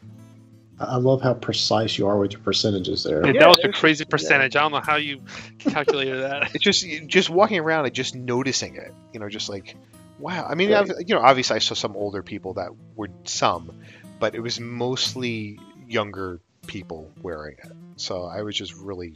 I 0.80 0.96
love 0.96 1.20
how 1.22 1.34
precise 1.34 1.96
you 1.98 2.06
are 2.08 2.18
with 2.18 2.32
your 2.32 2.40
percentages 2.40 3.04
there. 3.04 3.22
that 3.22 3.34
was 3.48 3.58
a 3.62 3.68
crazy 3.70 4.04
percentage. 4.08 4.56
I 4.56 4.60
don't 4.62 4.72
know 4.72 4.80
how 4.80 4.96
you 4.96 5.20
calculated 5.58 6.16
that. 6.22 6.50
It's 6.54 6.64
just 6.64 6.84
just 7.06 7.30
walking 7.30 7.58
around 7.60 7.84
and 7.86 7.94
just 7.94 8.14
noticing 8.16 8.76
it. 8.76 8.92
You 9.12 9.20
know, 9.20 9.28
just 9.28 9.48
like, 9.48 9.76
wow. 10.18 10.46
I 10.48 10.54
mean, 10.54 10.70
Right. 10.72 10.80
I've- 10.90 11.04
you 11.06 11.14
know, 11.14 11.20
obviously 11.20 11.56
I 11.56 11.58
saw 11.60 11.74
some 11.74 11.94
older 11.96 12.22
people 12.22 12.54
that 12.54 12.70
were 12.96 13.08
some, 13.24 13.70
but 14.18 14.34
it 14.34 14.40
was 14.40 14.58
mostly 14.58 15.58
younger 15.86 16.40
people 16.66 17.10
wearing 17.22 17.56
it. 17.62 17.72
So 17.96 18.24
I 18.24 18.42
was 18.42 18.56
just 18.56 18.74
really 18.74 19.14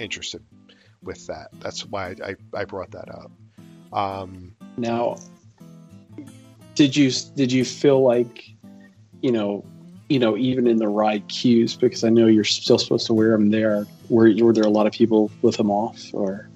interested 0.00 0.42
with 1.02 1.26
that. 1.28 1.48
That's 1.60 1.84
why 1.86 2.16
I, 2.24 2.34
I 2.54 2.64
brought 2.64 2.90
that 2.92 3.08
up. 3.14 3.30
Um, 3.92 4.56
Now, 4.76 5.16
did 6.74 6.96
you 6.96 7.10
did 7.36 7.52
you 7.52 7.64
feel 7.64 8.02
like, 8.02 8.48
you 9.22 9.30
know, 9.30 9.64
you 10.08 10.18
know, 10.18 10.36
even 10.36 10.66
in 10.66 10.76
the 10.76 10.88
ride 10.88 11.26
queues, 11.28 11.76
because 11.76 12.04
I 12.04 12.10
know 12.10 12.26
you're 12.26 12.44
still 12.44 12.78
supposed 12.78 13.06
to 13.06 13.14
wear 13.14 13.30
them 13.30 13.50
there. 13.50 13.86
Were 14.08 14.32
were 14.42 14.52
there 14.52 14.64
a 14.64 14.68
lot 14.68 14.86
of 14.86 14.92
people 14.92 15.30
with 15.42 15.56
them 15.56 15.70
off, 15.70 16.10
or 16.12 16.48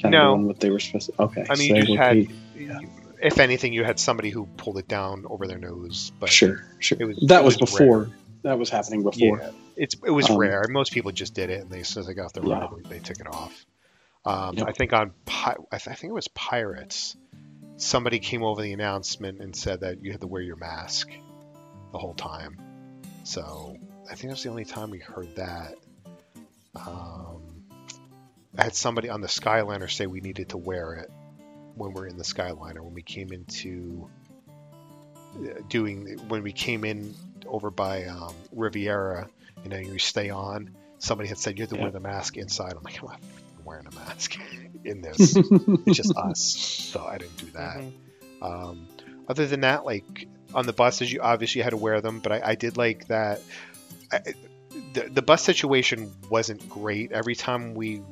kind 0.00 0.12
No. 0.12 0.32
of 0.32 0.36
doing 0.38 0.46
what 0.48 0.60
they 0.60 0.70
were 0.70 0.80
supposed 0.80 1.10
to? 1.16 1.22
Okay, 1.22 1.46
I 1.48 1.54
mean, 1.56 1.70
so 1.70 1.76
you 1.76 1.82
just 1.84 1.98
had, 1.98 2.14
be- 2.14 2.88
if 3.22 3.38
anything, 3.38 3.72
you 3.72 3.84
had 3.84 3.98
somebody 4.00 4.30
who 4.30 4.46
pulled 4.56 4.78
it 4.78 4.88
down 4.88 5.24
over 5.28 5.46
their 5.46 5.58
nose. 5.58 6.10
But 6.18 6.30
sure, 6.30 6.64
sure. 6.78 6.98
it 7.00 7.04
was- 7.04 7.18
that 7.28 7.44
was, 7.44 7.58
was 7.60 7.70
before. 7.70 7.98
rare. 7.98 8.10
That 8.42 8.58
was 8.58 8.70
happening 8.70 9.02
before. 9.02 9.38
Yeah, 9.40 9.50
it's 9.76 9.94
it 10.04 10.10
was 10.10 10.28
Um, 10.30 10.38
rare. 10.38 10.64
Most 10.70 10.92
people 10.92 11.12
just 11.12 11.34
did 11.34 11.50
it, 11.50 11.60
and 11.60 11.70
they 11.70 11.80
as 11.80 11.88
soon 11.88 12.00
as 12.00 12.06
they 12.06 12.14
got 12.14 12.24
off 12.26 12.32
the 12.32 12.40
ride, 12.40 12.68
they, 12.84 12.96
they 12.96 12.98
took 12.98 13.20
it 13.20 13.26
off. 13.26 13.66
Um, 14.24 14.56
Yep. 14.56 14.66
I 14.68 14.72
think 14.72 14.92
on 14.94 15.12
I, 15.28 15.54
th- 15.72 15.88
I 15.88 15.94
think 15.94 16.10
it 16.10 16.14
was 16.14 16.28
Pirates. 16.28 17.16
Somebody 17.76 18.18
came 18.18 18.42
over 18.42 18.60
the 18.62 18.72
announcement 18.72 19.40
and 19.40 19.54
said 19.54 19.80
that 19.80 20.02
you 20.02 20.10
had 20.12 20.20
to 20.22 20.26
wear 20.26 20.42
your 20.42 20.56
mask 20.56 21.08
the 21.92 21.98
whole 21.98 22.14
time. 22.14 22.58
So 23.24 23.76
I 24.10 24.14
think 24.14 24.30
that's 24.32 24.42
the 24.42 24.50
only 24.50 24.64
time 24.64 24.90
we 24.90 24.98
heard 24.98 25.34
that. 25.36 25.74
Um, 26.74 27.42
I 28.56 28.64
had 28.64 28.74
somebody 28.74 29.08
on 29.08 29.20
the 29.20 29.28
Skyliner 29.28 29.90
say 29.90 30.06
we 30.06 30.20
needed 30.20 30.50
to 30.50 30.56
wear 30.56 30.94
it 30.94 31.10
when 31.74 31.92
we're 31.92 32.06
in 32.06 32.16
the 32.16 32.24
Skyliner 32.24 32.80
when 32.80 32.94
we 32.94 33.02
came 33.02 33.32
into 33.32 34.08
uh, 35.36 35.60
doing 35.68 36.18
when 36.28 36.42
we 36.42 36.52
came 36.52 36.84
in 36.84 37.14
over 37.46 37.70
by 37.70 38.04
um, 38.04 38.34
Riviera. 38.52 39.28
You 39.64 39.70
know, 39.70 39.78
you 39.78 39.98
stay 39.98 40.30
on. 40.30 40.70
Somebody 40.98 41.28
had 41.28 41.38
said 41.38 41.58
you 41.58 41.62
have 41.62 41.70
to 41.70 41.76
Yeah. 41.76 41.82
wear 41.82 41.90
the 41.90 42.00
mask 42.00 42.36
inside. 42.36 42.72
I'm 42.76 42.82
like, 42.82 43.00
I'm 43.02 43.08
not 43.08 43.20
wearing 43.64 43.86
a 43.86 43.94
mask 43.94 44.36
in 44.84 45.02
this. 45.02 45.36
it's 45.86 45.96
just 45.96 46.16
us, 46.16 46.40
so 46.92 47.04
I 47.04 47.18
didn't 47.18 47.36
do 47.36 47.46
that. 47.52 47.82
Um, 48.42 48.88
other 49.28 49.46
than 49.46 49.60
that, 49.60 49.84
like 49.84 50.26
on 50.54 50.66
the 50.66 50.72
buses, 50.72 51.12
you 51.12 51.20
obviously 51.20 51.62
had 51.62 51.70
to 51.70 51.76
wear 51.76 52.00
them, 52.00 52.20
but 52.20 52.32
I, 52.32 52.40
I 52.50 52.54
did 52.54 52.76
like 52.76 53.08
that. 53.08 53.40
I, 54.12 54.20
the, 54.92 55.08
the 55.10 55.22
bus 55.22 55.42
situation 55.42 56.12
wasn't 56.28 56.68
great. 56.68 57.12
Every 57.12 57.34
time 57.34 57.74
we, 57.74 58.02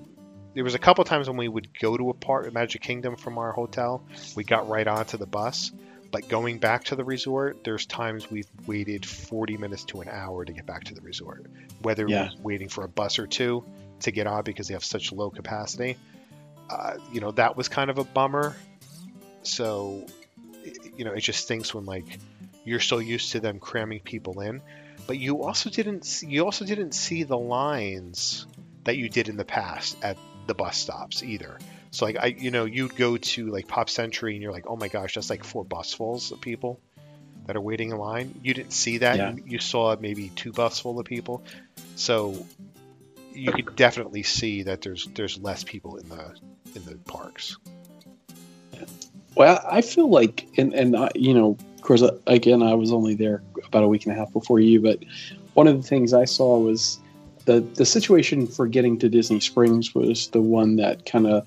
there 0.54 0.64
was 0.64 0.74
a 0.74 0.78
couple 0.78 1.04
times 1.04 1.28
when 1.28 1.36
we 1.36 1.48
would 1.48 1.68
go 1.78 1.96
to 1.96 2.10
a 2.10 2.14
part 2.14 2.46
of 2.46 2.54
Magic 2.54 2.82
Kingdom 2.82 3.16
from 3.16 3.38
our 3.38 3.52
hotel, 3.52 4.04
we 4.34 4.44
got 4.44 4.68
right 4.68 4.86
onto 4.86 5.16
the 5.16 5.26
bus. 5.26 5.72
But 6.10 6.28
going 6.28 6.58
back 6.58 6.84
to 6.84 6.96
the 6.96 7.04
resort, 7.04 7.64
there's 7.64 7.84
times 7.84 8.30
we've 8.30 8.48
waited 8.66 9.04
40 9.04 9.58
minutes 9.58 9.84
to 9.86 10.00
an 10.00 10.08
hour 10.08 10.44
to 10.44 10.52
get 10.52 10.64
back 10.64 10.84
to 10.84 10.94
the 10.94 11.02
resort. 11.02 11.44
Whether 11.82 12.08
Yeah. 12.08 12.24
was 12.24 12.36
waiting 12.40 12.68
for 12.70 12.82
a 12.84 12.88
bus 12.88 13.18
or 13.18 13.26
two 13.26 13.62
to 14.00 14.10
get 14.10 14.26
on 14.26 14.42
because 14.42 14.68
they 14.68 14.74
have 14.74 14.84
such 14.84 15.12
low 15.12 15.28
capacity, 15.30 15.96
uh, 16.70 16.94
you 17.12 17.20
know, 17.20 17.32
that 17.32 17.56
was 17.56 17.68
kind 17.68 17.90
of 17.90 17.98
a 17.98 18.04
bummer. 18.04 18.56
So, 19.42 20.06
you 20.98 21.04
know, 21.04 21.12
it 21.12 21.20
just 21.20 21.44
stinks 21.44 21.72
when 21.72 21.86
like 21.86 22.18
you're 22.64 22.80
so 22.80 22.98
used 22.98 23.32
to 23.32 23.40
them 23.40 23.58
cramming 23.60 24.00
people 24.00 24.40
in, 24.40 24.60
but 25.06 25.18
you 25.18 25.42
also 25.42 25.70
didn't 25.70 26.04
see, 26.04 26.26
you 26.26 26.44
also 26.44 26.64
didn't 26.64 26.92
see 26.92 27.22
the 27.22 27.38
lines 27.38 28.46
that 28.84 28.96
you 28.96 29.08
did 29.08 29.28
in 29.28 29.36
the 29.36 29.44
past 29.44 29.96
at 30.02 30.18
the 30.46 30.54
bus 30.54 30.76
stops 30.76 31.22
either. 31.22 31.58
So 31.90 32.04
like 32.04 32.16
I, 32.18 32.26
you 32.26 32.50
know, 32.50 32.64
you'd 32.64 32.96
go 32.96 33.16
to 33.16 33.46
like 33.46 33.68
Pop 33.68 33.88
Century 33.88 34.34
and 34.34 34.42
you're 34.42 34.52
like, 34.52 34.66
oh 34.66 34.76
my 34.76 34.88
gosh, 34.88 35.14
that's 35.14 35.30
like 35.30 35.44
four 35.44 35.64
busfuls 35.64 36.32
of 36.32 36.40
people 36.40 36.80
that 37.46 37.56
are 37.56 37.60
waiting 37.60 37.90
in 37.90 37.96
line. 37.96 38.40
You 38.42 38.52
didn't 38.52 38.72
see 38.72 38.98
that. 38.98 39.16
Yeah. 39.16 39.32
You, 39.32 39.42
you 39.46 39.58
saw 39.58 39.96
maybe 39.98 40.28
two 40.28 40.52
bus 40.52 40.80
full 40.80 40.98
of 40.98 41.06
people. 41.06 41.44
So 41.96 42.46
you 43.32 43.52
could 43.52 43.76
definitely 43.76 44.24
see 44.24 44.64
that 44.64 44.82
there's 44.82 45.06
there's 45.14 45.38
less 45.38 45.64
people 45.64 45.96
in 45.96 46.08
the 46.08 46.34
in 46.74 46.84
the 46.84 46.96
parks. 46.96 47.56
Well, 49.38 49.64
I 49.70 49.82
feel 49.82 50.10
like, 50.10 50.48
and 50.58 50.74
and 50.74 50.96
I, 50.96 51.10
you 51.14 51.32
know, 51.32 51.56
of 51.76 51.82
course, 51.82 52.02
uh, 52.02 52.18
again, 52.26 52.60
I 52.60 52.74
was 52.74 52.90
only 52.90 53.14
there 53.14 53.40
about 53.64 53.84
a 53.84 53.88
week 53.88 54.04
and 54.04 54.12
a 54.12 54.18
half 54.18 54.32
before 54.32 54.58
you, 54.58 54.80
but 54.80 54.98
one 55.54 55.68
of 55.68 55.80
the 55.80 55.88
things 55.88 56.12
I 56.12 56.24
saw 56.24 56.58
was 56.58 56.98
the 57.44 57.60
the 57.60 57.86
situation 57.86 58.48
for 58.48 58.66
getting 58.66 58.98
to 58.98 59.08
Disney 59.08 59.38
Springs 59.38 59.94
was 59.94 60.26
the 60.30 60.40
one 60.40 60.74
that 60.76 61.06
kind 61.06 61.28
of 61.28 61.46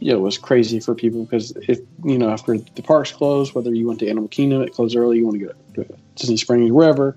you 0.00 0.12
know 0.12 0.18
was 0.18 0.38
crazy 0.38 0.80
for 0.80 0.92
people 0.96 1.22
because 1.22 1.52
if 1.68 1.78
you 2.02 2.18
know 2.18 2.30
after 2.30 2.58
the 2.58 2.82
parks 2.82 3.12
closed, 3.12 3.54
whether 3.54 3.72
you 3.72 3.86
went 3.86 4.00
to 4.00 4.10
Animal 4.10 4.28
Kingdom, 4.28 4.62
it 4.62 4.72
closed 4.72 4.96
early, 4.96 5.18
you 5.18 5.24
want 5.24 5.38
to 5.38 5.46
go 5.46 5.84
to 5.84 5.94
Disney 6.16 6.36
Springs, 6.36 6.68
or 6.68 6.74
wherever, 6.74 7.16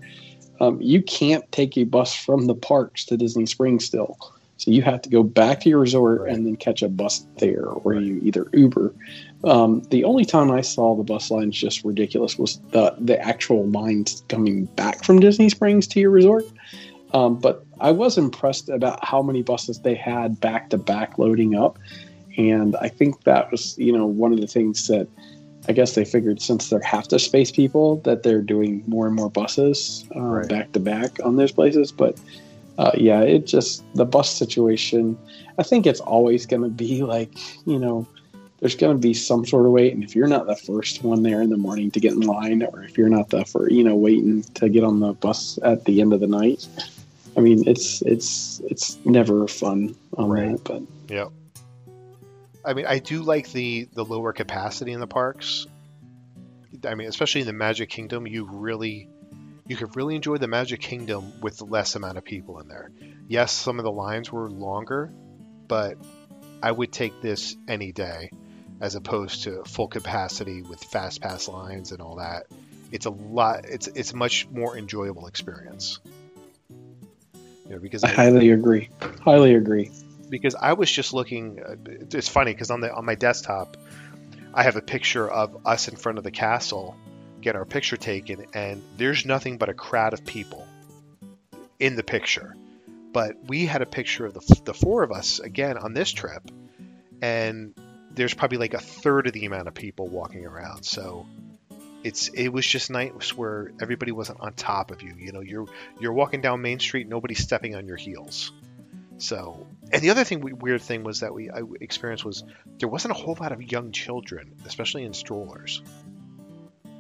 um, 0.62 0.80
you 0.80 1.02
can't 1.02 1.52
take 1.52 1.76
a 1.76 1.86
bus 1.86 2.14
from 2.14 2.46
the 2.46 2.56
parks 2.56 3.04
to 3.06 3.18
Disney 3.18 3.48
Springs 3.48 3.86
still. 3.86 4.16
So 4.58 4.72
you 4.72 4.82
have 4.82 5.02
to 5.04 5.10
go 5.10 5.24
back 5.24 5.60
to 5.62 5.70
your 5.70 5.80
resort 5.80 6.30
and 6.30 6.46
then 6.46 6.56
catch 6.56 6.82
a 6.82 6.90
bus 6.90 7.26
there, 7.38 7.66
or 7.66 7.96
you 7.96 8.20
either 8.24 8.48
Uber. 8.54 8.94
Um, 9.44 9.82
the 9.90 10.04
only 10.04 10.26
time 10.26 10.52
I 10.52 10.62
saw 10.62 10.96
the 10.96 11.04
bus 11.04 11.30
lines 11.30 11.56
just 11.56 11.84
ridiculous 11.84 12.38
was 12.40 12.60
the 12.72 12.96
the 13.00 13.20
actual 13.22 13.68
lines 13.68 14.24
coming 14.30 14.66
back 14.66 15.04
from 15.04 15.20
Disney 15.20 15.50
Springs 15.50 15.88
to 15.88 16.00
your 16.00 16.10
resort. 16.10 16.46
Um, 17.14 17.40
but 17.40 17.66
I 17.80 17.92
was 17.92 18.18
impressed 18.18 18.68
about 18.70 19.04
how 19.04 19.22
many 19.22 19.42
buses 19.42 19.80
they 19.80 19.96
had 19.96 20.40
back 20.40 20.70
to 20.72 20.78
back 20.78 21.18
loading 21.18 21.56
up, 21.56 21.78
and 22.38 22.76
I 22.78 22.90
think 22.90 23.24
that 23.24 23.52
was 23.52 23.78
you 23.78 23.92
know 23.96 24.06
one 24.06 24.34
of 24.34 24.42
the 24.42 24.48
things 24.48 24.88
that 24.88 25.08
I 25.70 25.74
guess 25.74 25.96
they 25.96 26.06
figured 26.06 26.42
since 26.42 26.70
they're 26.70 26.80
half 26.80 27.10
the 27.10 27.20
space 27.20 27.52
people 27.52 27.98
that 27.98 28.24
they're 28.24 28.42
doing 28.42 28.84
more 28.88 29.06
and 29.06 29.16
more 29.16 29.30
buses 29.30 30.06
uh, 30.16 30.46
back 30.48 30.72
to 30.74 30.80
back 30.80 31.20
on 31.24 31.36
those 31.36 31.52
places. 31.52 31.92
But 31.92 32.20
uh, 32.78 32.92
yeah, 32.96 33.22
it 33.22 33.46
just 33.46 33.84
the 33.96 34.06
bus 34.06 34.30
situation. 34.30 35.18
I 35.58 35.64
think 35.64 35.86
it's 35.86 36.00
always 36.00 36.46
going 36.46 36.64
to 36.64 36.70
be 36.70 37.04
like 37.16 37.32
you 37.66 37.78
know, 37.80 38.08
there's 38.60 38.76
going 38.76 38.96
to 38.96 39.02
be 39.02 39.14
some 39.14 39.46
sort 39.46 39.66
of 39.66 39.72
wait, 39.72 39.94
and 39.94 40.04
if 40.04 40.16
you're 40.16 40.28
not 40.28 40.48
the 40.48 40.56
first 40.56 41.04
one 41.04 41.22
there 41.24 41.42
in 41.42 41.50
the 41.50 41.58
morning 41.58 41.92
to 41.92 42.00
get 42.00 42.14
in 42.14 42.22
line, 42.22 42.64
or 42.64 42.84
if 42.84 42.98
you're 42.98 43.10
not 43.10 43.30
the 43.30 43.46
for 43.46 43.70
you 43.70 43.84
know 43.84 43.96
waiting 43.96 44.44
to 44.56 44.70
get 44.70 44.84
on 44.84 45.00
the 45.00 45.14
bus 45.14 45.60
at 45.64 45.86
the 45.86 46.02
end 46.02 46.14
of 46.14 46.20
the 46.20 46.28
night, 46.28 46.68
I 47.36 47.42
mean, 47.42 47.68
it's 47.68 48.02
it's 48.02 48.60
it's 48.66 48.98
never 49.06 49.48
fun 49.48 49.96
on 50.18 50.30
Right. 50.30 50.64
that. 50.64 50.64
But 50.64 51.14
Yep. 51.14 51.32
I 52.66 52.74
mean, 52.74 52.86
I 52.86 53.00
do 53.00 53.22
like 53.22 53.52
the 53.52 53.88
the 53.94 54.04
lower 54.04 54.34
capacity 54.34 54.92
in 54.92 55.00
the 55.00 55.08
parks. 55.08 55.68
I 56.86 56.96
mean, 56.96 57.08
especially 57.08 57.42
in 57.42 57.48
the 57.48 57.54
Magic 57.54 57.90
Kingdom, 57.90 58.28
you 58.28 58.46
really 58.46 59.08
you 59.68 59.76
could 59.76 59.96
really 59.96 60.16
enjoy 60.16 60.38
the 60.38 60.48
Magic 60.48 60.80
Kingdom 60.80 61.42
with 61.42 61.62
less 61.62 61.96
amount 61.96 62.18
of 62.18 62.24
people 62.26 62.60
in 62.60 62.68
there. 62.68 62.90
Yes, 63.28 63.52
some 63.52 63.80
of 63.80 63.84
the 63.84 63.92
lines 63.92 64.32
were 64.32 64.50
longer, 64.50 65.12
but 65.68 65.98
I 66.64 66.72
would 66.72 66.92
take 66.92 67.22
this 67.22 67.56
any 67.68 67.92
day 67.92 68.32
as 68.82 68.96
opposed 68.96 69.44
to 69.44 69.64
full 69.66 69.88
capacity 69.88 70.62
with 70.62 70.84
fast 70.84 71.22
pass 71.22 71.48
lines 71.48 71.92
and 71.92 72.02
all 72.02 72.18
that. 72.18 72.44
It's 72.92 73.06
a 73.06 73.10
lot 73.10 73.66
it's 73.66 73.88
it's 73.88 74.14
a 74.14 74.16
much 74.16 74.48
more 74.50 74.78
enjoyable 74.78 75.28
experience. 75.28 76.00
You 77.66 77.74
know, 77.74 77.80
because 77.80 78.04
I 78.04 78.10
highly 78.10 78.52
agree. 78.52 78.90
Highly 79.22 79.56
agree. 79.56 79.92
because 80.30 80.56
I 80.56 80.74
was 80.74 80.90
just 80.90 81.14
looking. 81.14 81.60
uh, 81.60 81.76
It's 82.12 82.30
funny 82.30 82.54
because 82.54 82.72
on 82.72 82.80
the 82.80 82.94
on 82.94 83.04
my 83.06 83.16
desktop, 83.16 83.76
I 84.54 84.64
have 84.64 84.78
a 84.78 84.82
picture 84.82 85.30
of 85.30 85.66
us 85.66 85.90
in 85.90 85.98
front 85.98 86.18
of 86.18 86.24
the 86.24 86.32
castle, 86.32 86.96
get 87.42 87.56
our 87.58 87.66
picture 87.66 87.98
taken, 87.98 88.46
and 88.54 88.82
there's 88.96 89.26
nothing 89.26 89.58
but 89.58 89.68
a 89.68 89.74
crowd 89.74 90.14
of 90.14 90.24
people 90.26 90.66
in 91.80 91.96
the 91.96 92.04
picture. 92.04 92.56
But 93.12 93.36
we 93.48 93.66
had 93.66 93.82
a 93.82 93.86
picture 93.86 94.26
of 94.26 94.34
the 94.34 94.62
the 94.64 94.74
four 94.74 95.04
of 95.04 95.12
us 95.12 95.40
again 95.40 95.78
on 95.78 95.94
this 95.94 96.12
trip, 96.12 96.50
and 97.22 97.74
there's 98.18 98.34
probably 98.34 98.58
like 98.58 98.74
a 98.74 98.80
third 98.80 99.28
of 99.28 99.34
the 99.34 99.46
amount 99.46 99.68
of 99.68 99.74
people 99.74 100.08
walking 100.08 100.46
around. 100.46 100.84
So. 100.84 101.26
It's 102.04 102.30
it 102.30 102.50
was 102.50 102.66
just 102.66 102.92
nice 102.92 103.36
where 103.36 103.72
everybody 103.82 104.12
wasn't 104.12 104.40
on 104.40 104.54
top 104.54 104.92
of 104.92 105.02
you. 105.02 105.16
You 105.18 105.32
know, 105.32 105.42
you're 105.42 105.66
you're 106.00 106.14
walking 106.14 106.42
down 106.42 106.62
Main 106.62 106.80
Street, 106.80 107.10
nobody's 107.10 107.40
stepping 107.40 107.76
on 107.76 107.88
your 107.88 107.98
heels. 107.98 108.54
So, 109.18 109.66
and 109.92 110.02
the 110.02 110.12
other 110.12 110.24
thing, 110.24 110.42
weird 110.60 110.82
thing 110.82 111.04
was 111.04 111.22
that 111.22 111.34
we 111.34 111.50
I 111.50 111.62
experienced 111.82 112.24
was 112.24 112.44
there 112.78 112.88
wasn't 112.88 113.12
a 113.12 113.18
whole 113.18 113.36
lot 113.40 113.52
of 113.52 113.62
young 113.72 113.92
children, 113.92 114.54
especially 114.66 115.04
in 115.06 115.14
strollers. 115.14 115.82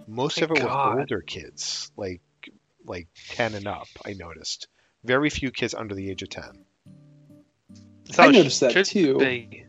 Most 0.08 0.40
Thank 0.40 0.52
of 0.52 0.58
it 0.58 0.64
God. 0.64 0.96
were 0.96 1.00
older 1.02 1.22
kids, 1.22 1.92
like 1.96 2.22
like 2.86 3.08
ten 3.30 3.54
and 3.54 3.68
up. 3.68 3.88
I 4.04 4.14
noticed 4.14 4.68
very 5.04 5.30
few 5.30 5.52
kids 5.52 5.76
under 5.76 5.94
the 5.94 6.10
age 6.10 6.24
of 6.24 6.30
ten. 6.30 6.66
So 8.12 8.24
I 8.24 8.32
noticed 8.32 8.62
that 8.62 8.72
should 8.72 8.86
too. 8.86 9.20
be. 9.20 9.67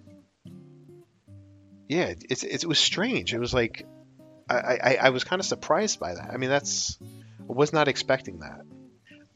Yeah, 1.89 2.12
it's, 2.28 2.45
it's 2.45 2.64
it 2.64 2.66
was 2.68 2.78
strange. 2.78 3.34
It 3.34 3.39
was 3.39 3.53
like 3.55 3.86
I 4.49 4.55
I, 4.82 4.99
I 5.03 5.11
was 5.11 5.24
kind 5.24 5.41
of 5.41 5.47
surprised 5.47 5.99
by 5.99 6.14
that. 6.14 6.30
I 6.32 6.36
mean, 6.36 6.51
that's 6.51 6.99
I 7.49 7.53
was 7.53 7.72
not 7.72 7.89
expecting 7.89 8.41
that. 8.41 8.61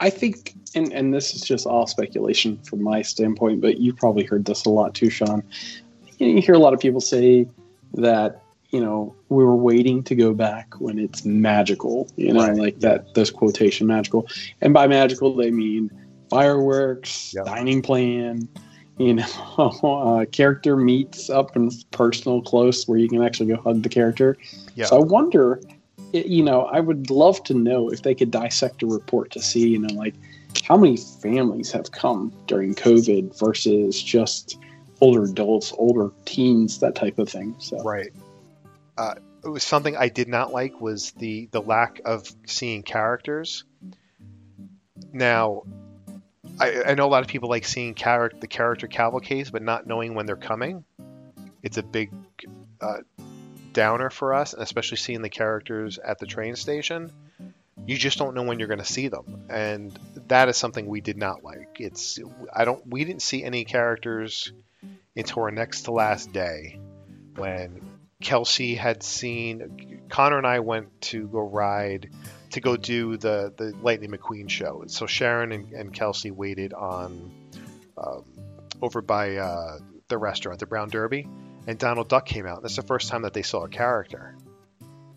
I 0.01 0.11
think, 0.11 0.55
and, 0.75 0.93
and 0.93 1.15
this 1.15 1.33
is 1.35 1.43
just 1.43 1.65
all 1.65 1.87
speculation 1.87 2.59
from 2.65 2.83
my 2.83 3.03
standpoint, 3.03 3.61
but 3.61 3.79
you've 3.79 3.97
probably 3.97 4.25
heard 4.25 4.45
this 4.45 4.65
a 4.65 4.71
lot 4.71 4.95
too, 4.95 5.11
Sean. 5.11 5.45
You, 6.19 6.27
you 6.27 6.43
hear 6.43 6.55
a 6.57 6.59
lot 6.59 6.75
of 6.75 6.81
people 6.81 7.01
say 7.01 7.47
that, 7.95 8.43
you 8.71 8.81
know, 8.81 9.15
we 9.29 9.45
were 9.45 9.55
waiting 9.55 10.03
to 10.05 10.17
go 10.17 10.35
back 10.35 10.75
when 10.81 10.99
it's 10.99 11.25
magical, 11.25 12.11
you 12.17 12.33
know, 12.33 12.41
Right. 12.49 12.57
like 12.57 12.81
that, 12.81 13.15
those 13.15 13.31
quotation 13.31 13.87
magical. 13.87 14.27
And 14.61 14.75
by 14.75 14.89
magical, 14.89 15.37
they 15.37 15.53
mean 15.53 15.89
fireworks, 16.31 17.33
Yep. 17.35 17.45
dining 17.47 17.81
plan, 17.83 18.49
you 18.99 19.15
know, 19.15 19.25
uh, 19.83 20.25
character 20.27 20.77
meets 20.77 21.31
up 21.31 21.57
and 21.57 21.73
personal 21.91 22.43
close 22.43 22.87
where 22.87 22.99
you 22.99 23.09
can 23.09 23.23
actually 23.23 23.47
go 23.47 23.57
hug 23.57 23.83
the 23.83 23.89
character. 23.89 24.37
Yeah. 24.75 24.87
So 24.87 24.97
I 24.97 25.01
wonder, 25.01 25.61
you 26.13 26.43
know, 26.43 26.63
I 26.63 26.81
would 26.81 27.11
love 27.11 27.43
to 27.45 27.55
know 27.55 27.89
if 27.89 28.03
they 28.03 28.15
could 28.15 28.31
dissect 28.31 28.83
a 28.83 28.87
report 28.87 29.31
to 29.33 29.41
see, 29.41 29.69
you 29.69 29.79
know, 29.79 29.95
like 29.95 30.15
how 30.65 30.77
many 30.77 30.97
families 30.97 31.73
have 31.73 31.91
come 31.93 32.33
during 32.47 32.75
COVID 32.75 33.39
versus 33.39 34.03
just 34.03 34.59
older 35.01 35.25
adults, 35.25 35.73
older 35.79 36.13
teens, 36.25 36.79
that 36.81 36.95
type 36.95 37.19
of 37.19 37.29
thing. 37.29 37.55
So 37.59 37.83
Right. 37.83 38.13
Uh, 38.97 39.15
it 39.45 39.49
was 39.49 39.65
something 39.65 39.97
I 39.97 40.09
did 40.09 40.29
not 40.29 40.53
like 40.53 40.81
was 40.81 41.11
the 41.13 41.49
the 41.51 41.61
lack 41.61 42.01
of 42.05 42.31
seeing 42.47 42.83
characters. 42.83 43.65
Now, 45.13 45.65
I, 46.61 46.83
I 46.87 46.95
know 46.95 47.07
a 47.07 47.09
lot 47.09 47.23
of 47.23 47.29
people 47.29 47.49
like 47.49 47.65
seeing 47.65 47.95
the 47.95 48.49
character 48.49 48.87
cavalcades, 48.87 49.51
but 49.51 49.63
not 49.63 49.87
knowing 49.87 50.15
when 50.15 50.27
they're 50.27 50.37
coming. 50.37 50.85
It's 51.63 51.79
a 51.79 51.83
big 51.83 52.13
uh, 52.81 52.99
downer 53.73 54.11
for 54.11 54.35
us, 54.35 54.55
especially 54.55 54.99
seeing 54.99 55.23
the 55.23 55.31
characters 55.31 55.99
at 55.99 56.19
the 56.19 56.27
train 56.27 56.57
station. 56.57 57.11
You 57.87 57.97
just 57.97 58.19
don't 58.19 58.35
know 58.35 58.43
when 58.43 58.59
you're 58.59 58.69
going 58.69 58.79
to 58.79 58.85
see 58.85 59.09
them, 59.09 59.47
and 59.49 59.99
that 60.29 60.49
is 60.49 60.57
something 60.57 60.87
we 60.87 61.01
did 61.01 61.17
not 61.17 61.43
like. 61.43 61.79
It's 61.81 62.19
I 62.55 62.65
don't 62.65 62.87
we 62.87 63.05
didn't 63.05 63.23
see 63.23 63.43
any 63.43 63.65
characters 63.65 64.53
until 65.17 65.43
our 65.43 65.51
next 65.51 65.83
to 65.83 65.93
last 65.93 66.33
day 66.33 66.79
when 67.37 67.81
Kelsey 68.23 68.75
had 68.77 69.03
seen 69.03 70.03
Connor 70.09 70.39
and 70.39 70.47
I 70.47 70.61
went 70.61 71.01
to 71.03 71.27
go 71.27 71.41
ride 71.41 72.11
to 72.53 72.61
go 72.61 72.77
do 72.77 73.17
the 73.17 73.53
the 73.57 73.75
Lightning 73.83 74.11
McQueen 74.11 74.49
show. 74.49 74.85
So 74.87 75.07
Sharon 75.07 75.53
and, 75.53 75.73
and 75.73 75.93
Kelsey 75.93 76.31
waited 76.31 76.73
on 76.73 77.31
um, 77.99 78.25
over 78.81 79.03
by 79.03 79.37
uh, 79.37 79.79
the 80.09 80.19
restaurant, 80.19 80.61
the 80.61 80.67
Brown 80.67 80.89
Derby, 80.89 81.29
and 81.67 81.79
Donald 81.79 82.09
Duck 82.09 82.27
came 82.27 82.47
out. 82.47 82.63
That's 82.63 82.77
the 82.77 82.83
first 82.83 83.09
time 83.09 83.23
that 83.23 83.33
they 83.35 83.43
saw 83.43 83.65
a 83.65 83.69
character, 83.69 84.37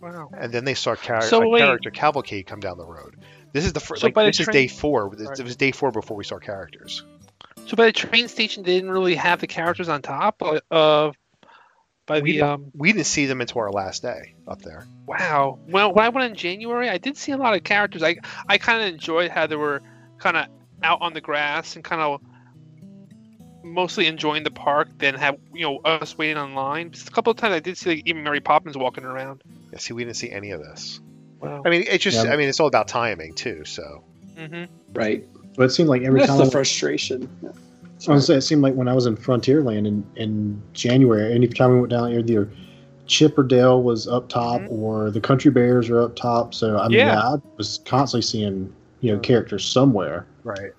Wow. 0.01 0.29
and 0.37 0.51
then 0.51 0.65
they 0.65 0.73
saw 0.75 0.95
char- 0.95 1.21
So 1.21 1.41
a 1.41 1.47
wait. 1.47 1.59
character 1.61 1.89
cavalcade 1.91 2.47
come 2.47 2.59
down 2.59 2.77
the 2.77 2.85
road. 2.85 3.17
This 3.53 3.65
is 3.65 3.73
the 3.73 3.79
first. 3.79 4.01
So 4.01 4.07
like, 4.07 4.13
by 4.13 4.23
the 4.23 4.29
this 4.29 4.39
is 4.41 4.47
day 4.47 4.67
four. 4.67 5.11
This- 5.15 5.27
Right. 5.27 5.39
It 5.39 5.43
was 5.43 5.55
day 5.55 5.71
four 5.71 5.91
before 5.91 6.17
we 6.17 6.23
saw 6.23 6.37
characters. 6.39 7.03
So 7.67 7.75
by 7.75 7.85
the 7.85 7.91
train 7.93 8.27
station, 8.27 8.63
they 8.63 8.75
didn't 8.75 8.91
really 8.91 9.15
have 9.15 9.39
the 9.41 9.47
characters 9.47 9.89
on 9.89 10.01
top 10.01 10.41
of. 10.69 11.15
By 12.05 12.19
We 12.19 12.33
the 12.33 12.41
um. 12.43 12.71
We 12.75 12.91
didn't 12.91 13.07
see 13.07 13.25
them 13.25 13.41
until 13.41 13.61
our 13.61 13.71
last 13.71 14.01
day 14.01 14.35
up 14.47 14.61
there. 14.61 14.85
Wow. 15.07 15.59
Well, 15.67 15.93
when 15.93 16.05
I 16.05 16.09
went 16.09 16.31
in 16.31 16.37
January, 16.37 16.89
I 16.89 16.97
did 16.97 17.17
see 17.17 17.31
a 17.31 17.37
lot 17.37 17.55
of 17.55 17.63
characters. 17.63 18.03
I 18.03 18.17
I 18.47 18.57
kind 18.57 18.81
of 18.81 18.93
enjoyed 18.93 19.31
how 19.31 19.47
they 19.47 19.55
were 19.55 19.81
kind 20.19 20.37
of 20.37 20.47
out 20.83 20.99
on 21.01 21.13
the 21.13 21.21
grass 21.21 21.75
and 21.75 21.83
kind 21.83 22.01
of 22.01 22.21
mostly 23.63 24.07
enjoying 24.07 24.43
the 24.43 24.51
park. 24.51 24.89
Then 24.99 25.15
have 25.15 25.37
you 25.53 25.63
know 25.63 25.79
us 25.83 26.17
waiting 26.17 26.37
online. 26.37 26.91
Just 26.91 27.07
a 27.07 27.11
couple 27.11 27.31
of 27.31 27.37
times 27.37 27.53
I 27.53 27.59
did 27.59 27.77
see 27.77 27.91
like, 27.91 28.03
even 28.05 28.23
Mary 28.23 28.39
Poppins 28.39 28.77
walking 28.77 29.03
around. 29.03 29.43
Yeah, 29.71 29.79
see, 29.79 29.93
we 29.93 30.03
didn't 30.03 30.17
see 30.17 30.31
any 30.31 30.51
of 30.51 30.61
this. 30.61 30.99
Wow. 31.41 31.63
I 31.65 31.69
mean, 31.69 31.85
it's 31.87 32.03
just. 32.03 32.23
Yeah. 32.23 32.31
I 32.31 32.37
mean, 32.37 32.49
it's 32.49 32.59
all 32.59 32.67
about 32.67 32.87
timing 32.87 33.33
too. 33.33 33.65
So 33.65 34.03
hmm 34.37 34.65
right, 34.93 35.25
But 35.55 35.63
it 35.63 35.69
seemed 35.71 35.89
like 35.89 36.03
every 36.03 36.19
that's 36.19 36.31
time 36.31 36.45
the 36.45 36.51
frustration. 36.51 37.29
I 38.07 38.11
was 38.13 38.27
say 38.27 38.35
it 38.35 38.41
seemed 38.41 38.61
like 38.61 38.75
when 38.75 38.87
I 38.87 38.93
was 38.93 39.05
in 39.05 39.15
Frontierland 39.17 39.87
in, 39.87 40.05
in 40.15 40.61
January, 40.73 41.33
any 41.33 41.47
time 41.47 41.71
we 41.73 41.79
went 41.79 41.91
down 41.91 42.11
there, 42.11 42.19
either 42.19 42.49
Chip 43.07 43.37
'n' 43.39 43.47
Dale 43.47 43.81
was 43.81 44.07
up 44.07 44.27
top 44.29 44.61
Mhm. 44.61 44.71
or 44.71 45.11
the 45.11 45.21
Country 45.21 45.49
Bears 45.51 45.89
are 45.89 46.01
up 46.01 46.15
top. 46.15 46.53
So 46.53 46.77
I 46.77 46.87
mean, 46.87 46.97
Yeah. 46.99 47.13
yeah, 47.13 47.19
I 47.21 47.35
was 47.57 47.79
constantly 47.85 48.21
seeing 48.23 48.71
you 49.01 49.13
know 49.13 49.19
characters 49.19 49.63
somewhere. 49.65 50.25
right. 50.43 50.71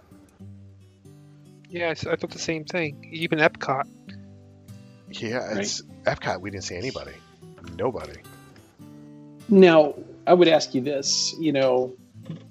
Yeah, 1.69 1.91
I 1.91 1.95
thought 1.95 2.31
the 2.31 2.39
same 2.39 2.65
thing. 2.65 3.09
Even 3.13 3.39
Epcot. 3.41 3.85
Yeah, 5.11 5.59
it's 5.59 5.83
Epcot. 6.05 6.41
We 6.41 6.51
didn't 6.51 6.65
see 6.65 6.77
anybody. 6.77 7.13
Nobody. 7.77 8.21
Now, 9.49 9.95
I 10.27 10.35
would 10.35 10.49
ask 10.49 10.75
you 10.75 10.81
this: 10.81 11.35
you 11.41 11.53
know, 11.53 11.93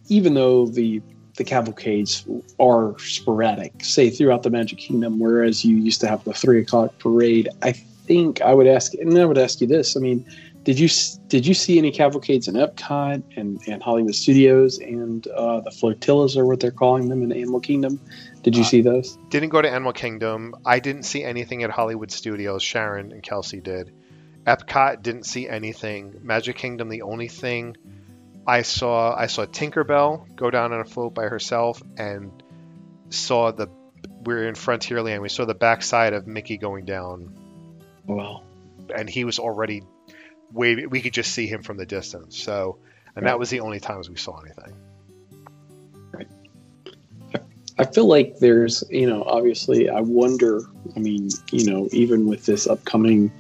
even 0.10 0.34
though 0.34 0.66
the 0.68 1.02
the 1.36 1.44
cavalcades 1.44 2.26
are 2.60 2.98
sporadic, 3.00 3.84
say 3.84 4.10
throughout 4.10 4.44
the 4.44 4.50
Magic 4.50 4.78
Kingdom, 4.80 5.20
whereas 5.20 5.66
you 5.66 5.76
used 5.78 6.02
to 6.02 6.08
have 6.08 6.24
the 6.24 6.34
three 6.34 6.62
o'clock 6.62 6.98
parade, 7.00 7.50
I 7.62 7.74
think 7.74 8.42
I 8.42 8.54
would 8.54 8.68
ask, 8.68 8.94
and 8.94 9.18
I 9.18 9.26
would 9.26 9.38
ask 9.38 9.62
you 9.62 9.68
this: 9.68 9.98
I 9.98 10.00
mean, 10.00 10.26
did 10.64 10.80
you 10.80 10.90
did 11.28 11.46
you 11.46 11.54
see 11.54 11.78
any 11.78 11.92
cavalcades 11.92 12.48
in 12.48 12.56
Epcot 12.56 13.24
and, 13.36 13.60
and 13.68 13.84
Hollywood 13.84 14.16
Studios 14.16 14.80
and 14.80 15.28
uh, 15.28 15.62
the 15.62 15.72
flotillas, 15.72 16.38
are 16.38 16.46
what 16.46 16.60
they're 16.60 16.72
calling 16.72 17.10
them 17.10 17.22
in 17.24 17.32
Animal 17.32 17.60
Kingdom? 17.60 18.00
Did 18.44 18.56
you 18.56 18.64
Uh, 18.64 18.66
see 18.66 18.82
those? 18.82 19.18
Didn't 19.30 19.50
go 19.50 19.62
to 19.62 19.70
Animal 19.70 19.94
Kingdom. 19.94 20.56
I 20.66 20.80
didn't 20.80 21.04
see 21.04 21.24
anything 21.24 21.64
at 21.64 21.70
Hollywood 21.70 22.12
Studios. 22.12 22.64
Sharon 22.64 23.12
and 23.12 23.22
Kelsey 23.22 23.60
did. 23.60 23.92
Epcot 24.46 25.02
didn't 25.02 25.26
see 25.26 25.50
anything. 25.50 26.20
Magic 26.22 26.56
Kingdom, 26.56 26.90
the 26.90 27.02
only 27.02 27.28
thing 27.28 27.76
I 28.48 28.62
saw, 28.62 29.16
I 29.16 29.28
saw 29.28 29.46
Tinkerbell 29.46 30.36
go 30.36 30.52
down 30.52 30.72
on 30.72 30.82
a 30.82 30.86
float 30.86 31.14
by 31.14 31.24
herself, 31.24 31.82
and 31.98 32.32
saw 33.10 33.52
the. 33.52 33.70
We're 34.24 34.48
in 34.48 34.56
Frontierland. 34.56 35.22
We 35.22 35.30
saw 35.30 35.46
the 35.46 35.56
backside 35.56 36.14
of 36.14 36.26
Mickey 36.28 36.58
going 36.58 36.86
down, 36.86 37.36
Well, 38.06 38.44
and 38.96 39.10
he 39.10 39.24
was 39.24 39.40
already 39.40 39.84
wave. 40.52 40.90
We 40.90 41.02
could 41.02 41.14
just 41.14 41.32
see 41.32 41.48
him 41.48 41.64
from 41.64 41.78
the 41.78 41.86
distance. 41.86 42.38
So, 42.42 42.78
and 43.16 43.26
that 43.28 43.40
was 43.40 43.50
the 43.50 43.62
only 43.62 43.80
times 43.80 44.10
we 44.10 44.16
saw 44.16 44.40
anything. 44.40 44.74
I 47.78 47.84
feel 47.84 48.08
like 48.08 48.40
there's, 48.40 48.84
you 48.90 49.08
know, 49.10 49.24
obviously, 49.24 49.90
I 49.90 50.00
wonder. 50.00 50.62
I 50.96 51.00
mean, 51.00 51.30
you 51.52 51.70
know, 51.70 51.90
even 51.92 52.26
with 52.26 52.46
this 52.46 52.68
upcoming 52.68 53.32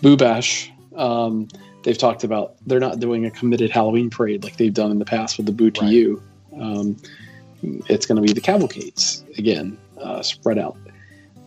Boo 0.00 0.16
Bash, 0.16 0.70
um, 0.94 1.48
they've 1.82 1.98
talked 1.98 2.24
about 2.24 2.54
they're 2.66 2.80
not 2.80 3.00
doing 3.00 3.24
a 3.24 3.30
committed 3.30 3.70
Halloween 3.70 4.10
parade 4.10 4.44
like 4.44 4.56
they've 4.56 4.74
done 4.74 4.90
in 4.90 4.98
the 4.98 5.04
past 5.04 5.36
with 5.36 5.46
the 5.46 5.52
Boo 5.52 5.70
to 5.70 5.80
Right. 5.82 5.92
You. 5.92 6.22
Um, 6.60 6.96
it's 7.62 8.06
going 8.06 8.16
to 8.16 8.22
be 8.22 8.32
the 8.32 8.40
cavalcades 8.40 9.24
again, 9.36 9.78
uh, 10.00 10.22
spread 10.22 10.58
out. 10.58 10.76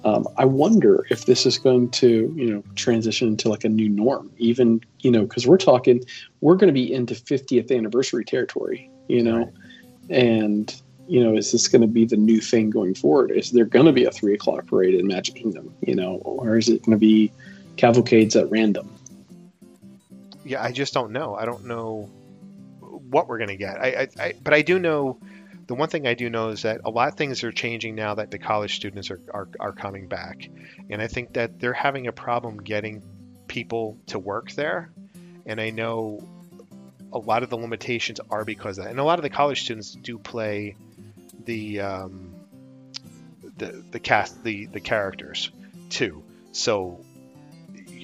Um, 0.05 0.27
I 0.37 0.45
wonder 0.45 1.05
if 1.09 1.25
this 1.25 1.45
is 1.45 1.57
going 1.57 1.89
to, 1.91 2.33
you 2.35 2.53
know, 2.53 2.63
transition 2.75 3.29
into 3.29 3.47
like 3.47 3.63
a 3.63 3.69
new 3.69 3.87
norm. 3.87 4.29
Even, 4.37 4.81
you 4.99 5.09
know, 5.09 5.23
because 5.23 5.47
we're 5.47 5.57
talking, 5.57 6.03
we're 6.41 6.55
going 6.55 6.67
to 6.67 6.73
be 6.73 6.93
into 6.93 7.13
50th 7.13 7.75
anniversary 7.75 8.25
territory, 8.25 8.89
you 9.07 9.23
know, 9.23 9.51
and 10.09 10.75
you 11.07 11.21
know, 11.23 11.35
is 11.35 11.51
this 11.51 11.67
going 11.67 11.81
to 11.81 11.87
be 11.87 12.05
the 12.05 12.17
new 12.17 12.39
thing 12.39 12.69
going 12.69 12.95
forward? 12.95 13.31
Is 13.31 13.51
there 13.51 13.65
going 13.65 13.85
to 13.85 13.91
be 13.91 14.05
a 14.05 14.11
three 14.11 14.33
o'clock 14.33 14.65
parade 14.67 14.95
in 14.95 15.07
Magic 15.07 15.35
Kingdom, 15.35 15.73
you 15.81 15.95
know, 15.95 16.15
or 16.23 16.57
is 16.57 16.69
it 16.69 16.81
going 16.83 16.91
to 16.91 16.97
be 16.97 17.31
cavalcades 17.75 18.35
at 18.35 18.49
random? 18.49 18.89
Yeah, 20.45 20.61
I 20.61 20.71
just 20.71 20.93
don't 20.93 21.11
know. 21.11 21.35
I 21.35 21.45
don't 21.45 21.65
know 21.65 22.09
what 22.79 23.27
we're 23.27 23.37
gonna 23.37 23.55
get. 23.55 23.77
I, 23.77 23.87
I, 23.87 24.07
I 24.19 24.33
but 24.43 24.53
I 24.53 24.61
do 24.61 24.79
know. 24.79 25.19
The 25.65 25.75
one 25.75 25.87
thing 25.87 26.05
I 26.07 26.13
do 26.13 26.29
know 26.29 26.49
is 26.49 26.63
that 26.63 26.81
a 26.83 26.89
lot 26.89 27.07
of 27.07 27.15
things 27.15 27.41
are 27.45 27.51
changing 27.51 27.95
now 27.95 28.15
that 28.15 28.31
the 28.31 28.37
college 28.37 28.75
students 28.75 29.09
are, 29.11 29.21
are, 29.33 29.47
are 29.61 29.71
coming 29.71 30.09
back. 30.09 30.49
And 30.89 31.01
I 31.01 31.07
think 31.07 31.33
that 31.33 31.57
they're 31.57 31.71
having 31.71 32.07
a 32.07 32.11
problem 32.11 32.57
getting 32.57 33.01
people 33.47 33.97
to 34.07 34.19
work 34.19 34.51
there. 34.51 34.91
And 35.45 35.61
I 35.61 35.69
know 35.69 36.27
a 37.13 37.17
lot 37.17 37.43
of 37.43 37.49
the 37.49 37.57
limitations 37.57 38.19
are 38.29 38.43
because 38.43 38.77
of 38.77 38.83
that. 38.83 38.91
And 38.91 38.99
a 38.99 39.05
lot 39.05 39.19
of 39.19 39.23
the 39.23 39.29
college 39.29 39.63
students 39.63 39.91
do 39.93 40.17
play 40.17 40.75
the 41.45 41.79
um, 41.79 42.33
the 43.57 43.83
the 43.91 43.99
cast 43.99 44.43
the 44.43 44.65
the 44.65 44.79
characters 44.79 45.51
too. 45.89 46.23
So 46.51 46.99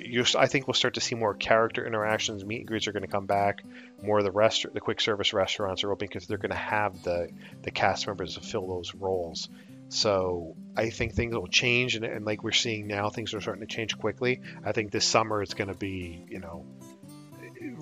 you 0.10 0.26
I 0.38 0.48
think 0.48 0.68
we'll 0.68 0.74
start 0.74 0.96
to 0.96 1.02
see 1.02 1.16
more 1.16 1.34
character 1.34 1.86
interactions. 1.86 2.44
Meet 2.44 2.60
and 2.60 2.68
greets 2.68 2.88
are 2.88 2.92
going 2.92 3.04
to 3.04 3.10
come 3.10 3.26
back. 3.26 3.64
More 4.02 4.20
of 4.20 4.26
the 4.26 4.32
rest 4.32 4.66
the 4.74 4.82
quick 4.82 5.02
service 5.02 5.34
restaurants 5.34 5.84
are 5.84 5.92
open 5.92 6.08
because 6.08 6.28
they're 6.28 6.38
going 6.38 6.52
to 6.52 6.58
have 6.58 7.04
the 7.04 7.30
the 7.62 7.72
cast 7.72 8.08
members 8.08 8.36
to 8.36 8.42
fill 8.42 8.68
those 8.68 8.94
roles. 8.96 9.50
So 9.90 10.56
I 10.78 10.92
think 10.92 11.14
things 11.14 11.34
will 11.34 11.48
change, 11.48 11.96
and, 11.96 12.06
and 12.06 12.24
like 12.24 12.44
we're 12.44 12.52
seeing 12.52 12.88
now, 12.88 13.10
things 13.10 13.34
are 13.34 13.42
starting 13.42 13.66
to 13.66 13.74
change 13.74 13.98
quickly. 13.98 14.42
I 14.64 14.72
think 14.72 14.92
this 14.92 15.06
summer 15.06 15.42
it's 15.42 15.56
going 15.56 15.70
to 15.70 15.78
be, 15.78 16.24
you 16.30 16.40
know, 16.40 16.66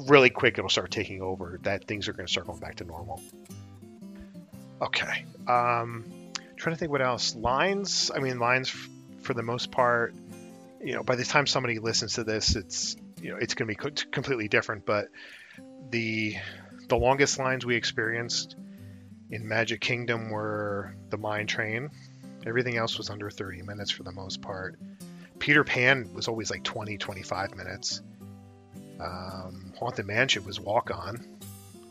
really 0.08 0.30
quick. 0.30 0.58
It'll 0.58 0.70
start 0.70 0.90
taking 0.90 1.22
over. 1.22 1.60
That 1.64 1.86
things 1.86 2.08
are 2.08 2.14
going 2.14 2.26
to 2.26 2.32
start 2.32 2.48
going 2.48 2.60
back 2.60 2.76
to 2.76 2.86
normal. 2.86 3.22
Okay. 4.82 5.26
Um, 5.48 6.06
trying 6.56 6.76
to 6.76 6.80
think 6.80 6.92
what 6.92 7.02
else. 7.02 7.36
Lines. 7.36 8.10
I 8.16 8.20
mean, 8.20 8.40
lines 8.40 8.70
f- 8.70 8.90
for 9.22 9.34
the 9.34 9.44
most 9.44 9.72
part. 9.72 10.14
You 10.84 10.96
know, 10.96 11.04
by 11.04 11.16
the 11.16 11.26
time 11.26 11.48
somebody 11.48 11.80
listens 11.80 12.14
to 12.14 12.24
this, 12.24 12.56
it's 12.56 12.96
you 13.22 13.32
know 13.32 13.38
it's 13.38 13.54
going 13.54 13.68
to 13.68 13.72
be 13.72 13.76
co- 13.76 14.10
completely 14.12 14.48
different. 14.48 14.86
But 14.86 15.08
the 15.90 16.36
the 16.88 16.98
longest 16.98 17.40
lines 17.40 17.66
we 17.66 17.76
experienced 17.76 18.56
in 19.30 19.48
Magic 19.48 19.82
Kingdom 19.82 20.30
were 20.30 20.96
the 21.10 21.18
Mine 21.18 21.48
Train. 21.48 21.90
Everything 22.46 22.78
else 22.78 22.98
was 22.98 23.10
under 23.10 23.30
30 23.30 23.64
minutes 23.64 23.92
for 23.92 24.04
the 24.04 24.12
most 24.12 24.42
part. 24.42 24.80
Peter 25.40 25.64
Pan 25.64 26.14
was 26.14 26.28
always 26.28 26.50
like 26.50 26.64
20, 26.64 26.98
25 26.98 27.56
minutes. 27.56 28.02
Um, 29.00 29.74
Haunted 29.78 30.06
Mansion 30.06 30.46
was 30.46 30.60
walk 30.60 30.90
on. 30.92 31.26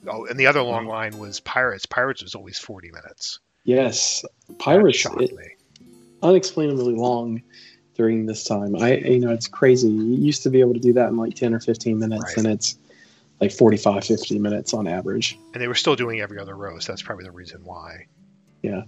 Oh, 0.08 0.26
and 0.26 0.38
the 0.38 0.46
other 0.46 0.62
long 0.62 0.86
line 0.86 1.18
was 1.18 1.40
Pirates. 1.40 1.86
Pirates 1.86 2.22
was 2.22 2.34
always 2.34 2.58
40 2.58 2.90
minutes. 2.90 3.40
Yes, 3.64 4.24
Pirates. 4.58 5.04
It, 5.04 5.32
unexplainably 6.22 6.94
long 6.94 7.42
during 7.96 8.26
this 8.26 8.44
time. 8.44 8.76
I, 8.76 8.96
you 8.96 9.20
know, 9.20 9.30
it's 9.32 9.48
crazy. 9.48 9.88
You 9.88 10.14
used 10.16 10.42
to 10.44 10.50
be 10.50 10.60
able 10.60 10.74
to 10.74 10.80
do 10.80 10.92
that 10.94 11.08
in 11.08 11.16
like 11.16 11.34
10 11.34 11.54
or 11.54 11.60
15 11.60 11.98
minutes, 11.98 12.22
Right. 12.24 12.36
and 12.38 12.46
it's 12.46 12.78
like 13.40 13.52
45, 13.52 14.04
50 14.04 14.38
minutes 14.38 14.74
on 14.74 14.86
average. 14.86 15.38
And 15.54 15.62
they 15.62 15.68
were 15.68 15.74
still 15.74 15.96
doing 15.96 16.20
every 16.20 16.38
other 16.38 16.54
row, 16.56 16.78
so 16.78 16.92
that's 16.92 17.02
probably 17.02 17.24
the 17.24 17.30
reason 17.32 17.60
why. 17.64 18.06
Yeah. 18.62 18.82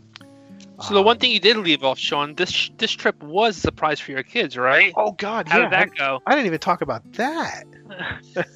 So 0.81 0.95
the 0.95 1.03
one 1.03 1.17
Um, 1.17 1.21
thing 1.21 1.33
you 1.33 1.41
did 1.41 1.57
leave 1.57 1.83
off, 1.83 1.99
Sean, 1.99 2.35
this 2.35 2.71
this 2.79 2.93
trip 2.93 3.21
was 3.23 3.57
a 3.57 3.61
surprise 3.61 3.99
for 3.99 4.13
your 4.13 4.23
kids, 4.23 4.57
right? 4.57 4.93
Oh 4.97 5.11
God, 5.13 5.49
How 5.49 5.59
yeah. 5.59 5.65
did 5.65 5.73
that 5.73 5.97
go? 5.97 6.21
I 6.27 6.35
didn't 6.35 6.47
even 6.47 6.61
talk 6.61 6.83
about 6.83 7.03
that. 7.15 7.65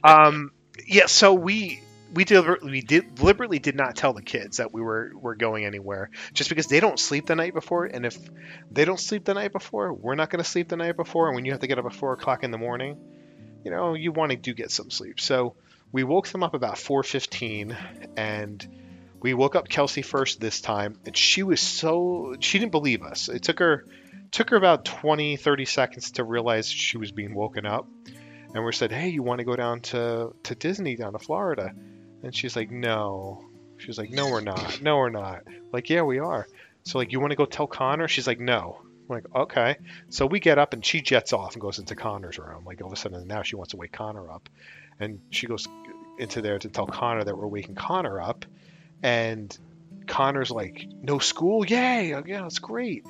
um, 0.04 0.50
yeah, 0.86 1.06
so 1.06 1.32
we 1.34 1.80
we 2.16 2.24
deliberately 2.24 2.70
we 2.72 2.80
did, 2.80 3.14
deliberately 3.14 3.58
did 3.58 3.76
not 3.76 3.94
tell 3.94 4.14
the 4.14 4.22
kids 4.22 4.56
that 4.56 4.72
we 4.72 4.80
were 4.80 5.12
were 5.14 5.36
going 5.36 5.66
anywhere, 5.66 6.10
just 6.32 6.48
because 6.48 6.66
they 6.66 6.80
don't 6.80 6.98
sleep 6.98 7.26
the 7.26 7.36
night 7.36 7.52
before, 7.52 7.84
and 7.84 8.06
if 8.06 8.16
they 8.72 8.86
don't 8.86 8.98
sleep 8.98 9.24
the 9.24 9.34
night 9.34 9.52
before, 9.52 9.92
we're 9.92 10.14
not 10.14 10.30
going 10.30 10.42
to 10.42 10.48
sleep 10.48 10.68
the 10.68 10.76
night 10.76 10.96
before. 10.96 11.28
And 11.28 11.36
when 11.36 11.44
you 11.44 11.52
have 11.52 11.60
to 11.60 11.66
get 11.66 11.78
up 11.78 11.84
at 11.84 11.92
four 11.92 12.14
o'clock 12.14 12.42
in 12.42 12.50
the 12.50 12.58
morning, 12.58 12.96
you 13.64 13.70
know 13.70 13.94
you 13.94 14.12
want 14.12 14.30
to 14.30 14.36
do 14.36 14.54
get 14.54 14.70
some 14.70 14.90
sleep. 14.90 15.20
So 15.20 15.54
we 15.92 16.04
woke 16.04 16.28
them 16.28 16.42
up 16.42 16.54
about 16.54 16.78
four 16.78 17.02
fifteen, 17.02 17.76
and 18.16 18.66
we 19.20 19.34
woke 19.34 19.54
up 19.54 19.68
Kelsey 19.68 20.02
first 20.02 20.40
this 20.40 20.62
time, 20.62 20.98
and 21.04 21.14
she 21.14 21.42
was 21.42 21.60
so 21.60 22.34
she 22.40 22.58
didn't 22.58 22.72
believe 22.72 23.02
us. 23.02 23.28
It 23.28 23.42
took 23.42 23.58
her 23.58 23.84
took 24.30 24.50
her 24.50 24.56
about 24.56 24.84
20 24.84 25.36
30 25.36 25.64
seconds 25.66 26.10
to 26.12 26.24
realize 26.24 26.68
she 26.68 26.98
was 26.98 27.12
being 27.12 27.32
woken 27.32 27.64
up 27.64 27.86
and 28.52 28.64
we 28.64 28.72
said 28.72 28.90
hey 28.90 29.08
you 29.08 29.22
want 29.22 29.38
to 29.38 29.44
go 29.44 29.54
down 29.54 29.80
to 29.80 30.34
to 30.42 30.54
disney 30.56 30.96
down 30.96 31.12
to 31.12 31.18
florida 31.18 31.72
and 32.22 32.34
she's 32.34 32.56
like 32.56 32.70
no. 32.70 33.44
She's 33.78 33.98
like 33.98 34.10
no 34.10 34.30
we're 34.30 34.40
not. 34.40 34.80
No 34.82 34.96
we're 34.96 35.10
not. 35.10 35.42
Like 35.72 35.90
yeah 35.90 36.02
we 36.02 36.18
are. 36.18 36.46
So 36.84 36.98
like 36.98 37.12
you 37.12 37.20
want 37.20 37.32
to 37.32 37.36
go 37.36 37.46
tell 37.46 37.66
connor? 37.66 38.08
She's 38.08 38.26
like 38.26 38.40
no. 38.40 38.78
I'm 38.82 39.14
like 39.14 39.24
okay. 39.34 39.76
So 40.08 40.26
we 40.26 40.40
get 40.40 40.58
up 40.58 40.72
and 40.72 40.84
she 40.84 41.00
jets 41.00 41.32
off 41.32 41.52
and 41.54 41.60
goes 41.62 41.78
into 41.78 41.94
connor's 41.94 42.38
room. 42.38 42.64
Like 42.64 42.80
all 42.80 42.88
of 42.88 42.92
a 42.92 42.96
sudden 42.96 43.26
now 43.26 43.42
she 43.42 43.56
wants 43.56 43.72
to 43.72 43.76
wake 43.76 43.92
connor 43.92 44.30
up. 44.30 44.48
And 44.98 45.20
she 45.30 45.46
goes 45.46 45.68
into 46.18 46.40
there 46.40 46.58
to 46.58 46.68
tell 46.68 46.86
connor 46.86 47.24
that 47.24 47.36
we're 47.36 47.46
waking 47.46 47.74
connor 47.74 48.20
up. 48.20 48.44
And 49.02 49.56
connor's 50.06 50.50
like 50.50 50.86
no 51.02 51.18
school? 51.18 51.66
Yay! 51.66 52.14
Oh, 52.14 52.22
yeah 52.26 52.46
it's 52.46 52.58
great 52.58 53.04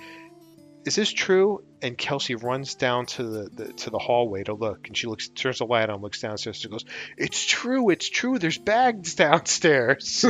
is 0.87 0.95
this 0.95 1.11
true? 1.11 1.65
And 1.83 1.99
Kelsey 1.99 2.37
runs 2.37 2.77
down 2.77 3.07
to 3.07 3.25
the, 3.25 3.51
the 3.51 3.73
to 3.73 3.91
the 3.91 3.99
hallway 3.99 4.45
to 4.45 4.55
look, 4.55 4.87
and 4.87 4.97
she 4.97 5.09
looks 5.09 5.29
turns 5.29 5.59
the 5.59 5.67
light 5.67 5.91
on, 5.91 6.01
looks 6.01 6.21
downstairs, 6.21 6.63
and 6.65 6.71
goes, 6.71 6.85
"It's 7.19 7.45
true, 7.45 7.91
it's 7.91 8.09
true. 8.09 8.39
There's 8.39 8.57
bags 8.57 9.15
downstairs." 9.17 10.25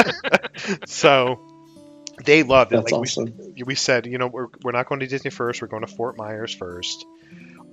so 0.86 1.40
they 2.24 2.44
loved 2.44 2.72
it. 2.72 2.76
That's 2.76 2.92
like 2.92 3.00
awesome. 3.02 3.34
we, 3.56 3.64
we 3.64 3.74
said, 3.74 4.06
you 4.06 4.18
know, 4.18 4.28
we're 4.28 4.46
we're 4.62 4.72
not 4.72 4.88
going 4.88 5.00
to 5.00 5.08
Disney 5.08 5.30
first. 5.30 5.60
We're 5.60 5.68
going 5.68 5.84
to 5.84 5.92
Fort 5.92 6.16
Myers 6.16 6.54
first. 6.54 7.04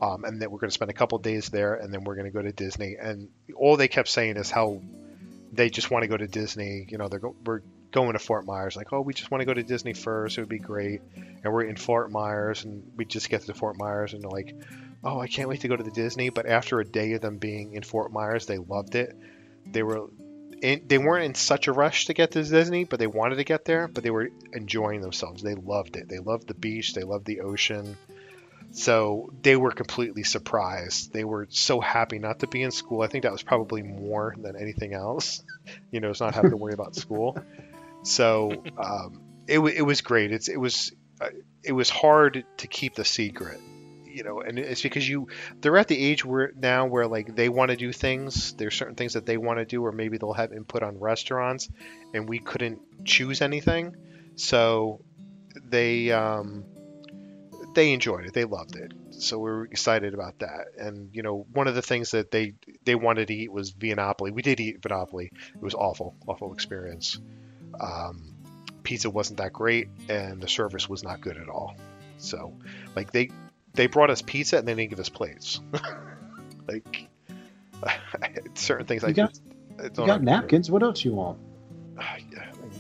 Um, 0.02 0.24
and 0.24 0.42
then 0.42 0.50
we're 0.50 0.60
going 0.60 0.70
to 0.70 0.74
spend 0.74 0.90
a 0.90 0.94
couple 0.94 1.20
days 1.20 1.50
there, 1.50 1.76
and 1.76 1.94
then 1.94 2.06
we're 2.06 2.16
going 2.16 2.26
to 2.26 2.32
go 2.32 2.42
to 2.42 2.54
Disney. 2.54 2.96
And 3.00 3.30
all 3.56 3.78
they 3.78 3.90
kept 3.90 4.08
saying 4.08 4.38
is 4.38 4.50
how 4.50 4.82
they 5.52 5.70
just 5.70 5.92
want 5.92 6.04
to 6.04 6.08
go 6.08 6.18
to 6.18 6.28
Disney. 6.28 6.88
You 6.90 6.98
know, 6.98 7.08
they're 7.10 7.20
go- 7.20 7.36
we're 7.46 7.62
going 7.92 8.14
to 8.14 8.20
Fort 8.20 8.46
Myers. 8.46 8.76
Like, 8.76 8.94
oh, 8.94 9.02
we 9.02 9.14
just 9.14 9.32
want 9.32 9.42
to 9.42 9.46
go 9.46 9.54
to 9.54 9.64
Disney 9.64 9.94
first. 9.94 10.38
It 10.38 10.42
would 10.42 10.50
be 10.50 10.60
great. 10.60 11.02
And 11.16 11.54
we're 11.54 11.64
in 11.64 11.76
Fort 11.76 12.12
Myers, 12.12 12.64
and 12.64 12.92
we 12.96 13.06
just 13.06 13.30
get 13.30 13.42
to 13.44 13.54
Fort 13.54 13.78
Myers, 13.78 14.14
and 14.14 14.24
they're 14.24 14.30
like, 14.30 14.56
oh, 15.04 15.20
I 15.20 15.28
can't 15.28 15.50
wait 15.50 15.62
to 15.62 15.68
go 15.68 15.76
to 15.76 15.84
the 15.84 15.92
Disney. 15.92 16.30
But 16.30 16.46
after 16.46 16.80
a 16.80 16.86
day 16.86 17.14
of 17.14 17.22
them 17.22 17.38
being 17.38 17.74
in 17.74 17.84
Fort 17.84 18.12
Myers, 18.12 18.46
they 18.46 18.58
loved 18.58 18.96
it. 18.96 19.16
They 19.66 19.84
were. 19.84 20.10
In, 20.62 20.82
they 20.88 20.98
weren't 20.98 21.24
in 21.24 21.36
such 21.36 21.70
a 21.70 21.72
rush 21.72 22.08
to 22.08 22.14
get 22.14 22.32
to 22.32 22.44
Disney, 22.44 22.84
but 22.84 23.00
they 23.00 23.08
wanted 23.08 23.38
to 23.38 23.46
get 23.46 23.64
there. 23.64 23.88
But 23.88 24.04
they 24.04 24.10
were 24.10 24.30
enjoying 24.52 25.00
themselves. 25.00 25.42
They 25.42 25.56
loved 25.56 25.96
it. 25.96 26.10
They 26.10 26.20
loved 26.20 26.48
the 26.48 26.54
beach. 26.54 26.94
They 26.94 27.04
loved 27.04 27.26
the 27.26 27.40
ocean. 27.42 27.96
So 28.72 29.32
they 29.42 29.56
were 29.56 29.72
completely 29.72 30.24
surprised. 30.24 31.14
They 31.14 31.24
were 31.24 31.48
so 31.50 31.80
happy 31.80 32.20
not 32.20 32.40
to 32.40 32.48
be 32.48 32.62
in 32.62 32.72
school. 32.72 33.02
I 33.02 33.08
think 33.08 33.24
that 33.24 33.32
was 33.32 33.42
probably 33.42 33.82
more 33.82 34.36
than 34.38 34.56
anything 34.56 34.94
else. 34.94 35.44
You 35.92 36.00
know, 36.00 36.10
it's 36.10 36.20
not 36.20 36.34
having 36.34 36.50
to 36.50 36.58
worry 36.58 36.74
about 36.74 36.96
school. 36.96 37.38
So 38.04 38.64
um, 38.78 39.22
it, 39.48 39.60
it 39.60 39.82
was 39.82 40.02
great. 40.02 40.32
It's 40.32 40.48
it 40.48 40.58
was 40.58 40.92
uh, 41.20 41.30
it 41.64 41.74
was 41.74 41.90
hard 41.90 42.46
to 42.58 42.68
keep 42.68 42.96
the 42.96 43.06
secret. 43.06 43.60
You 44.06 44.24
know, 44.24 44.42
and 44.42 44.58
it's 44.58 44.82
because 44.82 45.08
you 45.08 45.28
they're 45.62 45.78
at 45.78 45.88
the 45.88 45.98
age 45.98 46.26
where 46.26 46.52
now 46.56 46.88
where 46.88 47.08
like 47.08 47.36
they 47.36 47.48
want 47.48 47.72
to 47.72 47.78
do 47.78 47.94
things. 47.94 48.54
There's 48.54 48.76
certain 48.76 48.96
things 48.96 49.14
that 49.14 49.26
they 49.26 49.38
want 49.38 49.60
to 49.60 49.66
do, 49.66 49.86
or 49.86 49.92
maybe 49.92 50.18
they'll 50.18 50.34
have 50.34 50.52
input 50.52 50.82
on 50.82 51.00
restaurants, 51.00 51.70
and 52.14 52.28
we 52.28 52.40
couldn't 52.40 52.82
choose 53.06 53.42
anything. 53.42 53.96
So 54.36 55.02
they 55.70 56.12
um, 56.12 56.66
they 57.76 57.94
enjoyed 57.94 58.26
it. 58.26 58.34
They 58.34 58.46
loved 58.46 58.76
it. 58.76 58.94
So 59.12 59.38
we 59.38 59.50
were 59.50 59.66
excited 59.66 60.14
about 60.14 60.40
that. 60.40 60.68
And 60.78 61.10
you 61.14 61.22
know, 61.22 61.46
one 61.54 61.68
of 61.68 61.76
the 61.76 61.82
things 61.82 62.12
that 62.12 62.32
they 62.32 62.54
they 62.84 62.96
wanted 62.96 63.28
to 63.28 63.34
eat 63.34 63.52
was 63.52 63.72
Via 63.72 63.96
Napoli. 63.96 64.32
We 64.32 64.42
did 64.42 64.60
eat 64.60 64.78
Via 64.82 64.98
Napoli. 64.98 65.30
It 65.54 65.62
was 65.62 65.76
awful, 65.76 66.16
awful 66.28 66.54
experience. 66.54 67.20
Um, 67.80 68.36
pizza 68.84 69.10
wasn't 69.10 69.38
that 69.40 69.54
great, 69.54 69.88
and 70.10 70.42
the 70.42 70.48
service 70.48 70.90
was 70.90 71.04
not 71.04 71.22
good 71.22 71.38
at 71.38 71.50
all. 71.50 71.76
So, 72.18 72.54
like 72.96 73.12
they 73.12 73.30
they 73.74 73.88
brought 73.88 74.10
us 74.10 74.22
pizza 74.22 74.58
and 74.58 74.68
they 74.68 74.74
didn't 74.74 74.90
give 74.90 75.00
us 75.00 75.10
plates. 75.10 75.62
like 76.68 77.08
certain 78.56 78.86
things 78.86 79.04
I 79.04 79.12
got, 79.12 79.30
just 79.30 79.42
I 79.80 79.84
you 79.84 79.90
don't 79.90 80.08
got 80.08 80.14
have- 80.16 80.24
napkins. 80.24 80.70
What 80.70 80.84
else 80.84 81.04
you 81.04 81.14
want? 81.14 81.40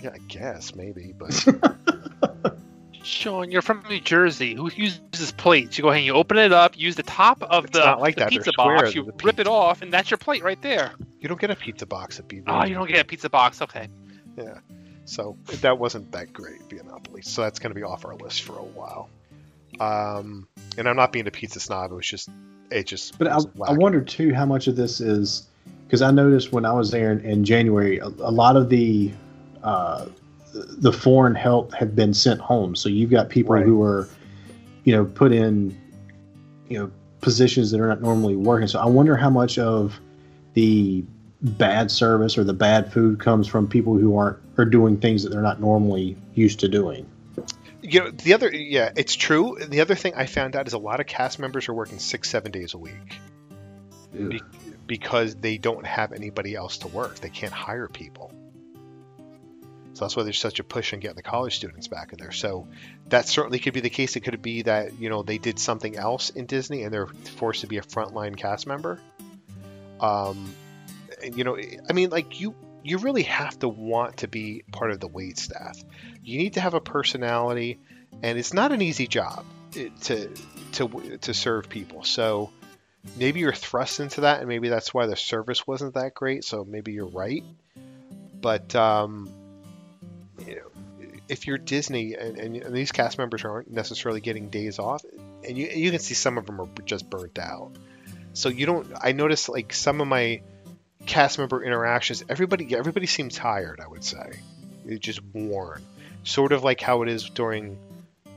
Yeah, 0.01 0.11
I 0.13 0.17
guess 0.29 0.75
maybe, 0.75 1.13
but 1.17 1.33
Sean, 3.03 3.51
you're 3.51 3.61
from 3.61 3.83
New 3.89 3.99
Jersey. 3.99 4.53
Who 4.55 4.69
uses 4.71 5.31
plates? 5.33 5.77
You 5.77 5.81
go 5.81 5.89
ahead 5.89 5.99
and 5.99 6.05
you 6.05 6.13
open 6.13 6.37
it 6.37 6.53
up, 6.53 6.77
use 6.77 6.95
the 6.95 7.03
top 7.03 7.43
of 7.43 7.65
It's 7.65 7.77
the, 7.77 7.97
like 7.99 8.15
the 8.15 8.27
pizza 8.27 8.51
box, 8.55 8.95
you 8.95 9.03
the 9.05 9.13
rip 9.23 9.39
it 9.39 9.47
off, 9.47 9.81
and 9.81 9.91
that's 9.91 10.09
your 10.09 10.17
plate 10.17 10.41
right 10.43 10.61
there. 10.61 10.91
you 11.19 11.27
don't 11.27 11.39
get 11.39 11.51
a 11.51 11.55
pizza 11.55 11.85
box 11.85 12.19
at 12.19 12.27
BB. 12.29 12.43
Oh, 12.47 12.63
you 12.65 12.75
don't 12.75 12.87
get 12.87 12.99
a 12.99 13.03
pizza 13.03 13.29
box. 13.29 13.61
Okay. 13.61 13.89
Yeah. 14.37 14.59
So 15.09 15.35
that 15.61 15.79
wasn't 15.79 16.11
that 16.11 16.31
great, 16.33 16.61
Via 16.69 16.83
Napoli. 16.83 17.23
So 17.23 17.41
that's 17.41 17.57
going 17.57 17.71
to 17.71 17.75
be 17.75 17.83
off 17.83 18.05
our 18.05 18.15
list 18.15 18.43
for 18.43 18.57
a 18.57 18.63
while. 18.63 19.09
Um, 19.79 20.47
and 20.77 20.87
I'm 20.87 20.95
not 20.95 21.11
being 21.11 21.27
a 21.27 21.31
pizza 21.31 21.59
snob. 21.59 21.91
It 21.91 21.95
was 21.95 22.07
just, 22.07 22.29
it 22.69 22.85
just. 22.85 23.17
But 23.17 23.27
I, 23.27 23.39
I 23.67 23.73
wonder 23.73 24.01
too 24.01 24.33
how 24.33 24.45
much 24.45 24.67
of 24.67 24.75
this 24.75 25.01
is 25.01 25.47
because 25.85 26.03
I 26.03 26.11
noticed 26.11 26.51
when 26.51 26.63
I 26.63 26.73
was 26.73 26.91
there 26.91 27.11
in, 27.11 27.21
in 27.21 27.43
January, 27.43 27.97
a, 27.97 28.05
a 28.05 28.31
lot 28.31 28.55
of 28.55 28.69
the 28.69 29.11
uh, 29.63 30.05
the 30.53 30.93
foreign 30.93 31.35
help 31.35 31.73
had 31.73 31.95
been 31.95 32.13
sent 32.13 32.39
home. 32.39 32.75
So 32.75 32.87
you've 32.89 33.09
got 33.09 33.29
people 33.29 33.55
Right. 33.55 33.65
who 33.65 33.81
are, 33.83 34.07
you 34.83 34.95
know, 34.95 35.05
put 35.05 35.31
in, 35.31 35.75
you 36.67 36.77
know, 36.77 36.91
positions 37.21 37.71
that 37.71 37.81
are 37.81 37.87
not 37.87 38.01
normally 38.01 38.35
working. 38.35 38.67
So 38.67 38.79
I 38.79 38.85
wonder 38.85 39.15
how 39.15 39.29
much 39.29 39.57
of 39.57 39.99
the 40.53 41.03
bad 41.41 41.89
service 41.89 42.37
or 42.37 42.43
the 42.43 42.53
bad 42.53 42.91
food 42.91 43.19
comes 43.19 43.47
from 43.47 43.67
people 43.67 43.97
who 43.97 44.17
aren't 44.17 44.39
are 44.57 44.65
doing 44.65 44.97
things 44.97 45.23
that 45.23 45.29
they're 45.29 45.41
not 45.41 45.61
normally 45.61 46.17
used 46.33 46.59
to 46.59 46.67
doing. 46.67 47.05
You 47.81 48.01
know, 48.01 48.11
the 48.11 48.33
other, 48.33 48.53
yeah, 48.53 48.91
it's 48.97 49.15
true. 49.15 49.55
And 49.55 49.71
the 49.71 49.79
other 49.81 49.95
thing 49.95 50.13
I 50.15 50.25
found 50.25 50.55
out 50.55 50.67
is 50.67 50.73
a 50.73 50.77
lot 50.77 50.99
of 50.99 51.07
cast 51.07 51.39
members 51.39 51.69
are 51.69 51.73
working 51.73 51.97
six, 51.99 52.29
seven 52.29 52.51
days 52.51 52.73
a 52.73 52.77
week 52.77 53.19
Be- 54.13 54.41
because 54.85 55.35
they 55.35 55.57
don't 55.57 55.85
have 55.85 56.11
anybody 56.11 56.55
else 56.55 56.79
to 56.79 56.89
work. 56.89 57.19
They 57.19 57.29
can't 57.29 57.53
hire 57.53 57.87
people. 57.87 58.33
So 59.93 60.05
that's 60.05 60.15
why 60.15 60.23
there's 60.23 60.39
such 60.39 60.59
a 60.59 60.63
push 60.63 60.93
on 60.93 60.99
getting 60.99 61.15
the 61.15 61.23
college 61.23 61.55
students 61.55 61.87
back 61.87 62.11
in 62.11 62.19
there. 62.19 62.31
So 62.31 62.67
that 63.07 63.27
certainly 63.27 63.59
could 63.59 63.73
be 63.73 63.81
the 63.81 63.89
case. 63.89 64.15
It 64.15 64.21
could 64.21 64.41
be 64.41 64.63
that, 64.63 64.99
you 64.99 65.09
know, 65.09 65.23
they 65.23 65.37
did 65.37 65.57
something 65.57 65.95
else 65.95 66.29
in 66.29 66.45
Disney 66.45 66.83
and 66.83 66.93
they're 66.93 67.07
forced 67.07 67.61
to 67.61 67.67
be 67.67 67.77
a 67.77 67.81
frontline 67.81 68.35
cast 68.35 68.67
member. 68.67 68.99
Um, 69.99 70.53
and, 70.53 70.68
you 71.23 71.43
know, 71.43 71.57
I 71.89 71.93
mean, 71.93 72.09
like 72.09 72.39
you, 72.39 72.55
you 72.83 72.97
really 72.97 73.23
have 73.23 73.57
to 73.59 73.67
want 73.67 74.17
to 74.17 74.27
be 74.27 74.63
part 74.71 74.91
of 74.91 74.99
the 74.99 75.07
wait 75.07 75.37
staff. 75.37 75.77
You 76.23 76.37
need 76.37 76.53
to 76.53 76.61
have 76.61 76.73
a 76.73 76.81
personality, 76.81 77.79
and 78.21 78.37
it's 78.37 78.53
not 78.53 78.71
an 78.71 78.81
easy 78.81 79.07
job 79.07 79.45
eh, 79.75 79.89
to 80.01 80.29
to 80.73 81.17
to 81.17 81.33
serve 81.33 81.69
people. 81.69 82.03
So 82.03 82.51
maybe 83.17 83.39
you're 83.39 83.53
thrust 83.53 83.99
into 83.99 84.21
that, 84.21 84.39
and 84.39 84.47
maybe 84.47 84.69
that's 84.69 84.93
why 84.93 85.05
the 85.07 85.15
service 85.15 85.65
wasn't 85.67 85.95
that 85.95 86.13
great. 86.13 86.43
So 86.43 86.63
maybe 86.63 86.93
you're 86.93 87.07
right, 87.07 87.43
but 88.39 88.75
um, 88.75 89.29
you 90.45 90.55
know, 90.55 91.07
if 91.27 91.47
you're 91.47 91.57
Disney 91.57 92.15
and, 92.15 92.37
and, 92.37 92.55
and 92.55 92.75
these 92.75 92.91
cast 92.91 93.17
members 93.17 93.45
aren't 93.45 93.71
necessarily 93.71 94.21
getting 94.21 94.49
days 94.49 94.79
off, 94.79 95.03
and 95.47 95.57
you 95.57 95.67
you 95.67 95.91
can 95.91 95.99
see 95.99 96.13
some 96.13 96.37
of 96.37 96.45
them 96.45 96.61
are 96.61 96.67
just 96.85 97.09
burnt 97.09 97.39
out. 97.39 97.71
So 98.33 98.49
you 98.49 98.65
don't. 98.65 98.87
I 98.99 99.11
notice 99.11 99.49
like 99.49 99.73
some 99.73 100.01
of 100.01 100.07
my 100.07 100.41
cast 101.09 101.39
member 101.39 101.63
interactions. 101.63 102.23
Everybody 102.29 102.75
everybody 102.75 103.07
seemed 103.07 103.31
tired. 103.31 103.81
I 103.83 103.87
would 103.87 104.03
say, 104.03 104.39
it's 104.85 105.03
just 105.03 105.21
worn. 105.33 105.81
Sort 106.23 106.51
of 106.51 106.63
like 106.63 106.79
how 106.79 107.01
it 107.01 107.09
is 107.09 107.29
during 107.29 107.77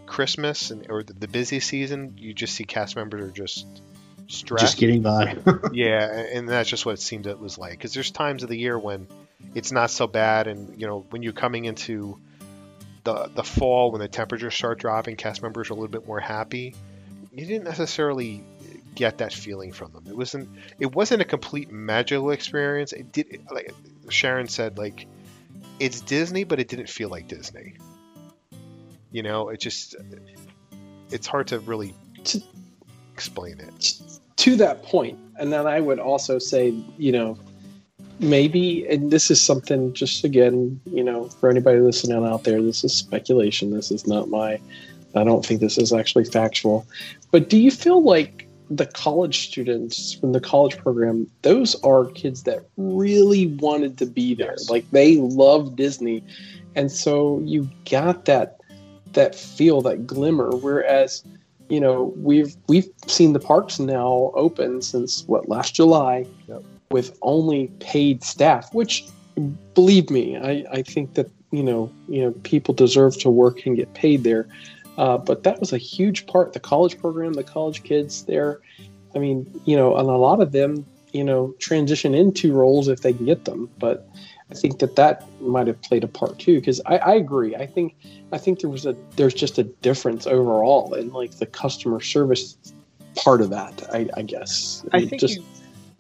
Christmas 0.06 0.70
and 0.70 0.90
or 0.90 1.02
the, 1.02 1.12
the 1.12 1.28
busy 1.28 1.60
season. 1.60 2.14
You 2.16 2.32
just 2.32 2.54
see 2.54 2.64
cast 2.64 2.96
members 2.96 3.28
are 3.28 3.30
just 3.30 3.66
stressed. 4.26 4.64
Just 4.64 4.78
getting 4.78 5.02
by. 5.02 5.36
Yeah, 5.72 6.06
and 6.08 6.48
that's 6.48 6.68
just 6.68 6.86
what 6.86 6.92
it 6.92 7.00
seemed 7.00 7.26
it 7.26 7.38
was 7.38 7.58
like. 7.58 7.72
Because 7.72 7.92
there's 7.92 8.10
times 8.10 8.42
of 8.42 8.48
the 8.48 8.58
year 8.58 8.78
when 8.78 9.06
it's 9.54 9.70
not 9.70 9.90
so 9.90 10.06
bad, 10.06 10.46
and 10.46 10.80
you 10.80 10.86
know 10.86 11.04
when 11.10 11.22
you're 11.22 11.34
coming 11.34 11.66
into 11.66 12.18
the 13.04 13.30
the 13.34 13.44
fall 13.44 13.92
when 13.92 14.00
the 14.00 14.08
temperatures 14.08 14.54
start 14.54 14.78
dropping, 14.78 15.16
cast 15.16 15.42
members 15.42 15.68
are 15.68 15.74
a 15.74 15.76
little 15.76 15.88
bit 15.88 16.06
more 16.06 16.20
happy. 16.20 16.74
You 17.34 17.44
didn't 17.44 17.64
necessarily 17.64 18.44
get 18.95 19.18
that 19.18 19.32
feeling 19.32 19.72
from 19.72 19.93
them. 19.93 20.05
It 20.07 20.16
wasn't 20.16 20.49
it 20.78 20.95
wasn't 20.95 21.22
a 21.22 21.24
complete 21.24 21.70
magical 21.70 22.30
experience. 22.30 22.93
It 22.93 23.12
did 23.12 23.40
like 23.51 23.74
Sharon 24.09 24.49
said 24.49 24.78
like 24.78 25.07
it's 25.78 26.01
Disney, 26.01 26.45
but 26.45 26.61
it 26.61 26.68
didn't 26.68 26.88
feel 26.88 27.09
like 27.09 27.28
Disney. 27.28 27.74
You 29.11 29.22
know, 29.22 29.49
it 29.49 29.61
just 29.61 29.97
it's 31.11 31.26
hard 31.26 31.47
to 31.49 31.61
really 31.61 31.95
explain 33.12 33.61
it. 33.61 34.01
to 34.36 34.57
that 34.57 34.82
point, 34.82 35.18
and 35.38 35.53
then 35.53 35.66
I 35.66 35.80
would 35.80 35.99
also 35.99 36.38
say, 36.38 36.74
you 36.99 37.12
know, 37.12 37.38
maybe, 38.18 38.86
and 38.88 39.11
this 39.11 39.30
is 39.30 39.40
something 39.40 39.93
just 39.93 40.24
again, 40.24 40.80
you 40.86 41.05
know, 41.05 41.28
for 41.28 41.51
anybody 41.51 41.80
listening 41.80 42.24
out 42.24 42.45
there, 42.45 42.61
this 42.62 42.84
is 42.84 42.95
speculation. 42.95 43.70
This 43.70 43.90
is 43.90 44.07
not 44.07 44.28
my, 44.28 44.61
I 45.14 45.24
don't 45.24 45.45
think 45.45 45.61
this 45.61 45.78
is 45.78 45.93
actually 45.93 46.24
factual. 46.24 46.86
But 47.30 47.49
do 47.49 47.59
you 47.59 47.70
feel 47.70 48.03
like 48.03 48.49
the 48.76 48.86
college 48.86 49.48
students 49.48 50.14
from 50.14 50.32
the 50.32 50.40
college 50.40 50.76
program, 50.78 51.30
those 51.42 51.74
are 51.82 52.06
kids 52.06 52.44
that 52.44 52.66
really 52.76 53.46
wanted 53.46 53.98
to 53.98 54.06
be 54.06 54.34
there? 54.34 54.56
Like 54.68 54.90
they 54.90 55.16
love 55.16 55.76
Disney. 55.76 56.22
And 56.74 56.90
so 56.90 57.40
you 57.44 57.68
got 57.90 58.24
that 58.26 58.58
that 59.12 59.34
feel, 59.34 59.82
that 59.82 60.06
glimmer. 60.06 60.50
Whereas 60.50 61.24
you 61.68 61.80
know 61.80 62.12
we've 62.16 62.56
we've 62.68 62.88
seen 63.06 63.32
the 63.32 63.40
parks 63.40 63.78
now 63.78 64.32
open 64.34 64.82
since 64.82 65.26
what 65.26 65.48
last 65.48 65.74
July 65.74 66.26
with 66.90 67.16
only 67.22 67.68
paid 67.80 68.22
staff, 68.22 68.72
which 68.74 69.04
believe 69.74 70.10
me, 70.10 70.36
I, 70.36 70.64
I 70.70 70.82
think 70.82 71.14
that 71.14 71.30
you 71.50 71.62
know 71.62 71.90
you 72.08 72.22
know 72.22 72.32
people 72.42 72.74
deserve 72.74 73.18
to 73.20 73.30
work 73.30 73.66
and 73.66 73.76
get 73.76 73.92
paid 73.94 74.24
there. 74.24 74.46
Uh, 74.99 75.18
but 75.18 75.43
that 75.45 75.59
was 75.61 75.72
a 75.72 75.78
huge 75.78 76.26
part. 76.26 76.53
The 76.53 76.61
college 76.61 76.99
program, 76.99 77.32
the 77.32 77.45
college 77.45 77.82
kids 77.82 78.24
there. 78.24 78.61
I 79.14 79.18
mean, 79.18 79.61
you 79.64 79.76
know, 79.76 79.97
and 79.97 80.09
a 80.09 80.12
lot 80.12 80.40
of 80.40 80.53
them, 80.53 80.86
you 81.12 81.24
know, 81.24 81.55
transition 81.59 82.14
into 82.14 82.53
roles 82.53 82.88
if 82.88 83.01
they 83.01 83.12
can 83.12 83.26
get 83.26 83.45
them. 83.45 83.70
But 83.78 84.09
I 84.51 84.55
think 84.55 84.78
that 84.80 84.97
that 84.97 85.24
might 85.40 85.66
have 85.66 85.80
played 85.82 86.05
a 86.05 86.09
part 86.09 86.38
too. 86.38 86.61
Because 86.61 86.80
I, 86.86 86.97
I 86.99 87.14
agree. 87.14 87.57
I 87.57 87.66
think 87.66 87.95
I 88.32 88.38
think 88.38 88.61
there 88.61 88.70
was 88.70 88.86
a 88.86 88.97
there's 89.16 89.34
just 89.34 89.59
a 89.59 89.64
difference 89.64 90.26
overall 90.26 90.95
in 90.95 91.12
like 91.12 91.32
the 91.38 91.47
customer 91.47 92.01
service 92.01 92.57
part 93.14 93.40
of 93.40 93.51
that. 93.51 93.82
I, 93.93 94.09
I 94.16 94.22
guess. 94.22 94.84
I 94.93 95.01
mean, 95.01 95.09
think 95.09 95.20
just 95.20 95.38
you, 95.38 95.45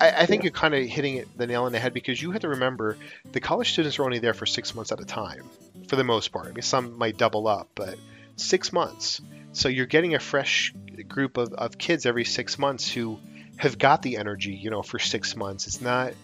I, 0.00 0.22
I 0.22 0.26
think 0.26 0.42
you're 0.42 0.52
kind 0.52 0.74
of 0.74 0.84
hitting 0.84 1.16
it 1.16 1.38
the 1.38 1.46
nail 1.46 1.64
on 1.64 1.72
the 1.72 1.78
head 1.78 1.94
because 1.94 2.20
you 2.20 2.30
have 2.32 2.42
to 2.42 2.48
remember 2.48 2.98
the 3.32 3.40
college 3.40 3.72
students 3.72 3.98
are 3.98 4.04
only 4.04 4.18
there 4.18 4.34
for 4.34 4.46
six 4.46 4.74
months 4.74 4.90
at 4.92 5.00
a 5.00 5.04
time, 5.04 5.44
for 5.88 5.96
the 5.96 6.04
most 6.04 6.32
part. 6.32 6.46
I 6.48 6.52
mean, 6.52 6.62
some 6.62 6.98
might 6.98 7.16
double 7.16 7.46
up, 7.46 7.68
but 7.74 7.96
six 8.36 8.72
months. 8.72 9.20
So 9.52 9.68
you're 9.68 9.86
getting 9.86 10.14
a 10.14 10.20
fresh 10.20 10.74
group 11.08 11.36
of, 11.36 11.52
of 11.52 11.78
kids 11.78 12.06
every 12.06 12.24
six 12.24 12.58
months 12.58 12.90
who 12.90 13.18
have 13.56 13.78
got 13.78 14.02
the 14.02 14.16
energy, 14.16 14.52
you 14.52 14.70
know, 14.70 14.82
for 14.82 14.98
six 14.98 15.36
months. 15.36 15.66
It's 15.66 15.80
not 15.80 16.14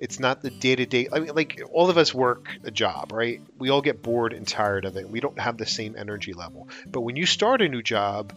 it's 0.00 0.18
not 0.18 0.40
the 0.40 0.50
day 0.50 0.74
to 0.74 0.86
day. 0.86 1.08
I 1.12 1.20
mean, 1.20 1.34
like 1.34 1.60
all 1.70 1.90
of 1.90 1.98
us 1.98 2.14
work 2.14 2.48
a 2.64 2.70
job, 2.70 3.12
right? 3.12 3.42
We 3.58 3.68
all 3.68 3.82
get 3.82 4.02
bored 4.02 4.32
and 4.32 4.48
tired 4.48 4.86
of 4.86 4.96
it. 4.96 5.08
We 5.08 5.20
don't 5.20 5.38
have 5.38 5.58
the 5.58 5.66
same 5.66 5.94
energy 5.96 6.32
level. 6.32 6.68
But 6.86 7.02
when 7.02 7.16
you 7.16 7.26
start 7.26 7.60
a 7.60 7.68
new 7.68 7.82
job, 7.82 8.32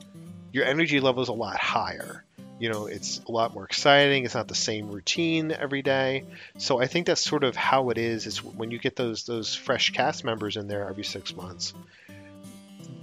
your 0.51 0.65
energy 0.65 0.99
level 0.99 1.23
is 1.23 1.29
a 1.29 1.33
lot 1.33 1.57
higher. 1.57 2.25
You 2.59 2.69
know, 2.69 2.85
it's 2.85 3.21
a 3.27 3.31
lot 3.31 3.53
more 3.53 3.63
exciting. 3.65 4.25
It's 4.25 4.35
not 4.35 4.47
the 4.47 4.55
same 4.55 4.89
routine 4.89 5.51
every 5.51 5.81
day. 5.81 6.25
So 6.57 6.79
I 6.79 6.87
think 6.87 7.07
that's 7.07 7.23
sort 7.23 7.43
of 7.43 7.55
how 7.55 7.89
it 7.89 7.97
is. 7.97 8.27
Is 8.27 8.43
when 8.43 8.69
you 8.69 8.77
get 8.77 8.95
those 8.95 9.23
those 9.23 9.55
fresh 9.55 9.91
cast 9.91 10.23
members 10.23 10.57
in 10.57 10.67
there 10.67 10.87
every 10.87 11.03
six 11.03 11.35
months, 11.35 11.73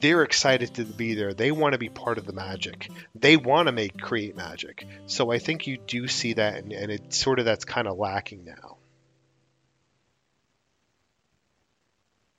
they're 0.01 0.23
excited 0.23 0.75
to 0.75 0.85
be 0.85 1.15
there. 1.15 1.35
They 1.35 1.51
want 1.51 1.73
to 1.73 1.79
be 1.79 1.89
part 1.89 2.19
of 2.19 2.27
the 2.27 2.33
magic. 2.33 2.91
They 3.15 3.37
want 3.37 3.67
to 3.67 3.73
make 3.73 3.99
create 3.99 4.37
magic. 4.37 4.87
So 5.07 5.31
I 5.31 5.39
think 5.39 5.67
you 5.67 5.79
do 5.79 6.09
see 6.09 6.35
that, 6.35 6.57
and, 6.57 6.73
and 6.73 6.91
it 6.91 7.13
sort 7.13 7.39
of 7.39 7.45
that's 7.45 7.65
kind 7.65 7.87
of 7.87 7.99
lacking 7.99 8.45
now. 8.45 8.77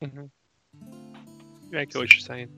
Mm-hmm. 0.03 0.25
I 1.75 1.85
get 1.85 1.95
what 1.95 2.11
you're 2.13 2.19
saying. 2.19 2.49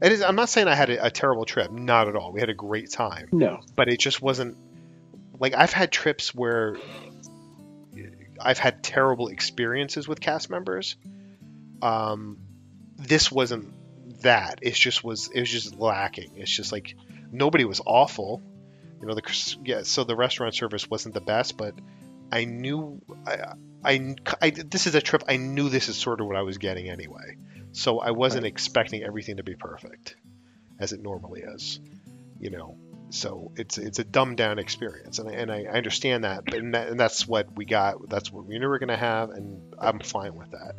It 0.00 0.12
is. 0.12 0.22
I'm 0.22 0.36
not 0.36 0.48
saying 0.48 0.68
I 0.68 0.74
had 0.74 0.90
a, 0.90 1.06
a 1.06 1.10
terrible 1.10 1.44
trip. 1.44 1.72
Not 1.72 2.08
at 2.08 2.14
all. 2.14 2.32
We 2.32 2.40
had 2.40 2.50
a 2.50 2.54
great 2.54 2.90
time. 2.92 3.28
No. 3.32 3.60
But 3.74 3.88
it 3.88 3.98
just 3.98 4.22
wasn't 4.22 4.56
like 5.40 5.54
I've 5.54 5.72
had 5.72 5.90
trips 5.90 6.34
where 6.34 6.76
I've 8.40 8.58
had 8.58 8.82
terrible 8.82 9.28
experiences 9.28 10.06
with 10.06 10.20
cast 10.20 10.50
members. 10.50 10.96
Um, 11.82 12.38
this 12.96 13.30
wasn't 13.32 13.72
that. 14.22 14.60
It 14.62 14.74
just 14.74 15.04
was. 15.04 15.28
It 15.28 15.40
was 15.40 15.50
just 15.50 15.76
lacking. 15.76 16.32
It's 16.36 16.50
just 16.50 16.72
like 16.72 16.96
nobody 17.30 17.64
was 17.64 17.80
awful. 17.84 18.42
You 19.00 19.06
know, 19.06 19.14
the 19.14 19.56
yeah. 19.64 19.82
So 19.82 20.04
the 20.04 20.16
restaurant 20.16 20.54
service 20.54 20.88
wasn't 20.88 21.14
the 21.14 21.20
best, 21.20 21.56
but 21.56 21.74
I 22.30 22.44
knew 22.44 23.00
I, 23.26 23.54
I, 23.84 24.14
I 24.40 24.50
this 24.50 24.86
is 24.86 24.94
a 24.94 25.00
trip. 25.00 25.24
I 25.28 25.36
knew 25.36 25.68
this 25.68 25.88
is 25.88 25.96
sort 25.96 26.20
of 26.20 26.26
what 26.26 26.36
I 26.36 26.42
was 26.42 26.58
getting 26.58 26.88
anyway. 26.88 27.36
So 27.72 28.00
I 28.00 28.10
wasn't 28.12 28.46
expecting 28.46 29.02
everything 29.02 29.36
to 29.36 29.42
be 29.42 29.54
perfect, 29.54 30.16
as 30.78 30.92
it 30.92 31.02
normally 31.02 31.42
is. 31.42 31.80
You 32.40 32.50
know, 32.50 32.76
so 33.10 33.52
it's 33.56 33.78
it's 33.78 33.98
a 33.98 34.04
dumbed 34.04 34.36
down 34.36 34.58
experience, 34.58 35.18
and 35.18 35.28
I, 35.28 35.32
and 35.32 35.50
I 35.50 35.64
understand 35.64 36.24
that, 36.24 36.44
but 36.44 36.54
and, 36.54 36.74
that, 36.74 36.88
and 36.88 37.00
that's 37.00 37.26
what 37.26 37.56
we 37.56 37.64
got. 37.64 38.08
That's 38.08 38.32
what 38.32 38.44
we 38.46 38.58
knew 38.58 38.60
we 38.60 38.68
were 38.68 38.78
going 38.78 38.88
to 38.88 38.96
have, 38.96 39.30
and 39.30 39.74
I'm 39.78 40.00
fine 40.00 40.34
with 40.34 40.50
that. 40.50 40.76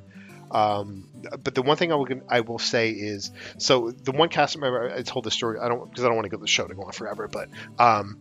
Um, 0.51 1.09
but 1.43 1.53
the 1.53 1.61
one 1.61 1.77
thing 1.77 1.91
I 1.91 1.95
will 1.95 2.07
I 2.27 2.41
will 2.41 2.59
say 2.59 2.91
is 2.91 3.31
so 3.57 3.91
the 3.91 4.11
one 4.11 4.29
cast 4.29 4.57
member 4.57 4.91
I 4.91 5.01
told 5.03 5.25
the 5.25 5.31
story 5.31 5.59
I 5.59 5.67
don't 5.67 5.89
because 5.89 6.03
I 6.03 6.07
don't 6.07 6.15
want 6.15 6.25
to 6.25 6.35
go 6.35 6.37
the 6.37 6.47
show 6.47 6.67
to 6.67 6.73
go 6.73 6.83
on 6.83 6.91
forever, 6.91 7.27
but 7.27 7.49
um, 7.77 8.19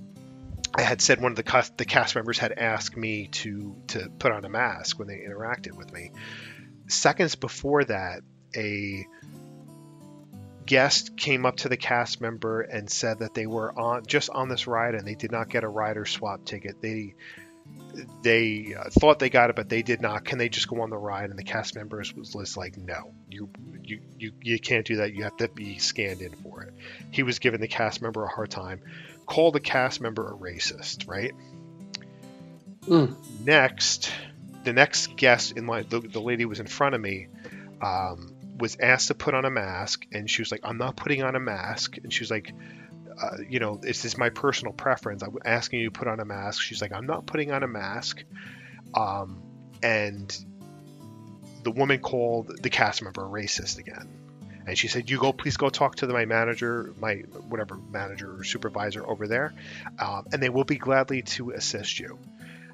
I 0.75 0.83
had 0.83 1.01
said 1.01 1.21
one 1.21 1.33
of 1.33 1.37
the 1.37 1.43
cast, 1.43 1.77
the 1.79 1.85
cast 1.85 2.15
members 2.15 2.39
had 2.39 2.53
asked 2.53 2.97
me 2.97 3.29
to 3.29 3.77
to 3.89 4.11
put 4.19 4.33
on 4.33 4.45
a 4.45 4.49
mask 4.49 4.99
when 4.99 5.09
they 5.09 5.17
interacted 5.17 5.73
with 5.73 5.93
me. 5.93 6.11
Seconds 6.89 7.35
before 7.35 7.85
that, 7.85 8.21
a 8.57 9.07
guest 10.67 11.17
came 11.17 11.47
up 11.47 11.57
to 11.57 11.69
the 11.71 11.79
cast 11.79 12.21
member 12.21 12.61
and 12.61 12.91
said 12.91 13.21
that 13.21 13.33
they 13.33 13.47
were 13.47 13.77
on 13.79 14.05
just 14.07 14.29
on 14.29 14.49
this 14.49 14.67
ride 14.67 14.95
and 14.95 15.07
they 15.07 15.15
did 15.15 15.33
not 15.33 15.49
get 15.49 15.65
a 15.65 15.69
rider 15.69 16.05
swap 16.05 16.45
ticket. 16.45 16.83
They 16.83 17.15
they 18.23 18.75
uh, 18.79 18.91
thought 18.91 19.19
they 19.19 19.31
got 19.31 19.51
it, 19.51 19.57
but 19.57 19.69
they 19.69 19.83
did 19.83 20.01
not. 20.01 20.25
Can 20.25 20.39
they 20.39 20.49
just 20.49 20.69
go 20.69 20.83
on 20.83 20.91
the 20.91 20.97
ride? 20.97 21.31
And 21.31 21.39
the 21.39 21.45
cast 21.45 21.75
members 21.75 22.15
was, 22.15 22.35
was 22.35 22.57
like, 22.57 22.77
no, 22.77 23.13
you, 23.29 23.51
you 23.83 24.01
you 24.19 24.33
you 24.43 24.59
can't 24.59 24.87
do 24.87 24.97
that. 24.97 25.15
You 25.15 25.25
have 25.25 25.37
to 25.39 25.49
be 25.49 25.79
scanned 25.79 26.21
in 26.21 26.33
for 26.33 26.63
it. 26.63 26.75
He 27.11 27.23
was 27.23 27.39
giving 27.39 27.61
the 27.61 27.69
cast 27.69 28.03
member 28.03 28.25
a 28.25 28.29
hard 28.29 28.51
time. 28.51 28.81
Called 29.27 29.55
the 29.55 29.61
cast 29.61 30.01
member 30.01 30.29
a 30.29 30.35
racist, 30.35 31.09
right? 31.09 31.33
Mm. 32.87 33.15
Next, 33.45 34.11
the 34.65 34.73
next 34.73 35.17
guest 35.17 35.57
in 35.57 35.65
my 35.65 35.83
the, 35.83 36.01
the 36.01 36.21
lady 36.21 36.45
was 36.45 36.61
in 36.61 36.67
front 36.67 36.95
of 36.95 37.01
me. 37.01 37.29
Um, 37.81 38.35
was 38.59 38.77
asked 38.81 39.07
to 39.09 39.15
put 39.15 39.35
on 39.35 39.45
a 39.45 39.51
mask, 39.51 40.05
and 40.13 40.29
she 40.29 40.43
was 40.43 40.51
like, 40.51 40.61
"I'm 40.65 40.79
not 40.79 40.97
putting 40.97 41.23
on 41.23 41.37
a 41.37 41.41
mask," 41.41 41.97
and 41.99 42.13
she 42.13 42.23
was 42.23 42.31
like, 42.31 42.53
uh, 43.21 43.37
"You 43.49 43.61
know, 43.61 43.77
this 43.77 44.05
is 44.05 44.17
my 44.17 44.31
personal 44.31 44.73
preference. 44.73 45.23
I'm 45.23 45.37
asking 45.45 45.81
you 45.81 45.91
to 45.91 45.99
put 45.99 46.09
on 46.09 46.21
a 46.21 46.25
mask." 46.25 46.63
She's 46.63 46.81
like, 46.81 46.93
"I'm 46.93 47.07
not 47.07 47.27
putting 47.27 47.53
on 47.53 47.63
a 47.63 47.69
mask," 47.69 48.23
um, 48.95 49.43
and 49.83 50.37
the 51.65 51.71
woman 51.71 51.99
called 51.99 52.63
the 52.63 52.71
cast 52.71 53.03
member 53.03 53.25
a 53.25 53.29
racist 53.29 53.79
again. 53.79 54.09
And 54.67 54.77
she 54.77 54.89
said, 54.89 55.09
"You 55.09 55.19
go, 55.19 55.33
please 55.33 55.57
go 55.57 55.71
talk 55.71 55.97
to 55.97 56.07
my 56.09 56.27
manager, 56.27 56.93
my 56.99 57.17
whatever 57.49 57.79
manager 57.91 58.39
or 58.39 58.45
supervisor 58.45 59.07
over 59.07 59.27
there, 59.27 59.55
um, 59.99 60.27
and 60.33 60.43
they 60.43 60.51
will 60.51 60.65
be 60.65 60.77
gladly 60.77 61.23
to 61.23 61.51
assist 61.51 61.99
you." 61.99 62.19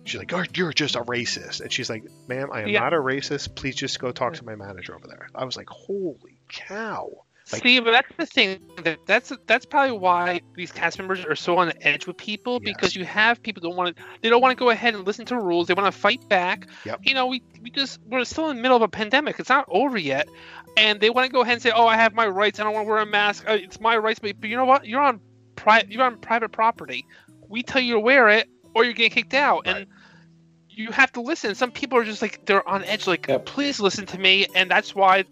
She's 0.04 0.18
like, 0.18 0.32
oh, 0.34 0.44
"You're 0.54 0.72
just 0.72 0.96
a 0.96 1.02
racist," 1.02 1.60
and 1.60 1.72
she's 1.72 1.88
like, 1.88 2.04
"Ma'am, 2.28 2.50
I 2.52 2.62
am 2.62 2.68
Yeah. 2.68 2.80
not 2.80 2.92
a 2.92 2.98
racist. 2.98 3.54
Please 3.54 3.74
just 3.74 3.98
go 3.98 4.12
talk 4.12 4.34
to 4.34 4.44
my 4.44 4.54
manager 4.54 4.94
over 4.94 5.06
there." 5.06 5.28
I 5.34 5.44
was 5.44 5.56
like, 5.56 5.68
"Holy 5.70 6.38
cow!" 6.48 7.24
Like- 7.52 7.62
See, 7.62 7.78
but 7.80 7.90
that's 7.90 8.08
the 8.16 8.24
thing. 8.26 8.58
That 8.84 9.00
that's 9.06 9.30
that's 9.46 9.66
probably 9.66 9.98
why 9.98 10.40
these 10.54 10.72
cast 10.72 10.98
members 10.98 11.24
are 11.26 11.36
so 11.36 11.58
on 11.58 11.68
the 11.68 11.86
edge 11.86 12.06
with 12.06 12.16
people 12.16 12.58
because 12.58 12.96
you 12.96 13.04
have 13.04 13.42
people 13.42 13.60
that 13.62 13.68
want 13.70 13.94
to 13.96 14.02
they 14.22 14.30
don't 14.30 14.40
want 14.40 14.56
to 14.56 14.58
go 14.58 14.70
ahead 14.70 14.94
and 14.94 15.06
listen 15.06 15.26
to 15.26 15.36
rules. 15.38 15.66
They 15.66 15.74
want 15.74 15.92
to 15.92 15.98
fight 15.98 16.26
back. 16.30 16.68
Yep. 16.86 17.00
You 17.02 17.12
know, 17.12 17.26
we 17.26 17.42
we 17.62 17.68
just 17.70 18.00
we're 18.06 18.24
still 18.24 18.48
in 18.48 18.56
the 18.56 18.62
middle 18.62 18.76
of 18.78 18.82
a 18.82 18.88
pandemic. 18.88 19.38
It's 19.38 19.50
not 19.50 19.66
over 19.68 19.98
yet, 19.98 20.26
and 20.78 21.00
they 21.00 21.10
want 21.10 21.26
to 21.26 21.32
go 21.32 21.42
ahead 21.42 21.52
and 21.54 21.62
say, 21.62 21.70
"Oh, 21.74 21.86
I 21.86 21.96
have 21.96 22.14
my 22.14 22.26
rights. 22.26 22.60
I 22.60 22.64
don't 22.64 22.72
want 22.72 22.86
to 22.86 22.90
wear 22.90 23.00
a 23.02 23.06
mask. 23.06 23.44
Uh, 23.46 23.52
It's 23.52 23.78
my 23.78 23.96
rights." 23.98 24.20
But, 24.20 24.40
but 24.40 24.48
you 24.48 24.56
know 24.56 24.64
what? 24.64 24.86
You're 24.86 25.02
on 25.02 25.20
pri- 25.54 25.84
you're 25.90 26.04
on 26.04 26.16
private 26.18 26.50
property. 26.50 27.04
We 27.48 27.62
tell 27.62 27.82
you 27.82 27.92
to 27.94 28.00
wear 28.00 28.30
it, 28.30 28.48
or 28.74 28.84
you're 28.84 28.94
getting 28.94 29.10
kicked 29.12 29.34
out, 29.34 29.66
and 29.66 29.86
you 30.70 30.90
have 30.92 31.12
to 31.12 31.20
listen. 31.20 31.54
Some 31.54 31.72
people 31.72 31.98
are 31.98 32.04
just 32.04 32.22
like 32.22 32.46
they're 32.46 32.66
on 32.66 32.84
edge, 32.84 33.06
like 33.06 33.28
please 33.44 33.80
listen 33.80 34.06
to 34.06 34.18
me, 34.18 34.46
and 34.54 34.70
that's 34.70 34.94
why. 34.94 35.24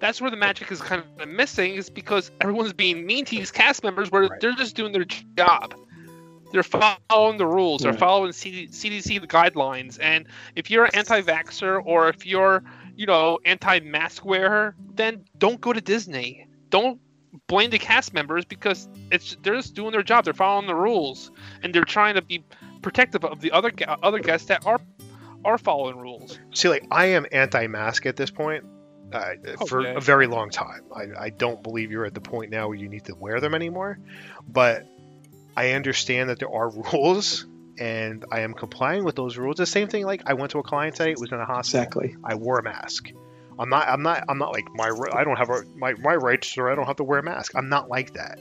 That's 0.00 0.20
where 0.20 0.30
the 0.30 0.36
magic 0.36 0.72
is 0.72 0.80
kind 0.80 1.02
of 1.18 1.28
missing, 1.28 1.74
is 1.74 1.90
because 1.90 2.30
everyone's 2.40 2.72
being 2.72 3.06
mean 3.06 3.26
to 3.26 3.36
these 3.36 3.50
cast 3.50 3.84
members, 3.84 4.10
where 4.10 4.30
they're 4.40 4.54
just 4.54 4.74
doing 4.74 4.92
their 4.92 5.04
job. 5.04 5.74
They're 6.52 6.64
following 6.64 7.38
the 7.38 7.46
rules. 7.46 7.82
They're 7.82 7.92
following 7.92 8.32
CD, 8.32 8.66
CDC 8.66 9.26
guidelines. 9.26 9.98
And 10.00 10.26
if 10.56 10.70
you're 10.70 10.84
an 10.84 10.94
anti-vaxxer 10.94 11.80
or 11.84 12.08
if 12.08 12.26
you're, 12.26 12.64
you 12.96 13.06
know, 13.06 13.38
anti-mask 13.44 14.24
wearer, 14.24 14.74
then 14.94 15.24
don't 15.38 15.60
go 15.60 15.72
to 15.72 15.80
Disney. 15.80 16.48
Don't 16.70 16.98
blame 17.46 17.70
the 17.70 17.78
cast 17.78 18.12
members 18.14 18.44
because 18.44 18.88
it's 19.12 19.36
they're 19.42 19.54
just 19.54 19.74
doing 19.74 19.92
their 19.92 20.02
job. 20.02 20.24
They're 20.24 20.34
following 20.34 20.66
the 20.66 20.74
rules, 20.74 21.30
and 21.62 21.72
they're 21.72 21.84
trying 21.84 22.16
to 22.16 22.22
be 22.22 22.42
protective 22.82 23.24
of 23.24 23.40
the 23.40 23.52
other 23.52 23.70
other 24.02 24.18
guests 24.18 24.48
that 24.48 24.66
are 24.66 24.80
are 25.44 25.58
following 25.58 25.98
rules. 25.98 26.38
See, 26.52 26.68
like 26.68 26.86
I 26.90 27.06
am 27.06 27.26
anti-mask 27.30 28.06
at 28.06 28.16
this 28.16 28.30
point 28.30 28.64
uh, 29.12 29.34
for 29.66 29.80
Okay. 29.80 29.94
a 29.96 30.00
very 30.00 30.26
long 30.26 30.50
time. 30.50 30.82
I, 30.94 31.24
I 31.26 31.30
don't 31.30 31.62
believe 31.62 31.90
you're 31.90 32.04
at 32.06 32.14
the 32.14 32.20
point 32.20 32.50
now 32.50 32.68
where 32.68 32.76
you 32.76 32.88
need 32.88 33.04
to 33.06 33.14
wear 33.14 33.40
them 33.40 33.54
anymore, 33.54 33.98
but 34.48 34.86
I 35.56 35.72
understand 35.72 36.30
that 36.30 36.38
there 36.38 36.52
are 36.52 36.70
rules, 36.92 37.46
and 37.78 38.24
I 38.30 38.40
am 38.40 38.54
complying 38.54 39.04
with 39.04 39.16
those 39.16 39.36
rules. 39.36 39.56
The 39.56 39.66
same 39.66 39.88
thing, 39.88 40.04
like 40.04 40.22
I 40.26 40.34
went 40.34 40.52
to 40.52 40.58
a 40.58 40.62
client 40.62 40.96
today. 40.96 41.12
It 41.12 41.20
was 41.20 41.32
in 41.32 41.40
a 41.40 41.44
hospital. 41.44 41.80
Exactly. 41.80 42.16
I 42.24 42.34
wore 42.34 42.58
a 42.58 42.62
mask. 42.62 43.10
I'm 43.58 43.68
not. 43.68 43.88
I'm 43.88 44.02
not. 44.02 44.24
I'm 44.28 44.38
not 44.38 44.52
like 44.52 44.64
my. 44.74 44.90
I 45.12 45.24
don't 45.24 45.36
have 45.36 45.50
a, 45.50 45.62
my 45.76 45.92
my 45.94 46.14
rights, 46.14 46.56
or 46.56 46.70
I 46.70 46.74
don't 46.74 46.86
have 46.86 46.96
to 46.96 47.04
wear 47.04 47.18
a 47.18 47.22
mask. 47.22 47.52
I'm 47.54 47.68
not 47.68 47.88
like 47.88 48.14
that. 48.14 48.38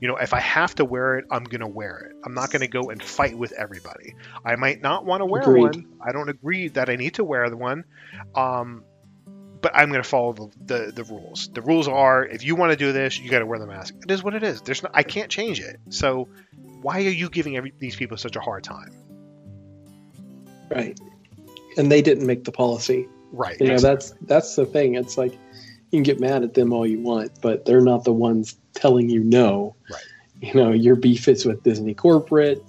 You 0.00 0.08
know, 0.08 0.16
if 0.16 0.34
I 0.34 0.40
have 0.40 0.74
to 0.76 0.84
wear 0.84 1.18
it, 1.18 1.26
I'm 1.30 1.44
gonna 1.44 1.68
wear 1.68 2.10
it. 2.10 2.16
I'm 2.24 2.34
not 2.34 2.50
gonna 2.50 2.66
go 2.68 2.90
and 2.90 3.02
fight 3.02 3.36
with 3.36 3.52
everybody. 3.52 4.14
I 4.44 4.56
might 4.56 4.80
not 4.80 5.04
want 5.04 5.20
to 5.20 5.26
wear 5.26 5.42
Agreed. 5.42 5.62
one. 5.62 5.84
I 6.04 6.12
don't 6.12 6.28
agree 6.28 6.68
that 6.68 6.88
I 6.88 6.96
need 6.96 7.14
to 7.14 7.24
wear 7.24 7.48
the 7.50 7.56
one. 7.56 7.84
Um, 8.34 8.84
but 9.62 9.72
I'm 9.74 9.90
gonna 9.90 10.02
follow 10.02 10.32
the, 10.32 10.50
the 10.64 10.92
the 10.92 11.04
rules. 11.04 11.48
The 11.54 11.62
rules 11.62 11.88
are 11.88 12.26
if 12.26 12.44
you 12.44 12.56
want 12.56 12.72
to 12.72 12.76
do 12.76 12.92
this, 12.92 13.18
you 13.18 13.30
got 13.30 13.38
to 13.38 13.46
wear 13.46 13.58
the 13.58 13.66
mask. 13.66 13.94
It 14.02 14.10
is 14.10 14.22
what 14.22 14.34
it 14.34 14.42
is. 14.42 14.60
There's 14.60 14.82
no, 14.82 14.90
I 14.92 15.04
can't 15.04 15.30
change 15.30 15.60
it. 15.60 15.80
So 15.88 16.28
why 16.82 16.96
are 16.98 17.10
you 17.10 17.30
giving 17.30 17.56
every, 17.56 17.72
these 17.78 17.96
people 17.96 18.16
such 18.16 18.36
a 18.36 18.40
hard 18.40 18.64
time? 18.64 18.90
Right. 20.68 20.98
And 21.76 21.90
they 21.90 22.02
didn't 22.02 22.26
make 22.26 22.44
the 22.44 22.52
policy. 22.52 23.08
Right. 23.32 23.58
You 23.60 23.68
know, 23.68 23.78
that's 23.78 24.12
that's 24.22 24.56
the 24.56 24.66
thing. 24.66 24.96
It's 24.96 25.16
like 25.16 25.32
you 25.32 25.98
can 25.98 26.02
get 26.02 26.20
mad 26.20 26.42
at 26.42 26.54
them 26.54 26.72
all 26.72 26.86
you 26.86 27.00
want, 27.00 27.40
but 27.40 27.64
they're 27.64 27.80
not 27.80 28.04
the 28.04 28.12
ones 28.12 28.56
telling 28.74 29.08
you 29.08 29.22
no. 29.22 29.76
Right. 29.90 30.02
You 30.40 30.54
know, 30.54 30.72
your 30.72 30.96
beef 30.96 31.28
is 31.28 31.46
with 31.46 31.62
Disney 31.62 31.94
corporate 31.94 32.64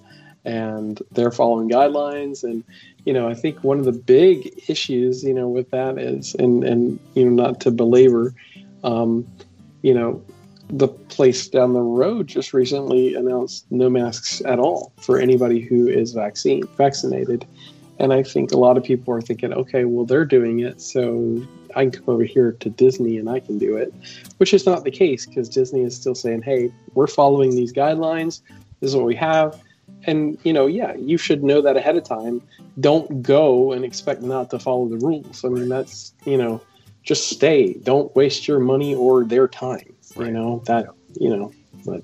and 0.45 1.01
they're 1.11 1.31
following 1.31 1.69
guidelines 1.69 2.43
and 2.43 2.63
you 3.05 3.13
know, 3.13 3.27
I 3.27 3.33
think 3.33 3.63
one 3.63 3.79
of 3.79 3.85
the 3.85 3.91
big 3.91 4.63
issues, 4.69 5.23
you 5.23 5.33
know, 5.33 5.49
with 5.49 5.69
that 5.71 5.97
is 5.97 6.35
and 6.35 6.63
and 6.63 6.99
you 7.15 7.29
know, 7.29 7.43
not 7.43 7.59
to 7.61 7.71
belabor 7.71 8.33
um, 8.83 9.25
you 9.81 9.93
know, 9.93 10.23
the 10.69 10.87
place 10.87 11.47
down 11.47 11.73
the 11.73 11.81
road 11.81 12.27
just 12.27 12.53
recently 12.53 13.15
announced 13.15 13.65
no 13.69 13.89
masks 13.89 14.41
at 14.45 14.59
all 14.59 14.93
for 14.97 15.19
anybody 15.19 15.59
who 15.59 15.87
is 15.87 16.13
vaccine 16.13 16.63
vaccinated. 16.77 17.45
And 17.99 18.11
I 18.11 18.23
think 18.23 18.51
a 18.51 18.57
lot 18.57 18.77
of 18.77 18.83
people 18.83 19.13
are 19.13 19.21
thinking, 19.21 19.53
okay, 19.53 19.85
well, 19.85 20.05
they're 20.05 20.25
doing 20.25 20.59
it, 20.59 20.81
so 20.81 21.45
I 21.75 21.83
can 21.83 21.91
come 21.91 22.15
over 22.15 22.23
here 22.23 22.53
to 22.53 22.69
Disney 22.69 23.17
and 23.17 23.29
I 23.29 23.39
can 23.39 23.59
do 23.59 23.77
it, 23.77 23.93
which 24.37 24.53
is 24.53 24.65
not 24.65 24.83
the 24.83 24.91
case 24.91 25.25
because 25.25 25.47
Disney 25.47 25.81
is 25.81 25.95
still 25.95 26.15
saying, 26.15 26.41
hey, 26.41 26.71
we're 26.95 27.07
following 27.07 27.51
these 27.51 27.71
guidelines. 27.71 28.41
This 28.79 28.89
is 28.89 28.95
what 28.95 29.05
we 29.05 29.15
have. 29.15 29.61
And, 30.05 30.37
you 30.43 30.53
know, 30.53 30.67
yeah, 30.67 30.95
you 30.95 31.17
should 31.17 31.43
know 31.43 31.61
that 31.61 31.77
ahead 31.77 31.95
of 31.95 32.03
time. 32.03 32.41
Don't 32.79 33.21
go 33.21 33.71
and 33.71 33.85
expect 33.85 34.21
not 34.21 34.49
to 34.49 34.59
follow 34.59 34.87
the 34.87 34.97
rules. 34.97 35.45
I 35.45 35.49
mean, 35.49 35.69
that's, 35.69 36.13
you 36.25 36.37
know, 36.37 36.61
just 37.03 37.29
stay. 37.29 37.73
Don't 37.73 38.13
waste 38.15 38.47
your 38.47 38.59
money 38.59 38.95
or 38.95 39.23
their 39.23 39.47
time. 39.47 39.93
You 40.17 40.31
know, 40.31 40.61
that, 40.65 40.87
you 41.19 41.35
know, 41.35 41.51
but 41.85 42.03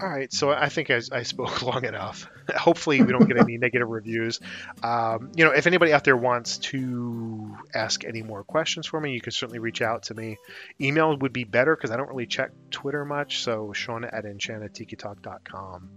All 0.00 0.08
right, 0.08 0.32
so 0.32 0.50
I 0.50 0.68
think 0.68 0.90
I, 0.90 1.00
I 1.12 1.22
spoke 1.22 1.62
long 1.72 1.84
enough. 1.84 2.28
Hopefully, 2.56 3.02
we 3.02 3.12
don't 3.12 3.26
get 3.26 3.38
any 3.38 3.58
negative 3.58 3.88
reviews. 3.88 4.40
Um, 4.82 5.32
you 5.34 5.44
know, 5.44 5.52
if 5.52 5.66
anybody 5.66 5.92
out 5.92 6.04
there 6.04 6.16
wants 6.16 6.58
to 6.58 7.56
ask 7.74 8.04
any 8.04 8.22
more 8.22 8.44
questions 8.44 8.86
for 8.86 9.00
me, 9.00 9.12
you 9.12 9.20
can 9.20 9.32
certainly 9.32 9.58
reach 9.58 9.82
out 9.82 10.04
to 10.04 10.14
me. 10.14 10.38
Email 10.80 11.16
would 11.16 11.32
be 11.32 11.44
better 11.44 11.74
because 11.74 11.90
I 11.90 11.96
don't 11.96 12.08
really 12.08 12.26
check 12.26 12.50
Twitter 12.70 13.04
much. 13.04 13.42
So, 13.42 13.72
Sean 13.72 14.04
at 14.04 14.24
enchantedtikitalk.com. 14.24 15.90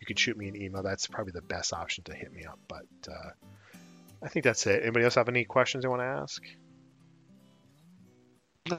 You 0.00 0.06
can 0.06 0.16
shoot 0.16 0.36
me 0.36 0.48
an 0.48 0.60
email. 0.60 0.82
That's 0.82 1.06
probably 1.06 1.32
the 1.32 1.42
best 1.42 1.72
option 1.72 2.04
to 2.04 2.14
hit 2.14 2.32
me 2.32 2.44
up. 2.44 2.58
But 2.68 2.86
uh, 3.08 3.30
I 4.22 4.28
think 4.28 4.44
that's 4.44 4.66
it. 4.66 4.82
Anybody 4.82 5.04
else 5.04 5.14
have 5.16 5.28
any 5.28 5.44
questions 5.44 5.82
they 5.82 5.88
want 5.88 6.00
to 6.00 6.06
ask? 6.06 6.42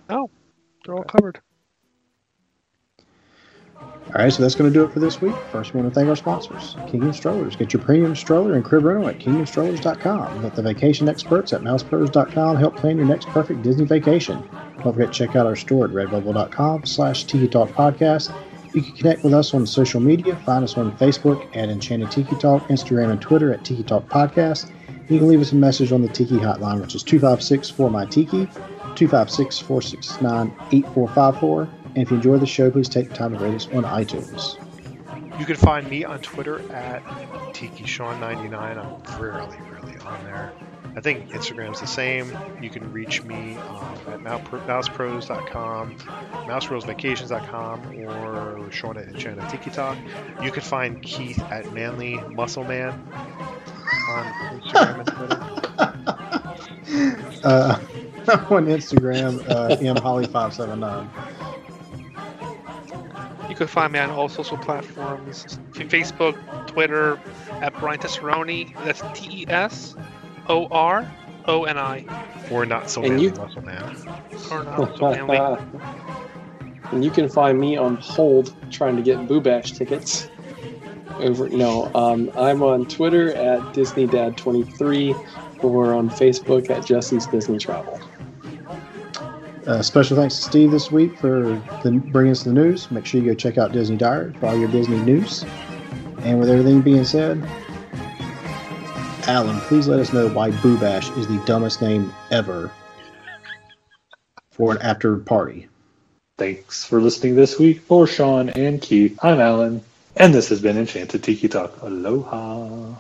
No, 0.10 0.30
they're 0.86 0.96
all 0.96 1.04
covered. 1.04 1.42
All 4.14 4.22
right, 4.22 4.34
so 4.34 4.42
that's 4.42 4.56
going 4.56 4.70
to 4.70 4.78
do 4.78 4.84
it 4.84 4.92
for 4.92 5.00
this 5.00 5.22
week. 5.22 5.36
First, 5.54 5.74
we 5.74 5.80
want 5.80 5.94
to 5.94 5.98
thank 5.98 6.10
our 6.10 6.18
sponsors, 6.18 6.76
Kingdom 6.90 7.14
Strollers. 7.14 7.56
Get 7.56 7.72
your 7.72 7.82
premium 7.82 8.14
stroller 8.14 8.56
and 8.56 8.66
crib 8.66 8.84
rental 8.84 9.08
at 9.08 9.20
kingdomstrollers.com. 9.20 10.44
Let 10.44 10.54
the 10.54 10.62
vacation 10.62 11.08
experts 11.08 11.54
at 11.54 11.62
mousepros.com 11.62 12.58
help 12.58 12.76
plan 12.76 12.98
your 12.98 13.06
next 13.06 13.30
perfect 13.30 13.62
Disney 13.62 13.86
vacation. 13.86 14.44
Don't 14.84 14.92
forget 14.94 15.14
to 15.14 15.18
check 15.18 15.38
out 15.38 15.46
our 15.46 15.56
store 15.56 15.86
at 15.86 15.92
redbubble.com 15.92 16.86
slash 16.86 17.24
Tiki 17.24 17.48
Talk 17.48 17.70
Podcast. 17.70 18.36
You 18.74 18.82
can 18.82 18.92
connect 18.98 19.24
with 19.24 19.34
us 19.34 19.54
on 19.54 19.66
social 19.66 20.02
media. 20.02 20.36
Find 20.46 20.66
us 20.66 20.78
on 20.78 20.98
Facebook 20.98 21.48
at 21.56 21.70
Enchanted 21.70 22.12
Tiki 22.12 22.36
Talk, 22.36 22.64
Instagram 22.68 23.12
and 23.12 23.22
Twitter 23.22 23.54
at 23.54 23.64
Tiki 23.64 23.84
Talk 23.84 24.10
Podcast. 24.10 24.72
You 25.10 25.20
can 25.20 25.30
leave 25.30 25.40
us 25.40 25.54
a 25.54 25.56
message 25.56 25.94
on 25.94 26.02
the 26.02 26.10
Tiki 26.10 26.36
hotline, 26.36 26.82
which 26.82 26.96
is 26.96 27.04
256 27.04 27.70
4 27.70 27.90
my 27.90 28.06
Tiki, 28.06 28.46
256 28.96 29.60
469 29.60 30.54
8454. 30.74 31.70
And 31.94 32.04
if 32.04 32.10
you 32.10 32.18
enjoy 32.18 32.38
the 32.38 32.46
show, 32.46 32.72
please 32.72 32.88
take 32.88 33.10
the 33.10 33.16
time 33.16 33.34
to 33.34 33.40
rate 33.40 33.56
us 33.56 33.68
on 33.68 33.84
iTunes. 33.84 34.58
You 35.40 35.46
can 35.46 35.56
find 35.56 35.90
me 35.90 36.06
on 36.06 36.20
Twitter 36.20 36.60
at 36.72 37.04
TikiSean99. 37.54 38.54
I'm 38.54 39.22
rarely 39.22 39.58
really 39.72 39.98
on 40.00 40.24
there. 40.24 40.54
I 40.96 41.00
think 41.00 41.30
Instagram's 41.30 41.80
the 41.80 41.88
same. 41.88 42.38
You 42.62 42.70
can 42.70 42.92
reach 42.92 43.24
me 43.24 43.56
um, 43.56 43.98
at 44.08 44.20
mousepros.com, 44.20 45.96
mouserosevacations.com, 45.96 48.06
or 48.06 48.72
Sean 48.72 48.98
at 48.98 49.08
Enchanted 49.08 49.48
Tiki 49.50 49.70
Talk. 49.70 49.98
You 50.44 50.52
can 50.52 50.62
find 50.62 51.02
Keith 51.02 51.40
at 51.40 51.72
Manly 51.74 52.16
Muscle 52.30 52.66
Man 52.66 52.92
on 54.10 54.26
Instagram 54.60 55.00
and 55.00 55.08
Twitter. 55.08 55.48
Uh, 57.44 57.80
on 58.52 58.68
Instagram, 58.68 59.40
uh, 59.50 59.76
mholly579. 59.78 61.10
You 63.62 63.68
can 63.68 63.74
find 63.76 63.94
me 63.94 64.00
on 64.00 64.10
all 64.10 64.28
social 64.28 64.58
platforms 64.58 65.60
Facebook, 65.74 66.36
Twitter, 66.66 67.20
at 67.62 67.80
Brian 67.80 68.00
Tesoroni. 68.00 68.74
That's 68.84 69.04
T 69.14 69.44
E 69.44 69.46
S 69.48 69.96
O 70.50 70.66
R 70.72 71.06
O 71.46 71.66
N 71.66 71.78
I. 71.78 72.04
Or 72.50 72.66
not 72.66 72.90
so 72.90 73.04
And 73.04 73.12
manly 73.12 73.26
you- 73.26 73.34
muscle 73.36 73.62
man. 73.62 73.96
Or 74.50 74.64
not 74.64 74.98
so 74.98 75.12
manly. 75.12 75.38
and 76.92 77.06
you 77.06 77.12
can 77.12 77.30
find 77.30 77.60
me 77.60 77.78
on 77.78 77.98
hold 77.98 78.56
trying 78.72 78.96
to 78.96 79.04
get 79.04 79.28
Boo 79.28 79.40
Bash 79.40 79.74
tickets. 79.74 80.28
Over 81.20 81.48
no, 81.50 81.92
um, 81.94 82.32
I'm 82.36 82.64
on 82.64 82.88
Twitter 82.88 83.32
at 83.36 83.60
DisneyDad23 83.76 85.64
or 85.64 85.94
on 85.94 86.10
Facebook 86.10 86.72
at 86.72 86.84
Jesse's 86.84 87.28
Disney 87.28 87.60
Travel. 87.60 88.02
Uh, 89.68 89.82
special 89.82 90.18
thanks 90.18 90.36
to 90.38 90.42
Steve 90.42 90.72
this 90.72 90.92
week 90.92 91.18
for 91.20 91.62
the, 91.84 91.92
bringing 92.12 92.32
us 92.32 92.44
the 92.44 92.52
news. 92.52 92.90
Make 92.90 93.06
sure 93.06 93.22
you 93.22 93.28
go 93.28 93.36
check 93.36 93.60
out 93.60 93.72
Disney 93.72 93.96
Diary 93.96 94.34
for 94.40 94.48
all 94.48 94.58
your 94.58 94.70
Disney 94.70 94.98
news. 95.02 95.46
And 96.20 96.40
with 96.40 96.50
everything 96.50 96.82
being 96.82 97.04
said, 97.04 97.48
Alan, 99.28 99.60
please 99.62 99.88
let 99.88 100.00
us 100.00 100.14
know 100.14 100.30
why 100.30 100.50
Boo 100.62 100.80
Bash 100.80 101.10
is 101.12 101.28
the 101.28 101.38
dumbest 101.46 101.82
name 101.82 102.12
ever 102.32 102.72
for 104.50 104.72
an 104.72 104.82
after 104.82 105.18
party. 105.18 105.68
Thanks 106.38 106.84
for 106.84 107.00
listening 107.00 107.36
this 107.36 107.60
week 107.60 107.82
for 107.82 108.08
Sean 108.08 108.50
and 108.50 108.82
Keith. 108.82 109.20
I'm 109.22 109.40
Alan, 109.40 109.84
and 110.16 110.34
this 110.34 110.50
has 110.50 110.60
been 110.60 110.78
Enchanted 110.78 111.24
Tiki 111.24 111.48
Talk. 111.48 111.82
Aloha. 111.84 112.96